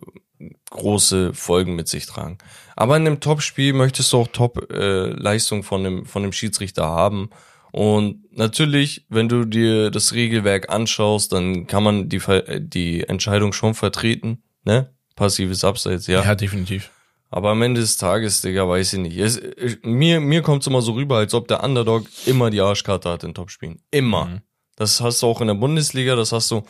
[0.70, 2.38] große Folgen mit sich tragen.
[2.76, 7.30] Aber in einem Topspiel möchtest du auch Top-Leistung von dem, von dem Schiedsrichter haben.
[7.72, 13.54] Und natürlich, wenn du dir das Regelwerk anschaust, dann kann man die, Ver- die Entscheidung
[13.54, 14.94] schon vertreten, ne?
[15.16, 16.24] Passives Abseits, ja.
[16.24, 16.92] Ja, definitiv.
[17.30, 19.18] Aber am Ende des Tages, Digga, weiß ich nicht.
[19.18, 22.62] Es, ich, mir mir kommt es immer so rüber, als ob der Underdog immer die
[22.62, 23.82] Arschkarte hat in Topspielen.
[23.92, 24.26] Immer.
[24.26, 24.42] Mhm.
[24.78, 26.64] Das hast du auch in der Bundesliga, das hast du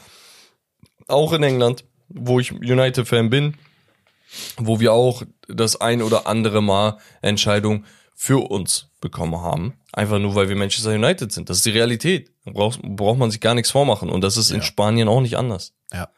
[1.07, 3.55] auch in England, wo ich United-Fan bin,
[4.57, 7.85] wo wir auch das ein oder andere Mal Entscheidung
[8.15, 9.73] für uns bekommen haben.
[9.97, 11.49] Einfach nur, weil wir Manchester United sind.
[11.49, 12.29] Das ist die Realität.
[12.45, 14.11] Da braucht, braucht man sich gar nichts vormachen.
[14.11, 15.73] Und das ist in Spanien auch nicht anders.
[15.91, 16.09] Ja.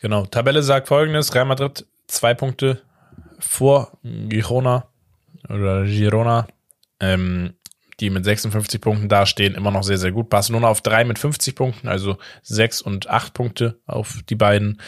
[0.00, 0.26] Genau.
[0.26, 2.82] Tabelle sagt folgendes: Real Madrid zwei Punkte
[3.38, 4.88] vor Girona
[5.48, 6.48] oder Girona,
[6.98, 7.54] ähm,
[8.00, 10.28] die mit 56 Punkten dastehen, immer noch sehr, sehr gut.
[10.28, 14.80] Barcelona auf drei mit 50 Punkten, also sechs und acht Punkte auf die beiden.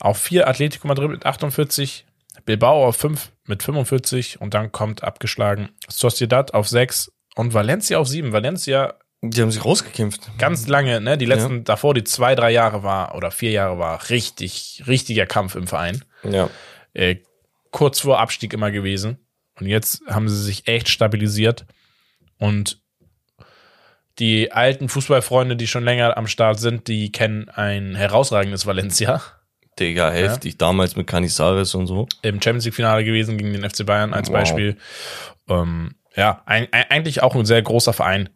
[0.00, 2.04] Auf vier Atletico Madrid mit 48,
[2.44, 8.08] Bilbao auf fünf mit 45 und dann kommt abgeschlagen Sociedad auf sechs und Valencia auf
[8.08, 8.32] sieben.
[8.32, 10.30] Valencia Die haben sich rausgekämpft.
[10.38, 14.10] ganz lange, ne, die letzten davor, die zwei, drei Jahre war oder vier Jahre war,
[14.10, 16.04] richtig, richtiger Kampf im Verein.
[16.24, 16.50] Ja.
[16.94, 17.16] Äh,
[17.70, 19.18] kurz vor Abstieg immer gewesen.
[19.58, 21.66] Und jetzt haben sie sich echt stabilisiert.
[22.38, 22.82] Und
[24.18, 29.22] die alten Fußballfreunde, die schon länger am Start sind, die kennen ein herausragendes Valencia.
[29.78, 30.58] Digga, heftig.
[30.58, 32.06] Damals mit Canizares und so.
[32.22, 34.34] Im Champions League-Finale gewesen gegen den FC Bayern als Wow.
[34.34, 34.76] Beispiel.
[35.48, 38.28] Ähm, ja, ein, ein, eigentlich auch ein sehr großer Verein,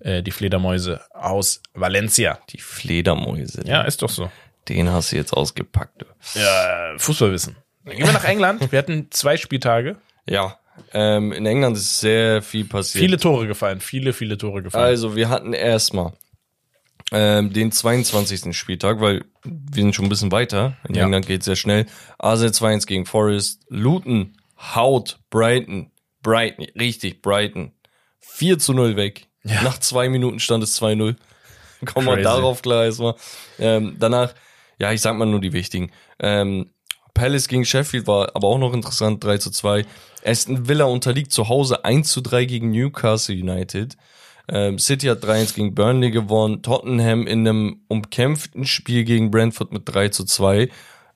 [0.00, 2.38] äh, die Fledermäuse aus Valencia.
[2.50, 3.62] Die Fledermäuse.
[3.66, 4.30] Ja, ist doch so.
[4.68, 6.04] Den hast du jetzt ausgepackt.
[6.34, 7.56] Ja, Fußballwissen.
[7.84, 8.70] Dann gehen wir nach England.
[8.70, 9.96] Wir hatten zwei Spieltage.
[10.28, 10.58] Ja.
[10.92, 13.02] Ähm, in England ist sehr viel passiert.
[13.02, 13.80] Viele Tore gefallen.
[13.80, 14.84] Viele, viele Tore gefallen.
[14.84, 16.12] Also, wir hatten erstmal
[17.12, 18.56] ähm, den 22.
[18.56, 20.76] Spieltag, weil wir sind schon ein bisschen weiter.
[20.88, 21.04] In Ja.
[21.04, 21.86] England geht sehr schnell.
[22.18, 23.62] Arsenal 2-1 gegen Forest.
[23.68, 25.90] Luton haut Brighton.
[26.22, 27.72] Brighton, richtig, Brighton.
[28.20, 29.26] 4 zu 0 weg.
[29.44, 29.62] Ja.
[29.62, 31.16] Nach zwei Minuten stand es 2-0.
[31.84, 32.22] Kommen wir Crazy.
[32.24, 33.14] darauf klar erstmal.
[33.58, 34.32] Ähm, danach,
[34.78, 35.90] ja, ich sag mal nur die wichtigen.
[36.20, 36.70] Ähm,
[37.14, 39.84] Palace gegen Sheffield war aber auch noch interessant, 3 zu 2.
[40.24, 43.96] Aston Villa unterliegt zu Hause 1 zu 3 gegen Newcastle United.
[44.48, 46.62] Ähm, City hat 3-1 gegen Burnley gewonnen.
[46.62, 50.68] Tottenham in einem umkämpften Spiel gegen Brentford mit 3 zu 2.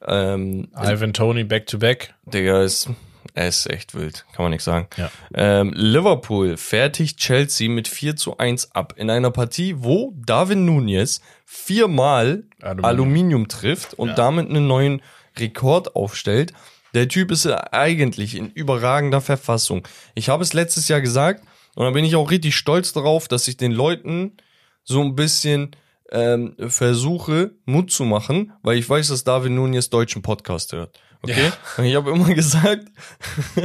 [0.07, 2.15] Ähm, Ivan Tony back to back.
[2.27, 2.89] Digga, ist,
[3.35, 4.89] er ist echt wild, kann man nicht sagen.
[4.97, 5.11] Ja.
[5.35, 11.21] Ähm, Liverpool fertigt Chelsea mit 4 zu 1 ab in einer Partie, wo Darwin Nunez
[11.45, 12.85] viermal Aluminium.
[12.85, 15.03] Aluminium, trifft und damit einen neuen
[15.39, 16.53] Rekord aufstellt.
[16.95, 19.87] Der Typ ist ja eigentlich in überragender Verfassung.
[20.15, 21.45] Ich habe es letztes Jahr gesagt
[21.77, 24.39] und da bin ich auch richtig stolz darauf, dass ich den Leuten
[24.83, 25.77] so ein bisschen
[26.11, 30.99] ähm, versuche, Mut zu machen, weil ich weiß, dass David Nunez deutschen Podcast hört.
[31.21, 31.53] Okay?
[31.77, 32.89] Und ich habe immer gesagt,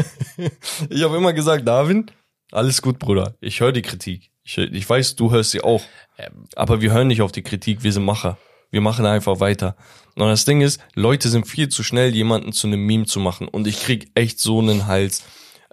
[0.90, 2.12] ich habe immer gesagt, David,
[2.52, 3.36] alles gut, Bruder.
[3.40, 4.30] Ich höre die Kritik.
[4.44, 5.82] Ich, ich weiß, du hörst sie auch.
[6.18, 8.38] Ähm, Aber wir hören nicht auf die Kritik, wir sind Macher.
[8.72, 9.78] Wir machen einfach weiter.
[10.16, 13.48] Und das Ding ist, Leute sind viel zu schnell, jemanden zu einem Meme zu machen.
[13.48, 15.24] Und ich krieg echt so einen Hals.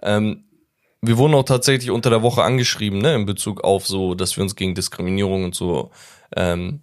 [0.01, 0.45] Ähm,
[1.01, 4.43] wir wurden auch tatsächlich unter der Woche angeschrieben, ne, in Bezug auf so, dass wir
[4.43, 5.91] uns gegen Diskriminierung und so
[6.35, 6.81] ähm,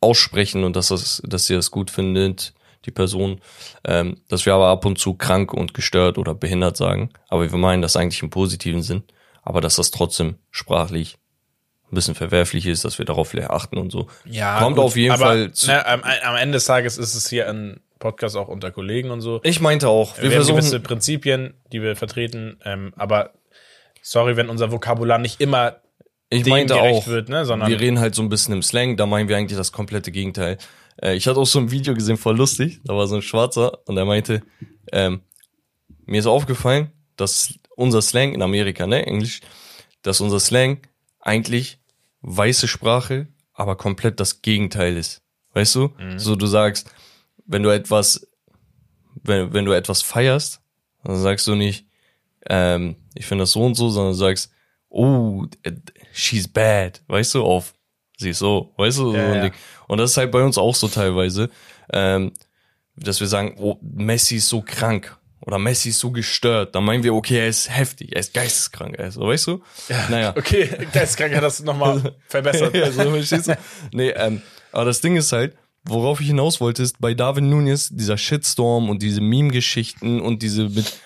[0.00, 2.54] aussprechen und dass das, dass sie das gut findet,
[2.84, 3.40] die Person,
[3.84, 7.10] ähm, dass wir aber ab und zu krank und gestört oder behindert sagen.
[7.28, 9.02] Aber wir meinen das eigentlich im positiven Sinn.
[9.42, 11.18] Aber dass das trotzdem sprachlich
[11.90, 14.08] ein bisschen verwerflich ist, dass wir darauf vielleicht achten und so.
[14.24, 15.68] Ja, Kommt gut, auf jeden aber, Fall zu.
[15.68, 19.20] Ne, am, am Ende des Tages ist es hier ein Podcast auch unter Kollegen und
[19.20, 19.40] so.
[19.42, 23.32] Ich meinte auch, wir, Wir, haben gewisse versuchen, Prinzipien, die wir vertreten, ähm, aber
[24.02, 25.80] sorry, wenn unser Vokabular nicht immer
[26.28, 28.62] ich dem meinte gerecht auch, wird, ne, sondern wir reden halt so ein bisschen im
[28.62, 30.58] Slang, da meinen wir eigentlich das komplette Gegenteil.
[31.00, 33.78] Äh, ich hatte auch so ein Video gesehen, voll lustig, da war so ein Schwarzer
[33.86, 34.42] und er meinte,
[34.92, 35.22] ähm,
[36.04, 39.40] mir ist aufgefallen, dass unser Slang in Amerika, ne, Englisch,
[40.02, 40.80] dass unser Slang
[41.20, 41.78] eigentlich
[42.22, 45.22] weiße Sprache, aber komplett das Gegenteil ist.
[45.52, 45.94] Weißt du?
[46.16, 46.90] So du sagst,
[47.46, 48.26] wenn du etwas
[49.22, 50.60] wenn, wenn du etwas feierst,
[51.04, 51.86] dann sagst du nicht,
[52.48, 54.52] ähm, ich finde das so und so, sondern du sagst,
[54.88, 55.44] oh,
[56.12, 57.74] she's bad, weißt du, auf,
[58.18, 59.40] sie ist so, weißt du, so Ja, ein ja.
[59.42, 59.52] Ding.
[59.88, 61.50] Und das ist halt bei uns auch so teilweise,
[61.92, 62.32] ähm,
[62.96, 66.74] dass wir sagen, oh, Messi ist so krank oder Messi ist so gestört.
[66.74, 69.62] Dann meinen wir, okay, er ist heftig, er ist geisteskrank, er ist, weißt du?
[70.08, 70.34] Naja.
[70.36, 72.74] Okay, Geisteskrank hat das nochmal verbessert.
[72.74, 73.58] ja, so, verstehst du?
[73.92, 74.40] Nee, ähm,
[74.72, 75.56] aber das Ding ist halt,
[75.88, 80.68] worauf ich hinaus wollte, ist bei Darwin Nunes dieser Shitstorm und diese Meme-Geschichten und diese
[80.68, 80.98] mit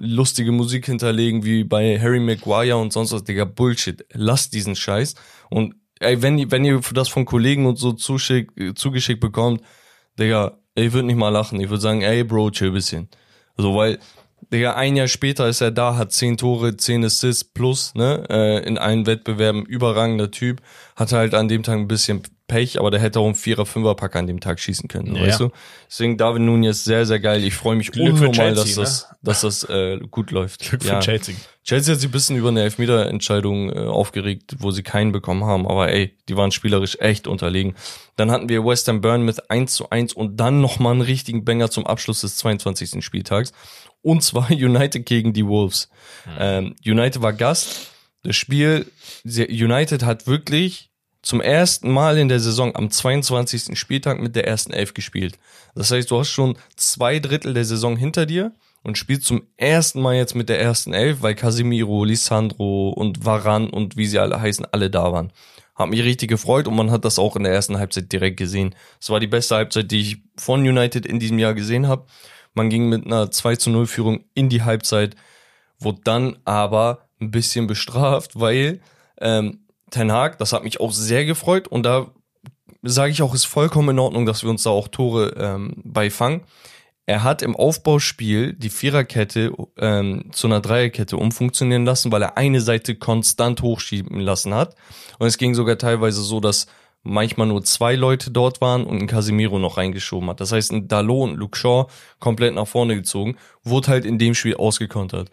[0.00, 4.04] lustige Musik hinterlegen wie bei Harry Maguire und sonst was, Digga, Bullshit.
[4.12, 5.14] Lasst diesen Scheiß.
[5.50, 9.60] Und ey, wenn, ihr- wenn ihr das von Kollegen und so zuschick, zugeschickt bekommt,
[10.18, 11.60] Digga, ich würde nicht mal lachen.
[11.60, 13.08] Ich würde sagen, ey, Bro, chill bisschen.
[13.56, 13.98] So, weil,
[14.52, 18.66] Digga, ein Jahr später ist er da, hat zehn Tore, zehn Assists plus, ne, äh,
[18.66, 20.60] in allen Wettbewerben, überragender Typ,
[20.96, 23.94] hatte halt an dem Tag ein bisschen Pech, aber der hätte auch einen Vierer, Fünfer
[23.94, 25.22] Pack an dem Tag schießen können, Ja.
[25.22, 25.50] weißt du?
[25.88, 27.42] Deswegen David Nunez sehr, sehr geil.
[27.44, 30.60] Ich freue mich Glück für unnormal, Chelsea, dass das, dass das äh, gut läuft.
[30.68, 31.00] Glück für ja.
[31.00, 31.34] Chelsea.
[31.64, 35.66] Chelsea hat sich ein bisschen über eine Elfmeter-Entscheidung äh, aufgeregt, wo sie keinen bekommen haben,
[35.66, 37.74] aber ey, die waren spielerisch echt unterlegen.
[38.14, 41.44] Dann hatten wir West Ham Burn mit 1 zu 1 und dann nochmal einen richtigen
[41.44, 43.04] Banger zum Abschluss des 22.
[43.04, 43.52] Spieltags.
[44.02, 45.88] Und zwar United gegen die Wolves.
[46.38, 47.90] Ähm, United war Gast.
[48.22, 48.86] Das Spiel,
[49.24, 50.90] United hat wirklich
[51.26, 53.76] zum ersten Mal in der Saison am 22.
[53.76, 55.40] Spieltag mit der ersten Elf gespielt.
[55.74, 58.52] Das heißt, du hast schon zwei Drittel der Saison hinter dir
[58.84, 63.68] und spielst zum ersten Mal jetzt mit der ersten Elf, weil Casemiro, Lisandro und Varan
[63.68, 65.32] und wie sie alle heißen, alle da waren.
[65.74, 68.76] Hat mich richtig gefreut und man hat das auch in der ersten Halbzeit direkt gesehen.
[69.00, 72.06] Es war die beste Halbzeit, die ich von United in diesem Jahr gesehen habe.
[72.54, 75.16] Man ging mit einer 2 zu 0 Führung in die Halbzeit,
[75.80, 78.80] wurde dann aber ein bisschen bestraft, weil
[79.20, 82.10] ähm, Ten Hag, das hat mich auch sehr gefreut und da
[82.82, 86.42] sage ich auch, ist vollkommen in Ordnung, dass wir uns da auch Tore ähm, beifangen.
[87.08, 92.60] Er hat im Aufbauspiel die Viererkette ähm, zu einer Dreierkette umfunktionieren lassen, weil er eine
[92.60, 94.74] Seite konstant hochschieben lassen hat.
[95.20, 96.66] Und es ging sogar teilweise so, dass
[97.02, 100.40] manchmal nur zwei Leute dort waren und ein Casemiro noch reingeschoben hat.
[100.40, 101.86] Das heißt, ein Dalot und Luke Shaw
[102.18, 105.30] komplett nach vorne gezogen, wurde halt in dem Spiel ausgekontert.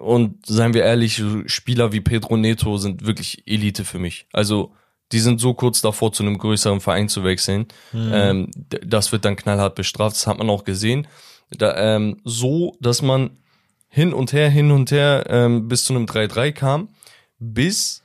[0.00, 4.26] Und seien wir ehrlich, Spieler wie Pedro Neto sind wirklich Elite für mich.
[4.32, 4.72] Also
[5.12, 7.66] die sind so kurz davor, zu einem größeren Verein zu wechseln.
[7.92, 10.16] Ähm, d- das wird dann knallhart bestraft.
[10.16, 11.06] Das hat man auch gesehen.
[11.50, 13.36] Da, ähm, so, dass man
[13.88, 16.88] hin und her, hin und her ähm, bis zu einem 3-3 kam,
[17.38, 18.02] bis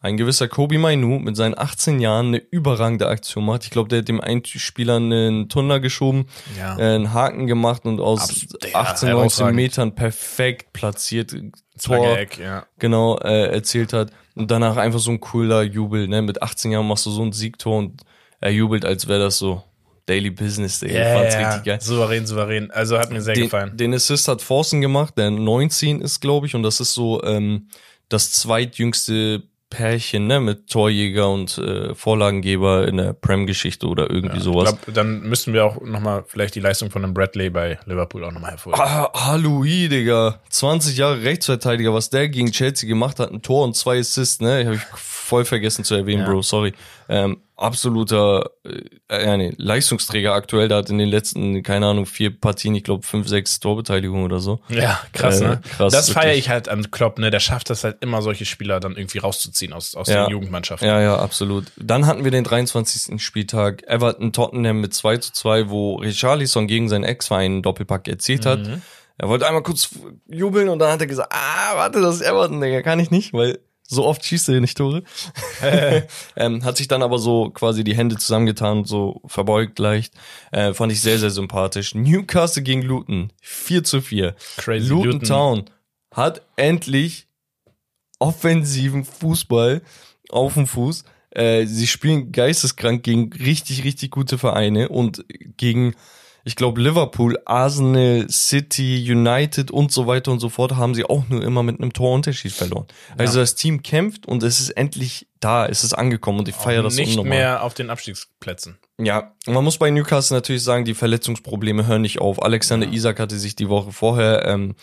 [0.00, 3.64] ein gewisser Kobe Mainu mit seinen 18 Jahren eine überragende Aktion macht.
[3.64, 6.78] Ich glaube, der hat dem einen Spieler einen Tunnel geschoben, Ja.
[6.78, 9.56] äh, einen Haken gemacht und aus Abs- ja, 18, 19 herausragend.
[9.56, 11.34] Metern perfekt platziert
[11.78, 12.66] Zwei Tor Eck, ja.
[12.78, 16.22] genau äh, erzählt hat und danach einfach so ein cooler Jubel, ne?
[16.22, 18.00] Mit 18 Jahren machst du so ein Siegtor und
[18.40, 19.62] er jubelt, als wäre das so
[20.06, 21.00] Daily Business, Digga.
[21.00, 21.80] ich fand's richtig geil.
[21.80, 22.70] Souverän, souverän.
[22.70, 23.76] Also hat mir sehr Den, gefallen.
[23.76, 27.68] den Assist hat Forsen gemacht, der 19 ist, glaube ich, und das ist so ähm,
[28.08, 34.42] das zweitjüngste Pärchen, ne, mit Torjäger und äh, Vorlagengeber in der Prem-Geschichte oder irgendwie Ich
[34.44, 34.64] sowas.
[34.70, 38.32] glaube, dann müssten wir auch nochmal vielleicht die Leistung von einem Bradley bei Liverpool auch
[38.32, 38.84] nochmal hervorheben.
[38.86, 40.40] Ah, Halloui, Digga.
[40.50, 44.64] 20 Jahre Rechtsverteidiger, was der gegen Chelsea gemacht hat, ein Tor und zwei Assists, ne?
[44.64, 44.82] Habe ich
[45.26, 46.28] voll vergessen zu erwähnen, Ja.
[46.30, 46.72] Bro, sorry.
[47.08, 48.50] Ähm, absoluter
[49.08, 53.02] äh, nee, Leistungsträger aktuell, der hat in den letzten, keine Ahnung, vier Partien, ich glaube,
[53.06, 54.60] fünf, sechs Torbeteiligungen oder so.
[54.68, 55.60] Ja, krass, Äh, ne?
[55.76, 57.30] krass, das feiere ich halt an Klopp, ne?
[57.30, 60.24] Der schafft das halt immer, solche Spieler dann irgendwie rauszuziehen aus, aus Ja.
[60.26, 60.86] den Jugendmannschaften.
[60.86, 61.64] Ja, ja, absolut.
[61.76, 63.20] Dann hatten wir den 23.
[63.22, 68.46] Spieltag, Everton Tottenham mit 2 zu 2, wo Richarlison gegen seinen Ex-Verein einen Doppelpack erzielt
[68.46, 68.60] hat.
[68.60, 68.82] Mhm.
[69.18, 69.88] Er wollte einmal kurz
[70.28, 73.32] jubeln und dann hat er gesagt, ah, warte, das ist Everton, Digga, kann ich nicht,
[73.32, 73.58] weil
[73.88, 75.02] so oft schießt er nicht Tore.
[76.36, 80.14] ähm, hat sich dann aber so quasi die Hände zusammengetan so verbeugt leicht.
[80.52, 81.94] Äh, fand ich sehr, sehr sympathisch.
[81.94, 84.34] Newcastle gegen Luton, 4 zu 4.
[84.56, 84.88] Crazy.
[84.88, 85.28] Luton, Luton.
[85.28, 85.64] Town
[86.14, 87.28] hat endlich
[88.18, 89.82] offensiven Fußball
[90.30, 91.04] auf dem Fuß.
[91.30, 95.24] Äh, sie spielen geisteskrank gegen richtig, richtig gute Vereine und
[95.56, 95.94] gegen,
[96.46, 101.28] ich glaube, Liverpool, Arsenal, City, United und so weiter und so fort haben sie auch
[101.28, 102.86] nur immer mit einem Torunterschied verloren.
[103.18, 106.84] Also das Team kämpft und es ist endlich da, es ist angekommen und ich feiere
[106.84, 107.36] das Nicht unnormal.
[107.36, 108.78] mehr auf den Abstiegsplätzen.
[108.96, 112.40] Ja, man muss bei Newcastle natürlich sagen, die Verletzungsprobleme hören nicht auf.
[112.40, 114.76] Alexander Isak hatte sich die Woche vorher ähm,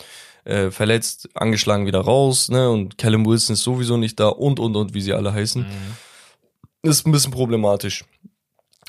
[0.44, 2.68] äh, verletzt, angeschlagen wieder raus, ne?
[2.68, 5.64] Und Callum Wilson ist sowieso nicht da und und und wie sie alle heißen.
[6.82, 8.04] Ist ein bisschen problematisch.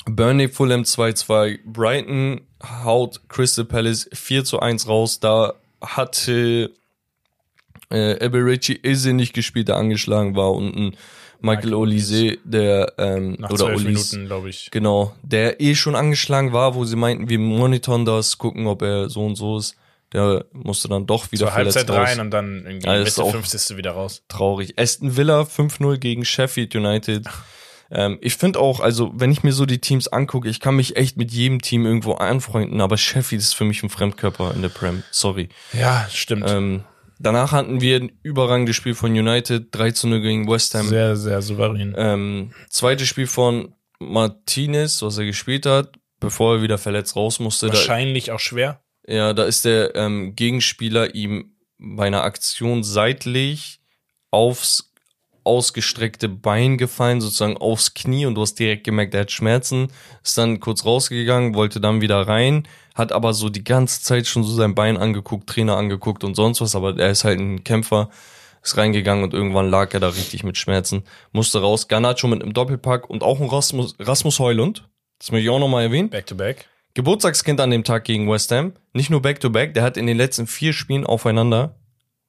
[0.06, 2.42] Burnley Fulham 2-2, Brighton
[2.84, 5.20] haut Crystal Palace 4 zu 1 raus.
[5.20, 6.72] Da hatte
[7.92, 10.98] äh, Eberici Eze nicht gespielt, der angeschlagen war und ein
[11.42, 14.70] Michael Olise, der ähm, Nach oder Minuten, glaube ich.
[14.72, 19.10] genau, der eh schon angeschlagen war, wo sie meinten, wir monitoren das, gucken, ob er
[19.10, 19.76] so und so ist.
[20.14, 22.10] Der musste dann doch wieder Zur Halbzeit verletzt raus.
[22.18, 23.76] rein und dann irgendwie Ja, Mitte auch- 50.
[23.78, 24.24] wieder raus.
[24.28, 24.80] traurig.
[24.80, 27.26] Aston Villa 5-0 gegen Sheffield United.
[27.92, 30.96] Ähm, ich finde auch, also wenn ich mir so die Teams angucke, ich kann mich
[30.96, 34.70] echt mit jedem Team irgendwo anfreunden, aber Sheffield ist für mich ein Fremdkörper in der
[34.70, 35.04] Prem.
[35.12, 35.50] Sorry.
[35.74, 36.50] Ja, stimmt.
[36.50, 36.84] Ähm,
[37.20, 40.88] danach hatten wir ein überragendes Spiel von United, 3 zu 0 gegen West Ham.
[40.88, 41.94] sehr, sehr souverän.
[41.98, 47.68] Ähm, zweites Spiel von Martinez, was er gespielt hat, bevor er wieder verletzt raus musste.
[47.68, 48.82] Da, Wahrscheinlich auch schwer.
[49.08, 53.80] ja, da ist der ähm, Gegenspieler ihm bei einer Aktion seitlich
[54.32, 54.94] aufs
[55.46, 59.88] ausgestreckte Bein gefallen, sozusagen aufs Knie und du hast direkt gemerkt, er hat Schmerzen,
[60.24, 64.44] ist dann kurz rausgegangen, wollte dann wieder rein, hat aber so die ganze Zeit schon
[64.44, 68.10] so sein Bein angeguckt, Trainer angeguckt und sonst was, aber er ist halt ein Kämpfer,
[68.64, 72.54] ist reingegangen und irgendwann lag er da richtig mit Schmerzen, musste raus, Garnacho mit einem
[72.54, 74.90] Doppelpack und auch ein Rasmus, Rasmus Heulund,
[75.20, 76.68] das möchte ich auch nochmal erwähnen, Back to back.
[76.96, 78.72] Geburtstagskind an dem Tag gegen West Ham.
[78.94, 81.76] Nicht nur Back-to-Back, der hat in den letzten vier Spielen aufeinander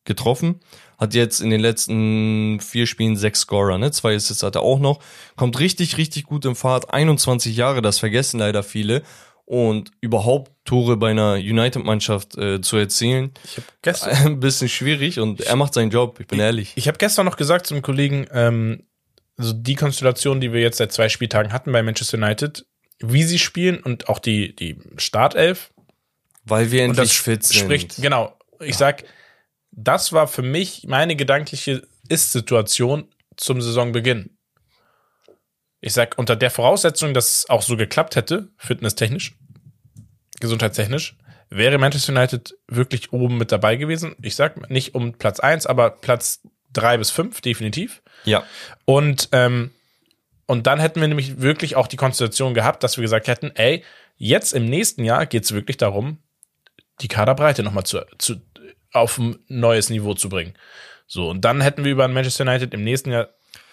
[0.04, 0.60] getroffen.
[0.98, 3.90] Hat jetzt in den letzten vier Spielen sechs Scorer, ne?
[3.90, 5.00] Zwei Assists hat er auch noch.
[5.36, 6.92] Kommt richtig, richtig gut in Fahrt.
[6.92, 9.02] 21 Jahre, das vergessen leider viele.
[9.44, 15.20] Und überhaupt Tore bei einer United-Mannschaft äh, zu erzielen, Ich habe gestern, ein bisschen schwierig.
[15.20, 16.72] Und er macht seinen Job, ich bin ehrlich.
[16.74, 18.82] ich hab gestern noch gesagt zum Kollegen, ähm,
[19.36, 22.66] so die Konstellation, die wir jetzt seit zwei Spieltagen hatten bei Manchester United,
[22.98, 25.72] wie sie spielen und auch die, die Startelf.
[26.44, 27.60] Weil wir Und endlich das fit sind.
[27.60, 28.36] spricht, genau.
[28.60, 29.04] Ich sag,
[29.76, 34.36] das war für mich meine gedankliche Ist-Situation zum Saisonbeginn.
[35.80, 39.36] Ich sag, unter der Voraussetzung, dass es auch so geklappt hätte, fitnesstechnisch,
[40.40, 41.16] gesundheitstechnisch,
[41.50, 44.16] wäre Manchester United wirklich oben mit dabei gewesen.
[44.22, 46.40] Ich sag nicht um Platz eins, aber Platz
[46.72, 48.02] drei bis fünf definitiv.
[48.24, 48.44] Ja.
[48.86, 49.70] Und, ähm,
[50.46, 53.84] und dann hätten wir nämlich wirklich auch die Konstellation gehabt, dass wir gesagt hätten, ey,
[54.16, 56.18] jetzt im nächsten Jahr geht es wirklich darum,
[57.00, 58.40] die Kaderbreite nochmal zu, zu,
[58.92, 60.54] auf ein neues Niveau zu bringen.
[61.06, 63.28] So, und dann hätten wir über Manchester United im nächsten Jahr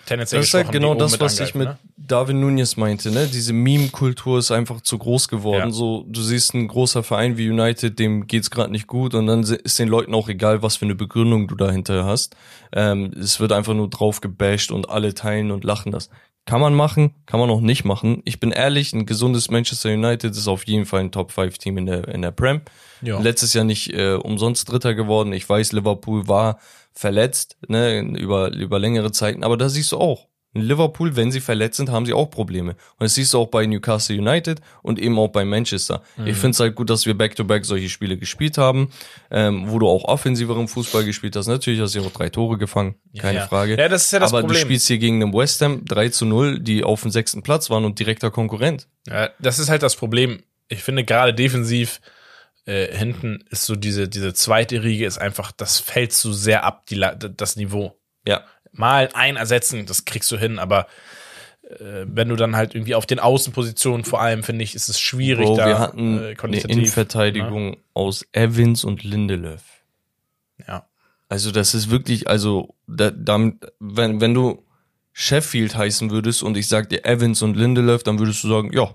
[0.06, 1.78] tendenziell Das ist halt genau das, was ich mit ne?
[1.98, 3.28] David Nunez meinte, ne?
[3.28, 5.70] Diese Meme-Kultur ist einfach zu groß geworden.
[5.70, 5.72] Ja.
[5.72, 9.44] So, du siehst ein großer Verein wie United, dem geht's gerade nicht gut und dann
[9.44, 12.36] ist den Leuten auch egal, was für eine Begründung du dahinter hast.
[12.72, 16.10] Ähm, es wird einfach nur drauf gebasht und alle teilen und lachen das.
[16.46, 18.22] Kann man machen, kann man auch nicht machen.
[18.26, 22.08] Ich bin ehrlich, ein gesundes Manchester United ist auf jeden Fall ein Top-5-Team in der,
[22.10, 22.62] in der Prem.
[23.04, 23.20] Ja.
[23.20, 25.34] Letztes Jahr nicht äh, umsonst Dritter geworden.
[25.34, 26.60] Ich weiß, Liverpool war
[26.94, 30.28] verletzt, ne, über, über längere Zeiten, aber da siehst du auch.
[30.56, 32.72] In Liverpool, wenn sie verletzt sind, haben sie auch Probleme.
[32.74, 36.04] Und das siehst du auch bei Newcastle United und eben auch bei Manchester.
[36.16, 36.28] Mhm.
[36.28, 38.92] Ich finde es halt gut, dass wir back-to-back solche Spiele gespielt haben,
[39.32, 41.48] ähm, wo du auch offensiveren Fußball gespielt hast.
[41.48, 43.48] Natürlich hast du auch drei Tore gefangen, keine ja.
[43.48, 43.78] Frage.
[43.80, 44.60] Ja, das ist ja das Aber Problem.
[44.60, 47.72] du spielst hier gegen den West Ham 3 zu 0, die auf dem sechsten Platz
[47.72, 48.88] waren und direkter Konkurrent.
[49.08, 50.44] Ja, das ist halt das Problem.
[50.70, 52.00] Ich finde gerade defensiv
[52.66, 56.86] äh, hinten ist so diese, diese zweite Riege ist einfach, das fällt so sehr ab,
[56.86, 57.04] die,
[57.36, 58.00] das Niveau.
[58.26, 58.44] Ja.
[58.72, 60.88] Mal ein ersetzen, das kriegst du hin, aber
[61.64, 65.00] äh, wenn du dann halt irgendwie auf den Außenpositionen vor allem, finde ich, ist es
[65.00, 69.64] schwierig Bro, da wir hatten äh, eine Innenverteidigung aus Evans und Lindelöf.
[70.58, 70.66] ne?
[70.68, 70.88] Ja.
[71.30, 74.64] Also das ist wirklich, also da, damit, wenn, wenn du
[75.14, 78.94] Sheffield heißen würdest und ich sag dir Evans und Lindelöf, dann würdest du sagen, ja,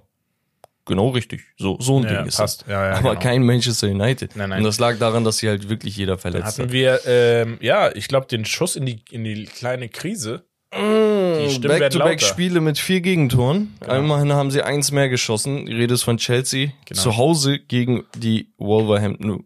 [0.89, 1.43] genau richtig.
[1.57, 2.63] So, so ein Ja, Ding ist passt.
[2.63, 2.69] das.
[2.69, 3.21] Ja, ja, Aber genau.
[3.21, 4.35] kein Manchester United.
[4.35, 4.59] Nein, nein.
[4.59, 6.73] Und das lag daran, dass sie halt wirklich jeder verletzt Hatten hat.
[6.73, 10.43] wir, ähm, ja, ich glaube, den Schuss in die, in die kleine Krise.
[10.73, 13.75] Werden Back-to-back-Spiele mit vier Gegentoren.
[13.89, 15.65] Immerhin haben sie eins mehr geschossen.
[15.67, 16.71] Die Rede ist von Chelsea.
[16.85, 17.01] Genau.
[17.01, 19.45] Zu Hause gegen die Wolverhampton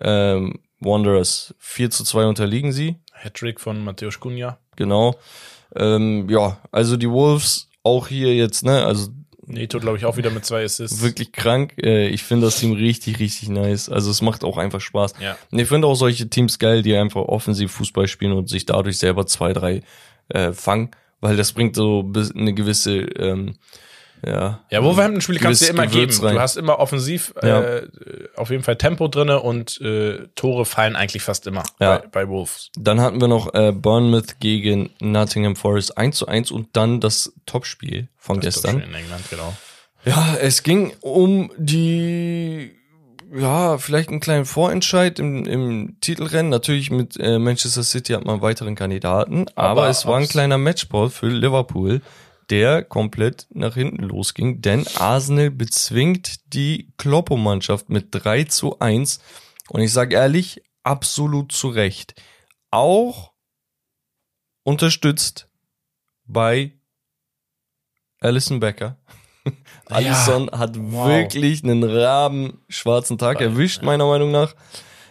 [0.00, 1.54] ähm, Wanderers.
[1.58, 2.96] 4 zu 2 unterliegen sie.
[3.12, 4.58] Hattrick von Matthäus Cunha.
[4.76, 5.16] Genau.
[5.74, 8.84] Ähm, ja, also die Wolves auch hier jetzt, ne?
[8.84, 9.08] Also
[9.46, 11.02] Neto, glaube ich, auch wieder mit zwei Assists.
[11.02, 11.74] wirklich krank.
[11.82, 13.88] Äh, ich finde das Team richtig, richtig nice.
[13.88, 15.14] Also es macht auch einfach Spaß.
[15.20, 15.36] Ja.
[15.50, 19.26] Ich finde auch solche Teams geil, die einfach offensiv Fußball spielen und sich dadurch selber
[19.26, 19.82] zwei, drei
[20.28, 20.90] äh, fangen,
[21.20, 23.54] weil das bringt so eine gewisse, ähm,
[24.24, 24.60] ja.
[24.70, 26.12] Ja, Wolverhampton-Spiele kannst du dir immer geben.
[26.22, 26.34] Rein.
[26.34, 27.60] Du hast immer offensiv Ja.
[27.60, 27.88] äh,
[28.36, 31.98] auf jeden Fall Tempo drinne und äh, Tore fallen eigentlich fast immer Ja.
[31.98, 32.70] bei, bei Wolves.
[32.78, 37.32] Dann hatten wir noch äh, Bournemouth gegen Nottingham Forest 1 zu 1 und dann das
[37.46, 38.72] Topspiel von Das gestern.
[38.80, 39.54] Topspiel In England, genau.
[40.04, 42.70] Ja, es ging um die,
[43.36, 46.48] ja, vielleicht einen kleinen Vorentscheid im, im Titelrennen.
[46.48, 50.58] Natürlich mit äh, Manchester City hat man weiteren Kandidaten, aber, Aber es war ein kleiner
[50.58, 52.02] Matchball für Liverpool,
[52.50, 59.20] der komplett nach hinten losging, denn Arsenal bezwingt die Kloppo-Mannschaft mit 3 zu 1
[59.68, 62.14] und ich sage ehrlich, absolut zu Recht.
[62.70, 63.32] Auch
[64.62, 65.48] unterstützt
[66.24, 66.72] bei
[68.20, 68.98] Alison Becker.
[69.86, 71.08] Alisson hat Wow.
[71.08, 74.54] wirklich einen raben schwarzen Tag erwischt, meiner Meinung nach.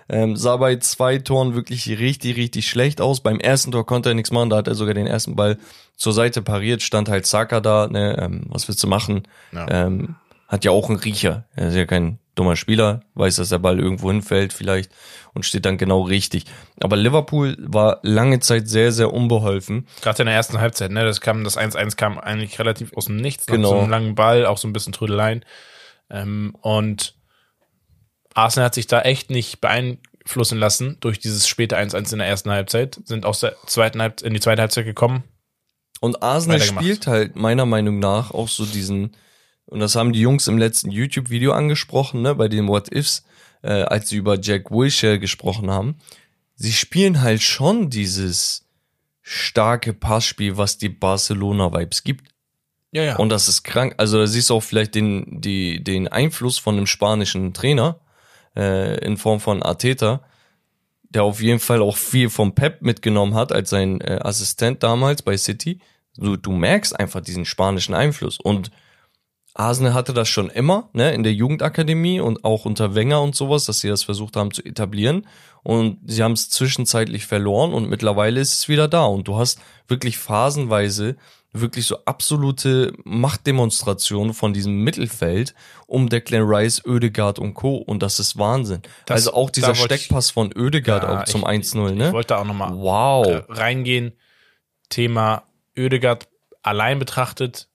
[0.07, 3.21] Ähm, sah bei zwei Toren wirklich richtig, richtig schlecht aus.
[3.21, 5.57] Beim ersten Tor konnte er nichts machen, da hat er sogar den ersten Ball
[5.95, 9.23] zur Seite pariert, stand halt Saka da, ne, ähm, was willst du machen?
[9.51, 9.67] Ja.
[9.69, 10.15] Ähm,
[10.47, 11.45] hat ja auch einen Riecher.
[11.55, 14.91] Er ist ja kein dummer Spieler, weiß, dass der Ball irgendwo hinfällt vielleicht
[15.33, 16.45] und steht dann genau richtig.
[16.81, 19.87] Aber Liverpool war lange Zeit sehr, sehr unbeholfen.
[20.01, 21.03] Gerade in der ersten Halbzeit, ne?
[21.03, 23.69] Das kam, das 1-1 kam eigentlich relativ aus dem Nichts, nach Genau.
[23.69, 25.43] so einem langen Ball, auch so ein bisschen Trödeleien.
[26.11, 27.14] Ähm, und
[28.35, 32.51] Arsenal hat sich da echt nicht beeinflussen lassen durch dieses späte 1-1 in der ersten
[32.51, 35.23] Halbzeit, sind aus der zweiten Halbzeit in die zweite Halbzeit gekommen.
[36.01, 39.15] Und Arsenal spielt halt meiner Meinung nach auch so diesen,
[39.65, 43.23] und das haben die Jungs im letzten YouTube-Video angesprochen, ne, bei den What Ifs,
[43.63, 45.95] äh, als sie über Jack Wilshere gesprochen haben.
[46.55, 48.65] Sie spielen halt schon dieses
[49.21, 52.29] starke Passspiel, was die Barcelona-Vibes gibt.
[52.91, 53.15] Ja, ja.
[53.15, 53.95] Und das ist krank.
[53.97, 57.99] Also da siehst du auch vielleicht den, die, den Einfluss von einem spanischen Trainer
[58.55, 60.21] äh, in Form von Arteta,
[61.03, 65.21] der auf jeden Fall auch viel vom Pep mitgenommen hat als sein äh, Assistent damals
[65.21, 65.79] bei City.
[66.17, 68.39] Du, du merkst einfach diesen spanischen Einfluss.
[68.39, 68.71] Und
[69.57, 73.65] Arsenal hatte das schon immer, ne, in der Jugendakademie und auch unter Wenger und sowas,
[73.65, 75.25] dass sie das versucht haben zu etablieren.
[75.63, 79.05] Und sie haben es zwischenzeitlich verloren und mittlerweile ist es wieder da.
[79.05, 81.15] Und du hast wirklich phasenweise
[81.53, 85.55] wirklich so absolute Machtdemonstrationen von diesem Mittelfeld
[85.87, 87.77] um Declan Rice, Oedegaard und Co.
[87.77, 88.81] Und das ist Wahnsinn.
[89.05, 91.97] Das- also auch dieser wollte ich- Steckpass von Oedegaard Ja, auch zum ich- 1-0, Ich
[91.97, 92.11] ne?
[92.11, 93.43] wollte da auch nochmal Wow.
[93.47, 94.11] reingehen.
[94.89, 95.43] Thema
[95.77, 96.27] Oedegaard
[96.61, 97.69] allein betrachtet.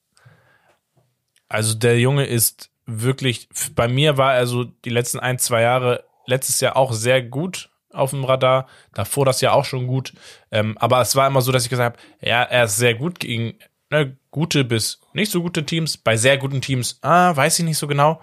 [1.51, 6.05] Also der Junge ist wirklich, bei mir war er so die letzten ein, zwei Jahre,
[6.27, 10.12] letztes Jahr auch sehr gut auf dem Radar, davor das Jahr auch schon gut.
[10.52, 13.18] Ähm, aber es war immer so, dass ich gesagt habe, ja, er ist sehr gut
[13.18, 13.59] gegen
[13.90, 15.97] ne, gute bis nicht so gute Teams.
[15.97, 18.22] Bei sehr guten Teams, ah, weiß ich nicht so genau.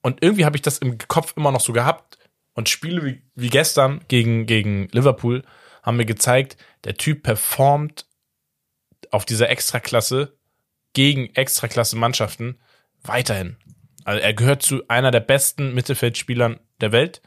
[0.00, 2.18] Und irgendwie habe ich das im Kopf immer noch so gehabt.
[2.54, 5.42] Und Spiele wie, wie gestern gegen, gegen Liverpool
[5.82, 8.06] haben mir gezeigt, der Typ performt
[9.10, 10.38] auf dieser Extraklasse
[10.96, 12.56] gegen Extraklasse-Mannschaften
[13.02, 13.58] weiterhin.
[14.04, 17.20] Also er gehört zu einer der besten Mittelfeldspielern der Welt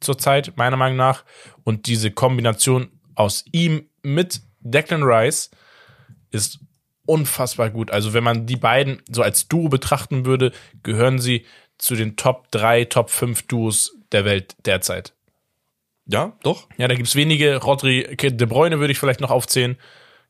[0.00, 1.24] zurzeit, meiner Meinung nach.
[1.64, 5.50] Und diese Kombination aus ihm mit Declan Rice
[6.30, 6.58] ist
[7.06, 7.90] unfassbar gut.
[7.90, 10.52] Also wenn man die beiden so als Duo betrachten würde,
[10.82, 11.46] gehören sie
[11.78, 15.14] zu den Top 3, Top 5 Duos der Welt derzeit.
[16.04, 16.68] Ja, doch.
[16.76, 17.62] Ja, da gibt's wenige.
[17.62, 19.78] Rodri, De Bruyne würde ich vielleicht noch aufzählen.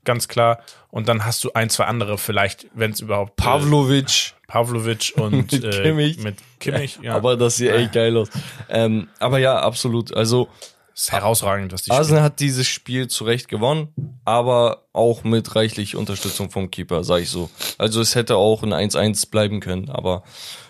[0.07, 0.61] Ganz klar.
[0.91, 3.37] Und dann hast du ein, zwei andere vielleicht, wenn es überhaupt.
[3.37, 4.33] Pavlovic.
[4.33, 6.19] Äh, Pavlovic und Mit äh, Kimmich.
[6.23, 7.15] Mit Kimmich, ja.
[7.15, 8.31] Aber das sieht echt geil aus.
[8.71, 10.17] Ähm, aber ja, absolut.
[10.17, 10.49] Also
[10.97, 11.99] ist herausragend, was die spielen.
[11.99, 13.89] Arsenal hat dieses Spiel zu Recht gewonnen,
[14.25, 17.51] aber auch mit reichlich Unterstützung vom Keeper, sag ich so.
[17.77, 20.23] Also es hätte auch ein 1-1 bleiben können, aber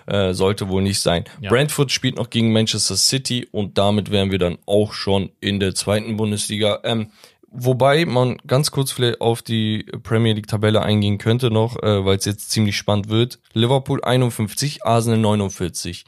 [0.06, 1.26] äh, sollte wohl nicht sein.
[1.40, 1.50] Ja.
[1.50, 5.76] Brentford spielt noch gegen Manchester City und damit wären wir dann auch schon in der
[5.76, 6.80] zweiten Bundesliga.
[6.82, 7.12] Ähm,
[7.56, 12.18] wobei man ganz kurz vielleicht auf die Premier League Tabelle eingehen könnte noch, äh, weil
[12.18, 13.40] es jetzt ziemlich spannend wird.
[13.52, 16.04] Liverpool 51, Arsenal 49.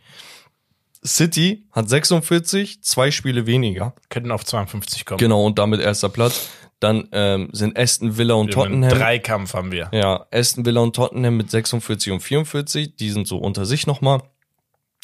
[1.04, 3.94] City hat 46, zwei Spiele weniger.
[4.08, 5.18] Könnten auf 52 kommen.
[5.18, 6.50] Genau, und damit erster Platz.
[6.80, 8.90] Dann ähm, sind Aston Villa und Tottenham.
[8.90, 9.90] Dreikampf haben wir.
[9.92, 12.94] Ja, Aston Villa und Tottenham mit 46 und 44.
[12.94, 14.22] Die sind so unter sich nochmal.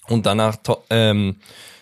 [0.08, 0.56] Und danach
[0.90, 1.36] ähm,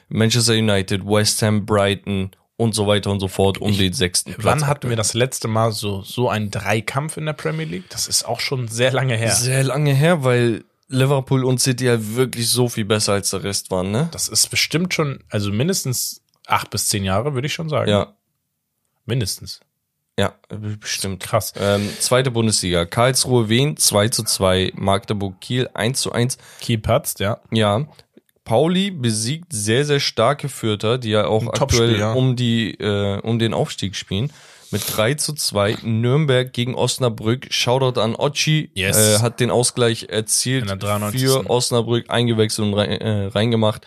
[0.08, 2.30] Manchester United, West Ham, Brighton
[2.62, 4.44] und so weiter und so fort um den sechsten Platz.
[4.44, 7.90] Wann hatten wir das letzte Mal so, so einen Dreikampf in der Premier League?
[7.90, 9.32] Das ist auch schon sehr lange her.
[9.32, 13.70] Sehr lange her, weil Liverpool und City halt wirklich so viel besser als der Rest
[13.70, 14.08] waren, ne?
[14.12, 17.90] Das ist bestimmt schon, also mindestens acht bis zehn Jahre, würde ich schon sagen.
[17.90, 18.14] Ja,
[19.04, 19.60] Mindestens.
[20.18, 21.22] ja, bestimmt.
[21.22, 21.54] Krass.
[21.56, 22.84] Ähm, zweite Bundesliga.
[22.84, 26.38] Karlsruhe Wien 2 zu 2, Magdeburg Kiel 1 zu 1.
[26.60, 27.40] Keypads, ja.
[27.50, 27.86] Ja.
[28.44, 32.12] Pauli besiegt sehr, sehr starke Fürther, die ja auch Ein aktuell ja.
[32.12, 34.32] um die, äh, um den Aufstieg spielen.
[34.72, 35.78] Mit 3 zu 2.
[35.82, 37.46] Nürnberg gegen Osnabrück.
[37.50, 38.70] Shoutout an Ochi.
[38.74, 38.96] Yes.
[38.96, 41.20] Äh, hat den Ausgleich erzielt In der 93.
[41.20, 43.86] für Osnabrück eingewechselt und rein, äh, reingemacht.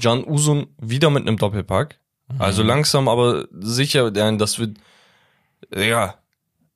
[0.00, 1.98] Can Usun wieder mit einem Doppelpack.
[2.28, 2.40] Mhm.
[2.40, 4.78] Also langsam, aber sicher, das wird,
[5.76, 6.14] ja,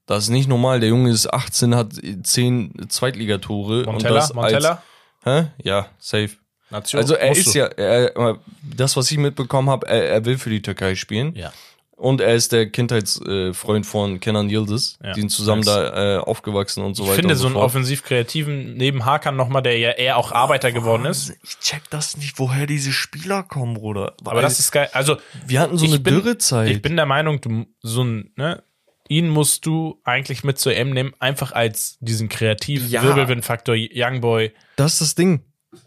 [0.04, 0.80] das ist nicht normal.
[0.80, 3.80] Der Junge ist 18, hat 10 Zweitligatore.
[3.80, 4.82] und Montella, das Montella,
[5.22, 5.50] Als, hä?
[5.62, 6.36] Ja, safe.
[6.70, 7.00] Nation.
[7.00, 7.58] Also er ist du.
[7.58, 11.34] ja, er, das was ich mitbekommen habe, er, er will für die Türkei spielen.
[11.36, 11.52] Ja.
[11.98, 14.98] Und er ist der Kindheitsfreund von Kenan Yildiz.
[15.02, 15.74] Ja, Die sind zusammen nice.
[15.74, 17.16] da äh, aufgewachsen und so Ich weiter.
[17.20, 21.06] finde und so so einen offensiv-kreativen neben Hakan nochmal, der ja eher auch Arbeiter geworden
[21.06, 21.32] ist.
[21.42, 24.14] Ich check das nicht, woher diese Spieler kommen, Bruder.
[24.24, 24.90] Aber das ist geil.
[24.92, 25.16] Also
[25.46, 26.70] wir hatten so ich eine bin- Dürrezeit.
[26.70, 28.62] ich bin der Meinung, du so ein, ne,
[29.08, 33.02] ihn musst du eigentlich mit zur M nehmen, einfach als diesen kreativ Ja.
[33.04, 34.52] Wirbelwind-Faktor Youngboy.
[34.76, 35.44] Das ist das Ding.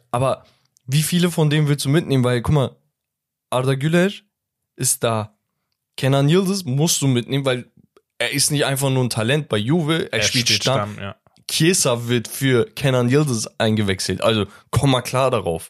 [0.10, 0.44] Aber
[0.92, 2.24] wie viele von denen willst du mitnehmen?
[2.24, 2.76] Weil, guck mal,
[3.52, 4.10] Arda Güler
[4.76, 5.38] ist da.
[5.98, 7.70] Kenan Yildiz musst du mitnehmen, weil
[8.18, 10.94] er ist nicht einfach nur ein Talent bei Juve, er, spielt steht Stamm.
[10.94, 11.16] Stamm, ja.
[11.48, 14.22] Chiesa wird für Kenan Yildiz eingewechselt.
[14.22, 15.70] Also komm mal klar darauf.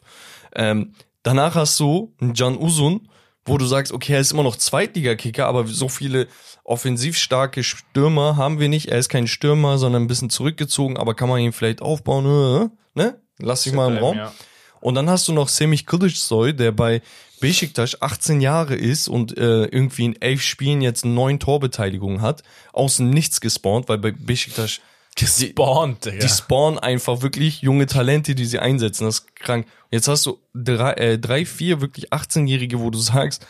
[0.54, 3.08] Ähm, danach hast du einen Can Usun,
[3.44, 6.28] wo du sagst, okay, er ist immer noch Zweitligakicker, aber so viele
[6.64, 8.88] offensiv starke Stürmer haben wir nicht.
[8.88, 12.24] Er ist kein Stürmer, sondern ein bisschen zurückgezogen, aber kann man ihn vielleicht aufbauen?
[12.24, 13.20] äh, Ne?
[13.38, 14.16] Lass dich mal im Raum.
[14.16, 14.32] Ja.
[14.80, 17.02] Und dann hast du noch Semih Kılıçsoy, der bei
[17.40, 22.42] Besiktas 18 Jahre ist und äh, irgendwie in elf Spielen jetzt neun Torbeteiligungen hat,
[22.72, 24.80] aus dem Nichts gespawnt, weil bei Besiktas
[25.16, 26.18] Gespawnt, Digga.
[26.18, 29.04] die spawnen einfach wirklich junge Talente, die sie einsetzen.
[29.04, 29.66] Das ist krank.
[29.90, 33.44] Jetzt hast du drei, äh, drei vier wirklich 18-Jährige, wo du sagst,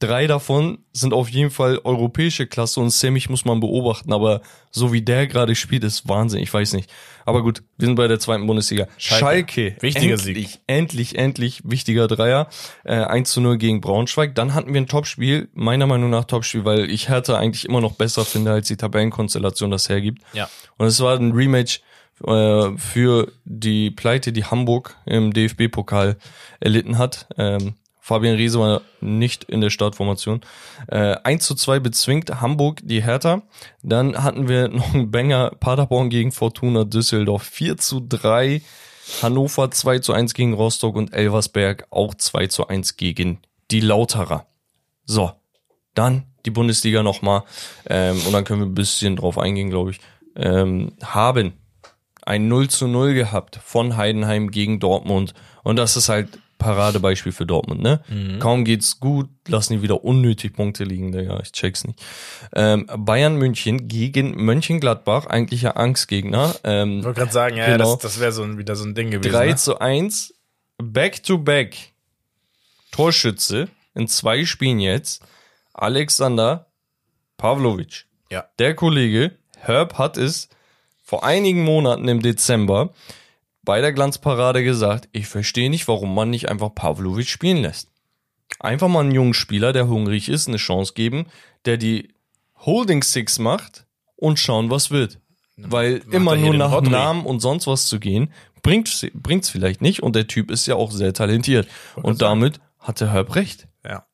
[0.00, 4.12] drei davon sind auf jeden Fall europäische Klasse und Semmich muss man beobachten.
[4.12, 6.40] Aber so wie der gerade spielt, ist Wahnsinn.
[6.40, 6.90] Ich weiß nicht.
[7.28, 8.88] Aber gut, wir sind bei der zweiten Bundesliga.
[8.96, 9.20] Schalke.
[9.52, 9.76] Schalke.
[9.82, 10.60] Wichtiger endlich, Sieg.
[10.66, 12.48] Endlich, endlich, wichtiger Dreier.
[12.84, 14.34] Äh, 1 zu 0 gegen Braunschweig.
[14.34, 17.96] Dann hatten wir ein Topspiel, meiner Meinung nach Topspiel, weil ich Hertha eigentlich immer noch
[17.96, 20.22] besser finde, als die Tabellenkonstellation das hergibt.
[20.32, 20.48] Ja.
[20.78, 21.82] Und es war ein Rematch
[22.26, 26.16] äh, für die Pleite, die Hamburg im DFB-Pokal
[26.60, 27.26] erlitten hat.
[27.36, 27.74] Ähm,
[28.08, 30.40] Fabian Riese war nicht in der Startformation.
[30.86, 33.42] Äh, 1 zu 2 bezwingt Hamburg die Hertha.
[33.82, 37.42] Dann hatten wir noch einen Banger Paderborn gegen Fortuna Düsseldorf.
[37.42, 38.62] 4 zu 3.
[39.22, 43.40] Hannover 2 zu 1 gegen Rostock und Elversberg auch 2 zu 1 gegen
[43.70, 44.46] die Lauterer.
[45.04, 45.32] So,
[45.92, 47.42] dann die Bundesliga nochmal.
[47.90, 50.00] Ähm, und dann können wir ein bisschen drauf eingehen, glaube ich.
[50.34, 51.52] Ähm, haben
[52.22, 55.34] ein 0 zu 0 gehabt von Heidenheim gegen Dortmund.
[55.62, 58.02] Und das ist halt Paradebeispiel für Dortmund, ne?
[58.40, 61.38] Kaum geht's gut, lassen die wieder unnötig Punkte liegen, Digga.
[61.40, 62.02] Ich check's nicht.
[62.54, 66.54] Ähm, Bayern München gegen Mönchengladbach, eigentlicher Angstgegner.
[66.64, 67.94] Ähm, Ich wollte gerade sagen, ja, Genau.
[67.94, 69.32] das, das wäre so ein, wieder so ein Ding gewesen.
[69.32, 69.56] 3 ne?
[69.56, 70.34] zu 1,
[70.78, 71.76] Back-to-Back,
[72.90, 75.22] Torschütze in zwei Spielen jetzt,
[75.74, 76.66] Alexander
[77.36, 78.06] Pavlovic.
[78.30, 78.46] Ja.
[78.58, 80.48] Der Kollege, Herb hat es
[81.02, 82.90] vor einigen Monaten im Dezember
[83.68, 87.90] bei der Glanzparade gesagt, ich verstehe nicht, warum man nicht einfach Pavlovic spielen lässt.
[88.60, 91.26] Einfach mal einen jungen Spieler, der hungrig ist, eine Chance geben,
[91.66, 92.14] der die
[92.64, 93.84] Holding Six macht
[94.16, 95.20] und schauen, was wird.
[95.58, 96.92] Weil immer er hier nur nach Rodri.
[96.92, 98.32] Namen und sonst was zu gehen,
[98.62, 101.68] bringt bringt's vielleicht nicht und der Typ ist ja auch sehr talentiert.
[101.96, 103.68] Und damit hatte Herb recht.
[103.84, 104.06] Ja.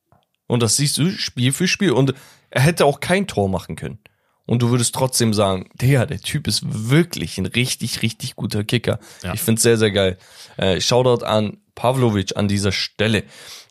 [0.48, 1.92] Und das siehst du Spiel für Spiel.
[1.92, 2.12] Und
[2.50, 4.00] er hätte auch kein Tor machen können.
[4.46, 8.98] Und du würdest trotzdem sagen, der, der Typ ist wirklich ein richtig, richtig guter Kicker.
[9.22, 9.32] Ja.
[9.32, 10.18] Ich find's sehr, sehr geil.
[10.56, 13.24] Äh, Shoutout an Pavlovic an dieser Stelle.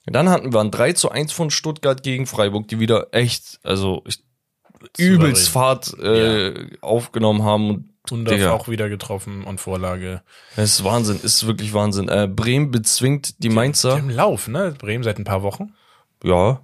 [0.05, 4.03] Dann hatten wir ein 3 zu 1 von Stuttgart gegen Freiburg, die wieder echt, also
[4.05, 4.23] ich,
[4.97, 7.69] übelst Fahrt äh, aufgenommen haben.
[7.69, 8.51] Und, Und Digga.
[8.51, 10.23] auch wieder getroffen und Vorlage.
[10.57, 12.09] das ist Wahnsinn, ist wirklich Wahnsinn.
[12.09, 13.97] Äh, Bremen bezwingt die Mainzer.
[13.97, 14.75] Im Lauf, ne?
[14.77, 15.73] Bremen seit ein paar Wochen.
[16.21, 16.61] Ja.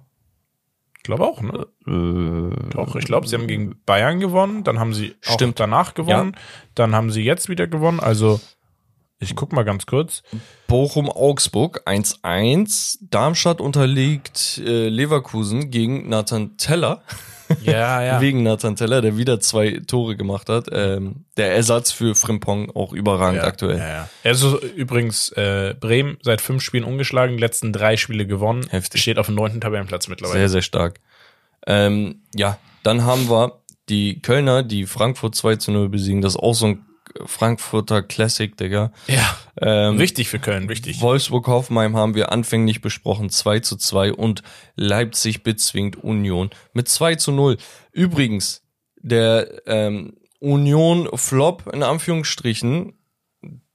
[1.10, 1.66] Ich glaube auch, ne?
[1.88, 5.58] Äh, Doch, ich glaube, sie haben gegen Bayern gewonnen, dann haben sie Stimmt.
[5.58, 6.36] danach gewonnen,
[6.74, 7.98] dann haben sie jetzt wieder gewonnen.
[7.98, 8.40] Also,
[9.20, 10.22] ich guck mal ganz kurz.
[10.66, 12.98] Bochum-Augsburg 1-1.
[13.02, 17.02] Darmstadt unterliegt äh, Leverkusen gegen Nathan Teller.
[17.62, 18.20] Ja, ja.
[18.20, 20.68] Wegen Nathan Teller, der wieder zwei Tore gemacht hat.
[20.70, 23.78] Ähm, der Ersatz für Frimpong auch überragend ja, aktuell.
[23.78, 24.08] Ja, ja.
[24.22, 28.68] Also übrigens, äh, Bremen seit fünf Spielen ungeschlagen, letzten drei Spiele gewonnen.
[28.70, 29.02] Heftig.
[29.02, 30.38] Steht auf dem neunten Tabellenplatz mittlerweile.
[30.38, 31.00] Sehr, sehr stark.
[31.66, 36.22] Ähm, ja, dann haben wir die Kölner, die Frankfurt 2 zu 0 besiegen.
[36.22, 36.84] Das ist auch so ein
[37.26, 38.92] Frankfurter Classic, Digga.
[39.06, 39.36] Ja.
[39.60, 41.00] Ähm, Wichtig für Köln, wichtig.
[41.00, 44.42] Wolfsburg-Hoffenheim haben wir anfänglich besprochen, 2 zu 2 und
[44.76, 47.56] Leipzig bezwingt Union mit 2 zu 0.
[47.92, 48.62] Übrigens,
[48.96, 52.94] der ähm, Union-Flop in Anführungsstrichen,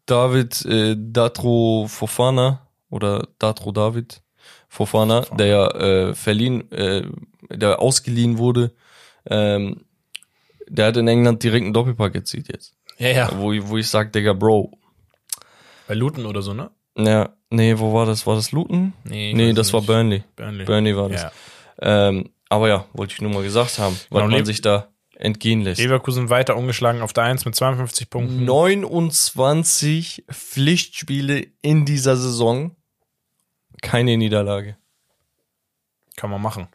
[0.06, 4.22] David äh, Datro Fofana oder Datro David
[4.68, 7.04] Fofana, der äh, verliehen, äh,
[7.50, 8.74] der ausgeliehen wurde,
[9.26, 9.86] ähm,
[10.68, 12.76] der hat in England direkt einen Doppelpack erzielt jetzt.
[12.98, 13.32] Ja, ja.
[13.38, 14.72] Wo, ich- wo ich sag, Digga, Bro,
[15.88, 16.72] Bei Luton oder so, ne?
[16.98, 18.26] ja, nee, wo war das?
[18.26, 18.94] War das Luton?
[19.04, 19.88] Nee, Nee, das war nicht.
[19.88, 20.24] Burnley.
[20.36, 20.66] Burnley.
[20.66, 21.22] Burnley war das.
[21.24, 21.32] Ja.
[21.82, 25.62] Ähm, aber ja, wollte ich nur mal gesagt haben, was Genau, man sich da entgehen
[25.62, 25.80] lässt.
[25.82, 28.46] Leverkusen weiter ungeschlagen auf der 1 mit 52 Punkten.
[28.46, 32.76] 29 Pflichtspiele in dieser Saison,
[33.82, 34.78] keine Niederlage.
[36.16, 36.68] Kann man machen.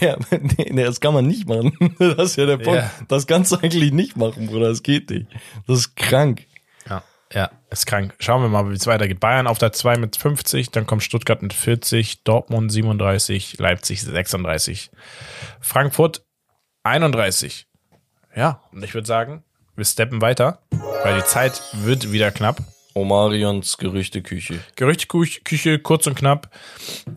[0.00, 1.72] Ja, nee, das kann man nicht machen.
[1.98, 2.80] Das ist ja der Punkt.
[2.80, 2.90] Ja.
[3.08, 4.68] Das kannst du eigentlich nicht machen, Bruder.
[4.68, 5.26] Das geht nicht.
[5.66, 6.46] Das ist krank.
[6.88, 7.02] Ja.
[7.32, 8.14] Ja, ist krank.
[8.18, 9.20] Schauen wir mal, wie es weitergeht.
[9.20, 14.90] Bayern auf der 2 mit 50, dann kommt Stuttgart mit 40, Dortmund 37, Leipzig 36.
[15.60, 16.24] Frankfurt
[16.84, 17.66] 31.
[18.34, 19.44] Ja, und ich würde sagen,
[19.76, 20.62] wir steppen weiter,
[21.02, 22.62] weil die Zeit wird wieder knapp.
[22.94, 24.58] Omarions Gerüchteküche.
[24.76, 26.50] Gerüchteküche, kurz und knapp.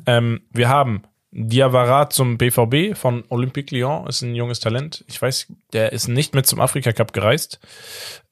[0.05, 5.05] Ähm, wir haben Diawara zum BVB von Olympique Lyon, ist ein junges Talent.
[5.07, 7.59] Ich weiß, der ist nicht mit zum Afrika Cup gereist,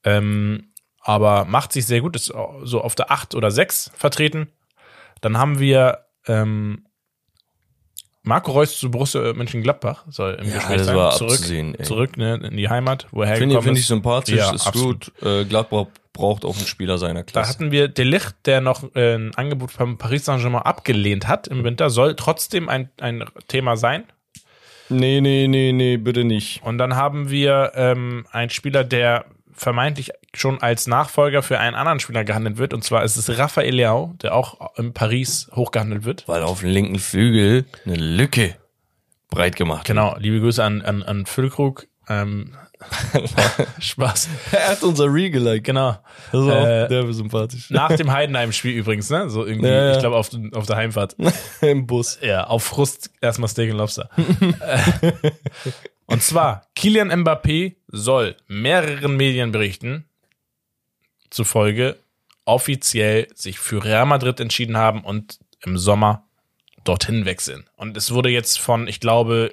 [0.04, 0.70] ähm,
[1.00, 2.32] aber macht sich sehr gut, ist
[2.62, 4.48] so auf der 8 oder 6 vertreten.
[5.22, 6.84] Dann haben wir ähm,
[8.22, 10.96] Marco Reus zu Borussia Mönchengladbach soll im Ja, Gespräch das sein.
[10.96, 11.84] war zurück, abzusehen, ey.
[11.86, 13.82] zurück ne, in die Heimat, wo er Finde hergekommen find ist.
[13.84, 15.12] ich sympathisch, Ja, ist absolut.
[15.20, 15.26] gut.
[15.26, 17.50] Äh, Gladbach braucht auch einen Spieler seiner Da Klasse.
[17.50, 21.90] hatten wir Delicht, der noch äh, ein Angebot vom Paris Saint-Germain abgelehnt hat im Winter,
[21.90, 24.04] soll trotzdem ein, ein Thema sein.
[24.88, 26.62] Nee, nee, nee, nee, bitte nicht.
[26.64, 32.00] Und dann haben wir ähm, einen Spieler, der vermeintlich schon als Nachfolger für einen anderen
[32.00, 32.74] Spieler gehandelt wird.
[32.74, 36.26] Und zwar ist es Raphael Leao, der auch in Paris hochgehandelt wird.
[36.26, 38.56] Weil auf dem linken Flügel eine Lücke
[39.30, 41.86] breit gemacht Genau, liebe Grüße an, an, an Füllkrug.
[42.10, 42.52] Ähm,
[43.78, 44.28] Spaß.
[44.52, 45.64] Er hat unser Re geliked.
[45.64, 45.98] Genau.
[46.32, 46.50] Das ist Äh,
[46.84, 47.70] auch der sympathisch.
[47.70, 49.28] Nach dem Heidenheim-Spiel übrigens, ne?
[49.30, 49.92] So irgendwie, Ja, ja.
[49.92, 51.14] ich glaube, auf, auf der Heimfahrt.
[51.60, 52.18] Im Bus.
[52.22, 54.08] Ja, auf Frust erstmal Steak und Lobster.
[54.60, 55.12] Äh,
[56.06, 60.06] und zwar, Kilian Mbappé soll mehreren Medienberichten
[61.30, 61.96] zufolge
[62.46, 66.24] offiziell sich für Real Madrid entschieden haben und im Sommer
[66.82, 67.68] dorthin wechseln.
[67.76, 69.52] Und es wurde jetzt von, ich glaube,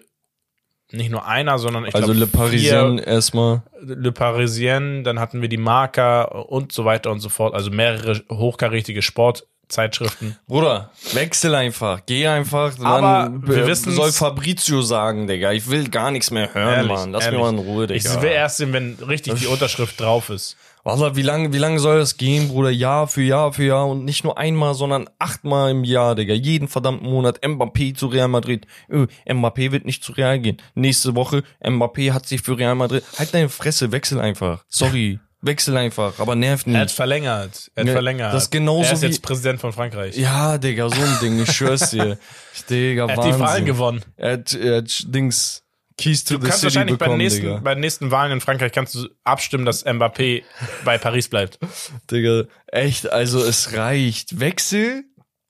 [0.92, 3.62] nicht nur einer, sondern ich Also glaube, Le Parisien erstmal.
[3.82, 7.54] Le Parisien, dann hatten wir die Marca und so weiter und so fort.
[7.54, 10.38] Also mehrere hochkarätige Sportzeitschriften.
[10.48, 12.02] Bruder, wechsel einfach.
[12.06, 12.80] Geh einfach.
[12.80, 15.52] Aber Dann wir wissen's- soll Fabrizio sagen, Digga.
[15.52, 17.12] Ich will gar nichts mehr hören, Ehrlich, Mann.
[17.12, 17.40] Lass ehrlich.
[17.40, 17.98] mir mal in Ruhe, Digga.
[18.16, 20.56] Ich will erst sehen, wenn richtig die Unterschrift drauf ist.
[20.88, 22.70] Wallah, wie lange, wie lange soll das gehen, Bruder?
[22.70, 26.34] Jahr für Jahr für Jahr und nicht nur einmal, sondern achtmal im Jahr, Digga.
[26.34, 28.66] Jeden verdammten Monat Mbappé zu Real Madrid.
[28.90, 30.58] Ö, Mbappé wird nicht zu Real gehen.
[30.76, 33.04] Nächste Woche Mbappé hat sich für Real Madrid.
[33.20, 34.64] Halt deine Fresse, wechsel einfach.
[34.70, 36.96] Sorry, wechsel einfach, aber nervt Er hat nicht.
[36.96, 37.70] verlängert.
[37.76, 38.34] Er hat Ja, verlängert.
[38.34, 40.16] das genauso er ist wie- jetzt Präsident von Frankreich.
[40.16, 42.18] Ja, Digga, so ein Ding, ich schwör's dir.
[42.70, 43.40] Digga, er hat die Wahnsinn.
[43.42, 44.02] Wahlen gewonnen.
[44.16, 45.64] Er hat, er hat Dings
[45.98, 47.60] Keys to Du the kannst City wahrscheinlich bei den, bekommen, nächsten, Digga.
[47.64, 50.44] bei den nächsten Wahlen in Frankreich kannst du abstimmen, dass Mbappé
[50.86, 51.60] bei Paris bleibt.
[52.12, 54.40] Digga, echt, also es reicht.
[54.40, 55.06] Wechsel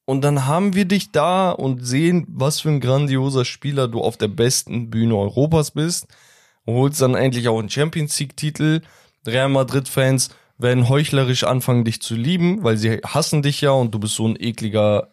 [0.09, 4.15] und dann haben wir dich da und sehen, was für ein grandioser Spieler du auf
[4.15, 6.07] der besten Bühne Europas bist.
[6.63, 8.81] Und holst dann endlich auch einen Champions League Titel.
[9.25, 13.93] Real Madrid Fans werden heuchlerisch anfangen, dich zu lieben, weil sie hassen dich ja und
[13.93, 15.09] du bist so ein ekliger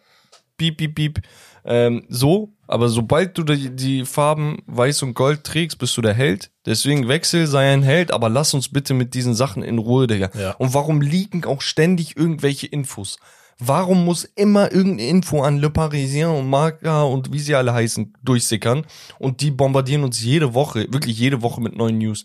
[0.56, 1.23] Piep, Piep, Piep.
[1.65, 6.15] Ähm, so, aber sobald du die, die Farben Weiß und Gold trägst, bist du der
[6.15, 6.51] Held.
[6.66, 10.31] Deswegen wechsel, sei ein Held, aber lass uns bitte mit diesen Sachen in Ruhe, Digga.
[10.39, 10.53] Ja.
[10.53, 13.19] Und warum liegen auch ständig irgendwelche Infos?
[13.59, 18.15] Warum muss immer irgendeine Info an Le Parisien und Marca und wie sie alle heißen
[18.23, 18.85] durchsickern
[19.19, 22.24] und die bombardieren uns jede Woche, wirklich jede Woche mit neuen News?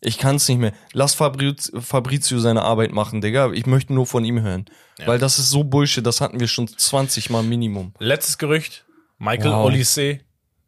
[0.00, 0.72] Ich kann's nicht mehr.
[0.92, 3.52] Lass Fabriz, Fabrizio seine Arbeit machen, Digga.
[3.52, 4.66] Ich möchte nur von ihm hören.
[5.06, 7.94] Weil das ist so Bullshit, das hatten wir schon 20 Mal Minimum.
[7.98, 8.84] Letztes Gerücht,
[9.18, 9.66] Michael Wow.
[9.66, 10.20] Olise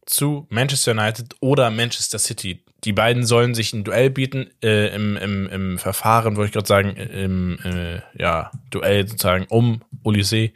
[0.06, 2.64] zu Manchester United oder Manchester City.
[2.84, 6.68] Die beiden sollen sich ein Duell bieten äh, im, im, im Verfahren, wollte ich gerade
[6.68, 10.50] sagen, im äh, ja, Duell sozusagen um Olise.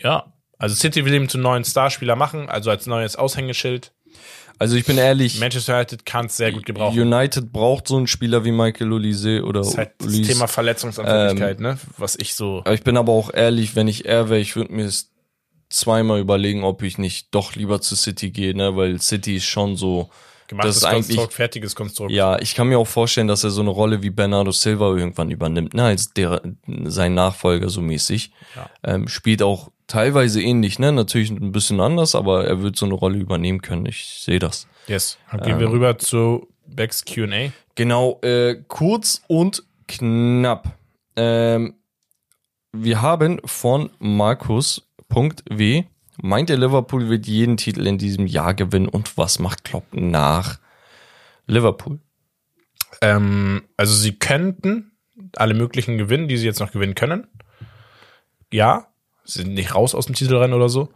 [0.00, 3.92] Ja, also City will ihn zum neuen Starspieler machen, also als neues Aushängeschild.
[4.58, 6.98] Also ich bin ehrlich, Manchester United kann es sehr gut gebrauchen.
[7.00, 10.32] United braucht so einen Spieler wie Michael Olise oder Das ist halt das Olise.
[10.32, 11.78] Thema Verletzungsanfälligkeit, Ähm, ne?
[11.98, 12.58] Was ich so.
[12.60, 15.10] Aber ich bin aber auch ehrlich, wenn ich er wäre, ich würde mir es
[15.70, 18.76] zweimal überlegen, ob ich nicht doch lieber zu City gehe, ne?
[18.76, 20.08] Weil City ist schon so.
[20.46, 22.12] Gemachtes das ist eigentlich- Konstrukt, fertiges Konstrukt.
[22.12, 25.30] Ja, ich kann mir auch vorstellen, dass er so eine Rolle wie Bernardo Silva irgendwann
[25.30, 25.84] übernimmt, ne?
[25.84, 26.42] Als der
[26.84, 28.30] sein Nachfolger so mäßig.
[28.54, 28.68] Ja.
[28.84, 30.90] Ähm, spielt auch teilweise ähnlich, ne?
[30.90, 33.86] Natürlich ein bisschen anders, aber er wird so eine Rolle übernehmen können.
[33.86, 34.66] Ich sehe das.
[34.88, 35.18] Yes.
[35.30, 37.52] Dann gehen wir rüber zu Becks QA.
[37.76, 40.76] Genau, äh, kurz und knapp.
[41.14, 41.74] Ähm,
[42.72, 45.84] wir haben von Markus.w.
[46.20, 50.58] Meint der Liverpool wird jeden Titel in diesem Jahr gewinnen und was macht Klopp nach
[51.46, 52.00] Liverpool?
[53.00, 54.90] Ähm, also sie könnten
[55.36, 57.28] alle möglichen gewinnen, die sie jetzt noch gewinnen können.
[58.52, 58.88] Ja,
[59.24, 60.90] sind nicht raus aus dem Titelrennen oder so.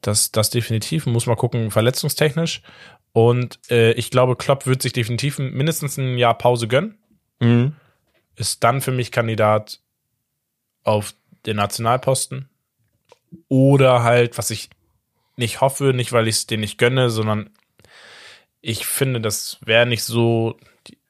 [0.00, 1.06] Das, das definitiv.
[1.06, 2.62] Muss mal gucken, verletzungstechnisch.
[3.12, 6.98] Und äh, ich glaube, Klopp wird sich definitiv mindestens ein Jahr Pause gönnen.
[7.40, 7.74] Mhm.
[8.36, 9.80] Ist dann für mich Kandidat
[10.84, 11.14] auf
[11.46, 12.48] den Nationalposten.
[13.48, 14.70] Oder halt, was ich
[15.36, 17.50] nicht hoffe, nicht weil ich es denen nicht gönne, sondern
[18.60, 20.56] ich finde, das wäre nicht so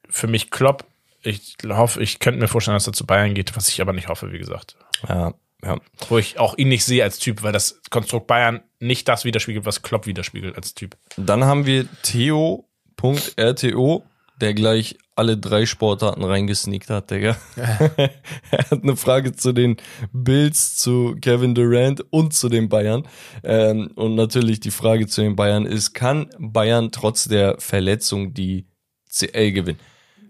[0.09, 0.87] für mich Klopp.
[1.23, 4.09] Ich hoffe, ich könnte mir vorstellen, dass er zu Bayern geht, was ich aber nicht
[4.09, 4.77] hoffe, wie gesagt.
[5.09, 5.35] Ja,
[5.65, 5.79] ja.
[6.09, 9.67] Wo ich auch ihn nicht sehe als Typ, weil das Konstrukt Bayern nicht das widerspiegelt,
[9.67, 10.97] was Klopp widerspiegelt als Typ.
[11.17, 12.71] Dann haben wir Theo
[13.01, 14.05] Davis.rto,
[14.41, 17.37] der gleich alle drei Sportarten reingesneakt hat, Digga.
[17.57, 19.77] er hat eine Frage zu den
[20.13, 23.07] Bills, zu Kevin Durant und zu den Bayern.
[23.43, 28.67] Ähm, und natürlich die Frage zu den Bayern ist, kann Bayern trotz der Verletzung die
[29.11, 29.81] CL gewinnen?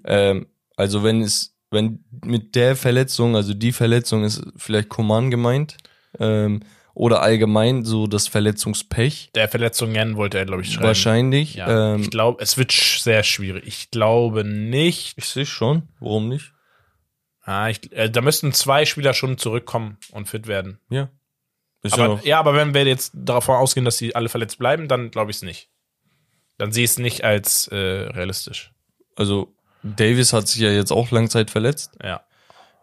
[0.04, 0.46] Ähm,
[0.76, 5.76] also wenn es, wenn mit der Verletzung, also die Verletzung ist vielleicht Coman gemeint,
[6.18, 6.60] ähm,
[6.92, 9.30] oder allgemein so das Verletzungspech.
[9.34, 10.88] Der Verletzungen wollte er, glaube ich, schreiben.
[10.88, 11.54] Wahrscheinlich.
[11.54, 13.64] Ja, ähm, ich glaube, es wird sch- sehr schwierig.
[13.66, 15.14] Ich glaube nicht.
[15.16, 15.84] ich sehe schon.
[16.00, 16.52] Warum nicht?
[17.42, 20.78] Ah, ich, äh, da müssten zwei Spieler schon zurückkommen und fit werden.
[20.90, 21.08] Ja.
[21.82, 24.58] Ist ja Aber, noch, ja, aber wenn wir jetzt davon ausgehen, dass sie alle verletzt
[24.58, 25.70] bleiben, dann glaube ich es nicht.
[26.58, 28.72] Dann sehe ich es nicht als äh, realistisch.
[29.16, 31.92] also Davis hat sich ja jetzt auch Langzeit verletzt.
[32.02, 32.22] Ja.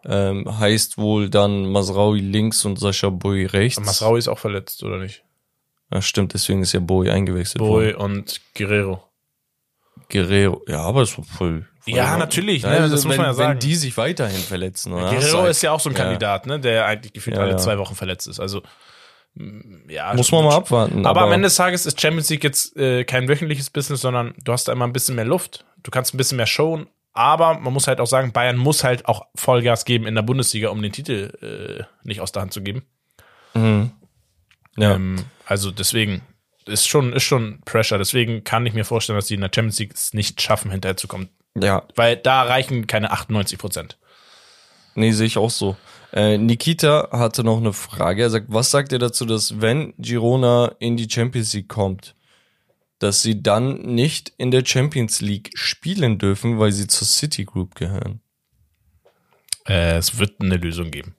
[0.04, 3.80] Ähm, heißt wohl dann Masraui links und Sascha Boy rechts.
[3.80, 5.24] Masraui ist auch verletzt, oder nicht?
[5.92, 7.96] Ja, stimmt, deswegen ist ja Boy eingewechselt Boy worden.
[7.96, 9.02] und Guerrero.
[10.10, 11.24] Guerrero, ja, aber ist voll.
[11.24, 13.52] voll Ja, in natürlich, ne, das muss wenn, man ja sagen.
[13.52, 15.10] Wenn die sich weiterhin verletzen, oder?
[15.10, 16.02] Guerrero ist ja auch so ein Ja.
[16.02, 18.38] Kandidat, ne, der eigentlich gefühlt Ja, alle zwei Wochen verletzt ist.
[18.40, 18.62] Also
[19.34, 21.04] mm, ja, Muss man mal abwarten.
[21.04, 24.52] Aber, am Ende des Tages ist Champions League jetzt äh, kein wöchentliches Business, sondern du
[24.52, 25.64] hast da immer ein bisschen mehr Luft.
[25.88, 26.86] Du kannst ein bisschen mehr showen.
[27.14, 30.68] Aber man muss halt auch sagen, Bayern muss halt auch Vollgas geben in der Bundesliga,
[30.68, 32.82] um den Titel äh, nicht aus der Hand zu geben.
[33.54, 33.92] Mhm.
[34.76, 34.96] Ja.
[34.96, 36.20] Ähm, also deswegen
[36.66, 37.96] ist schon, ist schon Pressure.
[37.96, 41.30] Deswegen kann ich mir vorstellen, dass die in der Champions League es nicht schaffen, hinterherzukommen.
[41.58, 43.96] ja, Weil da reichen keine 98 Prozent.
[44.94, 45.74] Nee, sehe ich auch so.
[46.12, 48.24] Äh, Nikita hatte noch eine Frage.
[48.24, 52.14] Er sagt, was sagt ihr dazu, dass wenn Girona in die Champions League kommt,
[52.98, 57.74] dass sie dann nicht in der Champions League spielen dürfen, weil sie zur City Group
[57.74, 58.20] gehören?
[59.66, 61.14] Äh, es wird eine Lösung geben.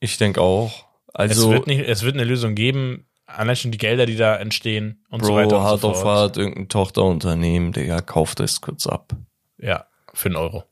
[0.00, 0.86] Ich denke auch.
[1.08, 3.06] Es, Also, wird nicht, es wird eine Lösung geben.
[3.26, 6.02] Allein schon die Gelder, die da entstehen und so weiter Bro, und hart so auf
[6.02, 6.18] fort.
[6.18, 9.16] hart, irgendein Tochterunternehmen, Digga, kauft das kurz ab.
[9.58, 10.64] Ja, für einen Euro.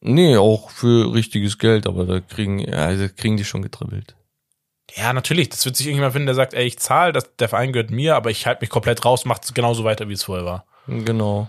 [0.00, 4.14] Nee, auch für richtiges Geld, aber da kriegen, ja, da kriegen die schon getribbelt.
[4.96, 5.48] Ja, natürlich.
[5.50, 8.16] Das wird sich irgendjemand finden, der sagt, ey, ich zahle, das- der Verein gehört mir,
[8.16, 10.64] aber ich halte mich komplett raus, macht es genauso weiter, wie es vorher war.
[10.86, 11.48] Genau.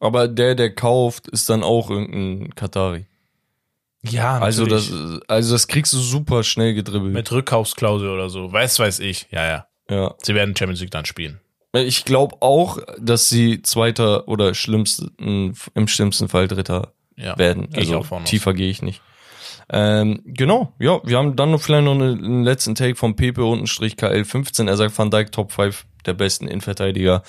[0.00, 3.06] Aber der, der kauft, ist dann auch irgendein Katari.
[4.02, 4.92] Ja, Also das,
[5.28, 7.14] also das kriegst du super schnell gedribbelt.
[7.14, 8.52] mit Rückkaufsklausel oder so.
[8.52, 9.26] Weiß, weiß ich.
[9.30, 9.66] Ja, ja.
[9.88, 10.14] ja.
[10.22, 11.40] Sie werden Champions League dann spielen.
[11.72, 17.36] Ich glaube auch, dass sie Zweiter oder schlimmsten, im schlimmsten Fall Dritter Ja.
[17.38, 17.68] werden.
[17.74, 19.00] Also tiefer gehe ich nicht.
[19.70, 23.44] Ähm, genau, ja, wir haben dann noch vielleicht noch eine, einen letzten Take von Pepe
[23.44, 24.68] untenstrich KL15.
[24.68, 27.22] Er sagt Van Dijk Top 5 der besten Innenverteidiger.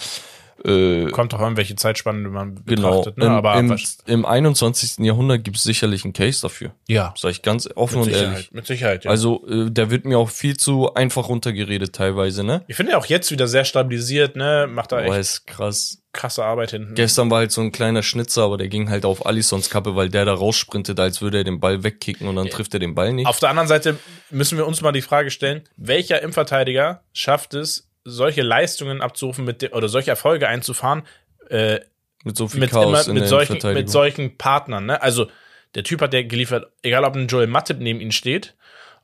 [0.65, 3.01] Äh, Kommt doch an, welche Zeitspanne man genau.
[3.01, 3.17] betrachtet.
[3.17, 3.25] Ne?
[3.25, 5.05] Im, Aber im, im 21.
[5.05, 6.71] Jahrhundert gibt es sicherlich einen Case dafür.
[6.87, 8.33] ja, Sag ich ganz offen mit und Sicherheit.
[8.33, 8.51] ehrlich.
[8.51, 9.11] Mit Sicherheit, ja.
[9.11, 12.63] Also, äh, der wird mir auch viel zu einfach runtergeredet teilweise, ne?
[12.67, 14.67] ich finde ja auch jetzt wieder sehr stabilisiert, ne?
[14.69, 16.01] Macht da Boah, echt ist krass.
[16.13, 16.95] krasse Arbeit hinten.
[16.95, 20.09] Gestern war halt so ein kleiner Schnitzer, aber der ging halt auf Alisons Kappe, weil
[20.09, 23.13] der da raussprintet, als würde er den Ball wegkicken und dann trifft er den Ball
[23.13, 23.27] nicht.
[23.27, 23.97] Auf der anderen Seite
[24.31, 29.61] müssen wir uns mal die Frage stellen, welcher Innenverteidiger schafft es, solche Leistungen abzurufen mit
[29.61, 31.03] de- oder solche Erfolge einzufahren,
[31.49, 31.79] äh,
[32.23, 34.85] mit so viel mit, Chaos immer, mit, der solchen, mit solchen Partnern.
[34.85, 35.01] Ne?
[35.01, 35.27] Also
[35.75, 38.55] der Typ hat ja geliefert, egal ob ein Joel Matip neben ihm steht,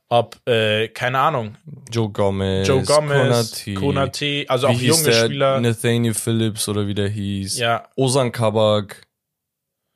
[0.08, 1.56] ob, äh, keine Ahnung,
[1.90, 5.24] Joe Gomez, Joe Gomez, Konate, Konate, also auch junge der?
[5.24, 5.60] Spieler.
[5.60, 7.58] Nathaniel Phillips oder wie der hieß.
[7.58, 9.02] Ja, Osan Kabak.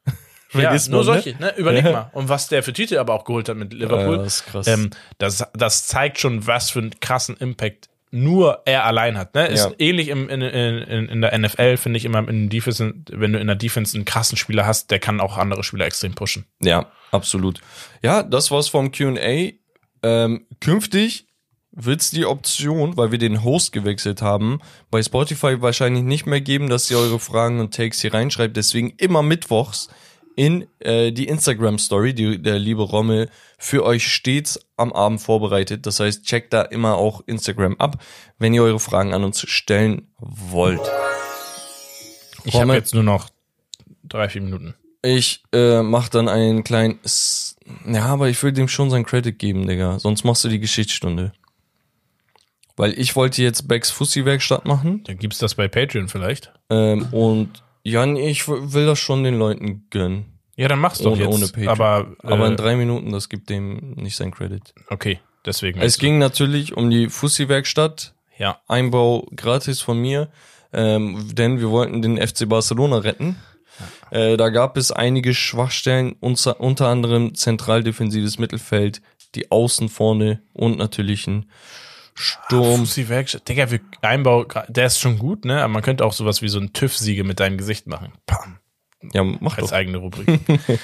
[0.54, 1.04] ja nur man, ne?
[1.04, 1.36] solche.
[1.38, 1.54] Ne?
[1.56, 1.92] Überleg Ja.
[1.92, 2.10] mal.
[2.12, 4.18] Und was der für Titel aber auch geholt hat mit Ja, Liverpool.
[4.18, 4.66] das ist krass.
[4.66, 9.34] Ähm, das, das zeigt schon, was für einen krassen Impact nur er allein hat.
[9.34, 9.46] Ne?
[9.46, 9.72] Ist Ja.
[9.78, 13.46] ähnlich im, in, in, in der NFL, finde ich immer, in Defense, wenn du in
[13.46, 16.46] der Defense einen krassen Spieler hast, der kann auch andere Spieler extrem pushen.
[16.62, 17.60] Ja, absolut.
[18.02, 19.52] Ja, das war's vom Q&A.
[20.02, 21.26] Ähm, künftig
[21.72, 24.60] wird's die Option, weil wir den Host gewechselt haben,
[24.90, 28.56] bei Spotify wahrscheinlich nicht mehr geben, dass ihr eure Fragen und Takes hier reinschreibt.
[28.56, 29.88] Deswegen immer mittwochs
[30.36, 35.86] in äh, die Instagram-Story, die der liebe Rommel für euch stets am Abend vorbereitet.
[35.86, 38.02] Das heißt, checkt da immer auch Instagram ab,
[38.38, 40.82] wenn ihr eure Fragen an uns stellen wollt.
[42.44, 43.30] Ich habe jetzt nur noch
[44.04, 44.74] drei, vier Minuten.
[45.02, 47.00] Ich äh, mach dann einen kleinen.
[47.02, 47.56] S
[47.86, 49.98] ja, aber ich will dem schon sein Credit geben, Digga.
[49.98, 51.32] Sonst machst du die Geschichtsstunde.
[52.76, 55.02] Weil ich wollte jetzt Becks Fussi-Werkstatt machen.
[55.04, 56.52] Dann gibt's das bei Patreon vielleicht.
[56.68, 60.26] Ähm, und Jan, ich will das schon den Leuten gönnen.
[60.56, 61.34] Ja, dann mach's doch Ohne- jetzt.
[61.34, 61.68] ohne Patreon.
[61.68, 64.74] Aber, äh, Aber in drei Minuten, das gibt dem nicht sein Credit.
[64.88, 65.80] okay, deswegen.
[65.80, 68.14] Es ging natürlich um die Fussi-Werkstatt.
[68.38, 68.58] ja.
[68.66, 70.28] Einbau gratis von mir,
[70.72, 73.36] ähm, denn wir wollten den FC Barcelona retten.
[74.10, 79.00] Äh, da gab es einige Schwachstellen, unter, unter anderem zentral defensives Mittelfeld,
[79.34, 81.46] die Außen vorne und natürlich ein
[82.16, 82.80] Sturm.
[82.80, 83.48] Fussi Werkstatt.
[83.48, 85.60] Digga, wir Einbau, der ist schon gut, ne?
[85.62, 88.12] Aber man könnte auch sowas wie so ein TÜV-Siege mit deinem Gesicht machen.
[88.26, 88.58] Pam.
[89.12, 89.76] Ja, mach Als doch.
[89.76, 90.40] eigene Rubrik.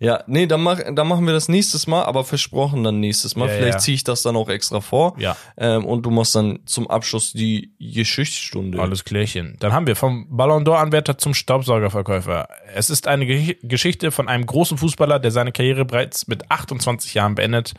[0.00, 3.48] Ja, nee, dann, mach, dann machen wir das nächstes Mal, aber versprochen dann nächstes Mal.
[3.48, 3.78] Ja, Vielleicht ja.
[3.78, 5.14] ziehe ich das dann auch extra vor.
[5.18, 5.36] Ja.
[5.56, 8.80] Ähm, und du machst dann zum Abschluss die Geschichtsstunde.
[8.80, 9.56] Alles klärchen.
[9.60, 12.48] Dann haben wir vom Ballon d'Or-Anwärter zum Staubsaugerverkäufer.
[12.74, 17.14] Es ist eine Ge Geschichte von einem großen Fußballer, der seine Karriere bereits mit 28
[17.14, 17.72] Jahren beendet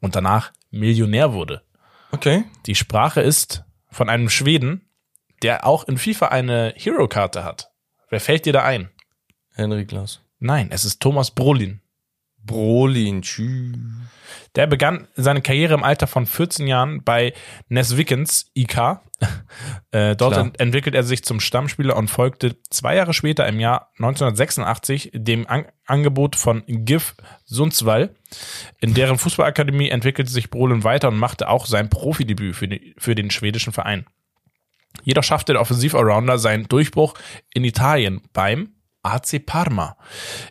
[0.00, 1.62] und danach Millionär wurde.
[2.12, 2.44] Okay.
[2.66, 4.88] Die Sprache ist von einem Schweden,
[5.42, 7.70] der auch in FIFA eine Hero-Karte hat.
[8.08, 8.90] Wer fällt dir da ein?
[9.54, 10.20] Henry Klaas.
[10.38, 11.80] Nein, es ist Thomas Brolin.
[12.38, 13.76] Brolin, tschüss.
[14.54, 17.32] Der begann seine Karriere im Alter von 14 Jahren bei
[17.68, 18.76] Nesvikens IK.
[19.92, 23.90] Äh, dort ent entwickelt er sich zum Stammspieler und folgte zwei Jahre später im Jahr
[23.98, 28.14] 1986 dem An Angebot von GIF Sundsvall.
[28.80, 33.16] In deren Fußballakademie entwickelte sich Brolin weiter und machte auch sein Profidebüt für, die, für
[33.16, 34.06] den schwedischen Verein.
[35.02, 37.14] Jedoch schaffte der Offensiv-Allrounder seinen Durchbruch
[37.52, 38.70] in Italien beim
[39.02, 39.96] AC Parma.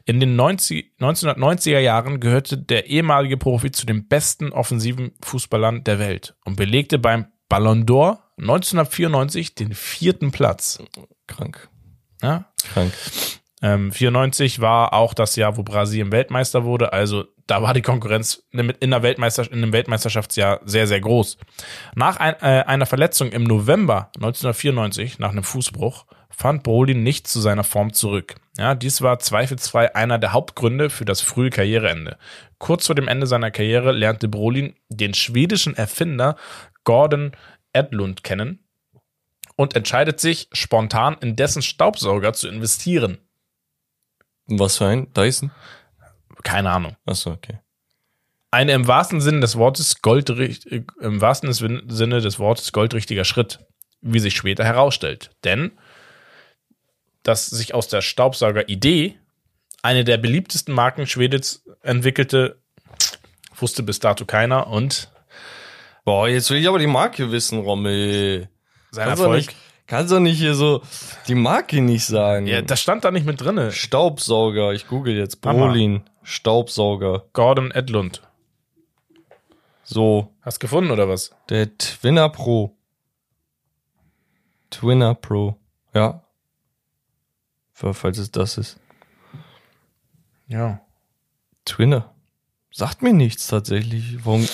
[0.05, 5.99] In den 90, 1990er Jahren gehörte der ehemalige Profi zu den besten offensiven Fußballern der
[5.99, 10.81] Welt und belegte beim Ballon d'Or 1994 den vierten Platz.
[11.27, 11.69] Krank.
[12.21, 12.45] Ja?
[12.73, 12.93] Krank.
[13.61, 16.93] Ähm, 94 war auch das Jahr, wo Brasilien Weltmeister wurde.
[16.93, 21.37] Also da war die Konkurrenz in, der Weltmeister, in einem Weltmeisterschaftsjahr sehr, sehr groß.
[21.95, 26.05] Nach ein, äh, einer Verletzung im November 1994, nach einem Fußbruch,
[26.39, 28.35] fand Brolin nicht zu seiner Form zurück.
[28.57, 32.17] Ja, dies war zweifelsfrei einer der Hauptgründe für das frühe Karriereende.
[32.59, 36.37] Kurz vor dem Ende seiner Karriere lernte Brolin den schwedischen Erfinder
[36.85, 37.33] Gordon
[37.73, 38.63] Edlund kennen
[39.57, 43.17] und entscheidet sich spontan in dessen Staubsauger zu investieren.
[44.47, 45.11] Was für ein?
[45.13, 45.51] Dyson?
[46.43, 46.95] Keine Ahnung.
[47.05, 47.59] Achso, okay.
[48.49, 53.59] Eine im wahrsten Sinne des Wortes goldricht, äh, im wahrsten Sinne des Wortes goldrichtiger Schritt,
[53.99, 55.31] wie sich später herausstellt.
[55.43, 55.73] Denn
[57.23, 59.17] dass sich aus der Staubsauger-Idee
[59.81, 62.59] eine der beliebtesten Marken Schwedens entwickelte,
[63.55, 65.11] wusste bis dato keiner und
[66.05, 68.49] Boah, jetzt will ich aber die Marke wissen, Rommel.
[68.91, 69.37] sein Kannst du Erfolg.
[69.47, 69.55] nicht,
[69.85, 70.81] kannst du nicht hier so
[71.27, 72.47] die Marke nicht sagen?
[72.47, 73.71] Ja, das stand da nicht mit drinne.
[73.71, 75.41] Staubsauger, ich google jetzt.
[75.41, 77.25] Brolin, Staubsauger.
[77.33, 78.21] Gordon Edlund.
[79.83, 81.31] So, Hast gefunden oder was?
[81.49, 82.75] der Twinner Pro.
[84.69, 85.57] Twinner Pro.
[85.93, 86.23] Ja.
[87.93, 88.77] Falls es das ist.
[90.47, 90.81] Ja.
[91.65, 92.13] Twinner.
[92.71, 94.23] Sagt mir nichts tatsächlich.
[94.25, 94.47] Warum?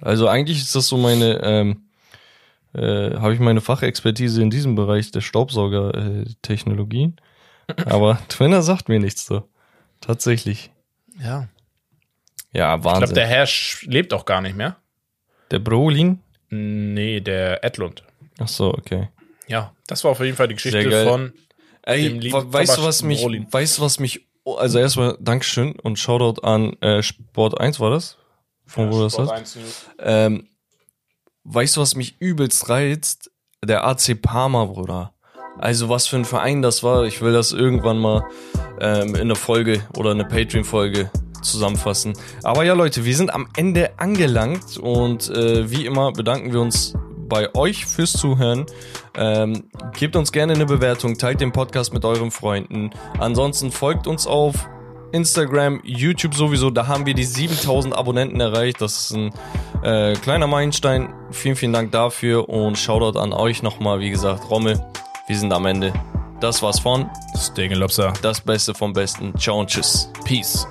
[0.00, 1.82] Also eigentlich ist das so meine, ähm,
[2.74, 7.16] äh, habe ich meine Fachexpertise in diesem Bereich der Staubsauger-Technologien.
[7.86, 9.48] Aber Twinner sagt mir nichts so.
[10.00, 10.70] Tatsächlich.
[11.18, 11.48] Ja.
[12.52, 13.00] Ja, Ich Wahnsinn.
[13.00, 13.48] glaube, der Herr
[13.82, 14.76] lebt auch gar nicht mehr.
[15.50, 16.20] der Brolin?
[16.50, 18.04] Nee, der Edlund.
[18.38, 19.08] Ach so, okay.
[19.48, 21.32] Ja, das war auf jeden Fall die Geschichte von
[21.86, 23.46] Ey, weißt du, was mich, Brolin.
[23.50, 28.16] weißt du, was mich, also erstmal Dankeschön und Shoutout an äh, Sport 1 war das?
[28.66, 29.58] Von wo du das hast?
[29.98, 30.48] Ähm,
[31.44, 33.30] weißt du, was mich übelst reizt?
[33.62, 35.12] Der AC Parma, Bruder.
[35.58, 37.04] Also was für ein Verein das war.
[37.04, 38.24] Ich will das irgendwann mal
[38.80, 41.10] ähm, in einer Folge oder eine Patreon-Folge
[41.42, 42.14] zusammenfassen.
[42.42, 46.94] Aber ja, Leute, wir sind am Ende angelangt und äh, wie immer bedanken wir uns
[47.28, 48.66] bei euch fürs Zuhören.
[49.16, 49.64] Ähm,
[49.98, 52.90] gebt uns gerne eine Bewertung, teilt den Podcast mit euren Freunden.
[53.18, 54.68] Ansonsten folgt uns auf
[55.12, 56.70] Instagram, YouTube sowieso.
[56.70, 58.80] Da haben wir die 7000 Abonnenten erreicht.
[58.80, 59.30] Das ist ein
[59.82, 61.14] äh, kleiner Meilenstein.
[61.30, 64.00] Vielen, vielen Dank dafür und Shoutout an euch nochmal.
[64.00, 64.84] Wie gesagt, Rommel,
[65.28, 65.92] wir sind am Ende.
[66.40, 68.12] Das war's von Steak Lobster.
[68.22, 69.38] Das Beste vom Besten.
[69.38, 70.10] Ciao und tschüss.
[70.24, 70.66] Peace.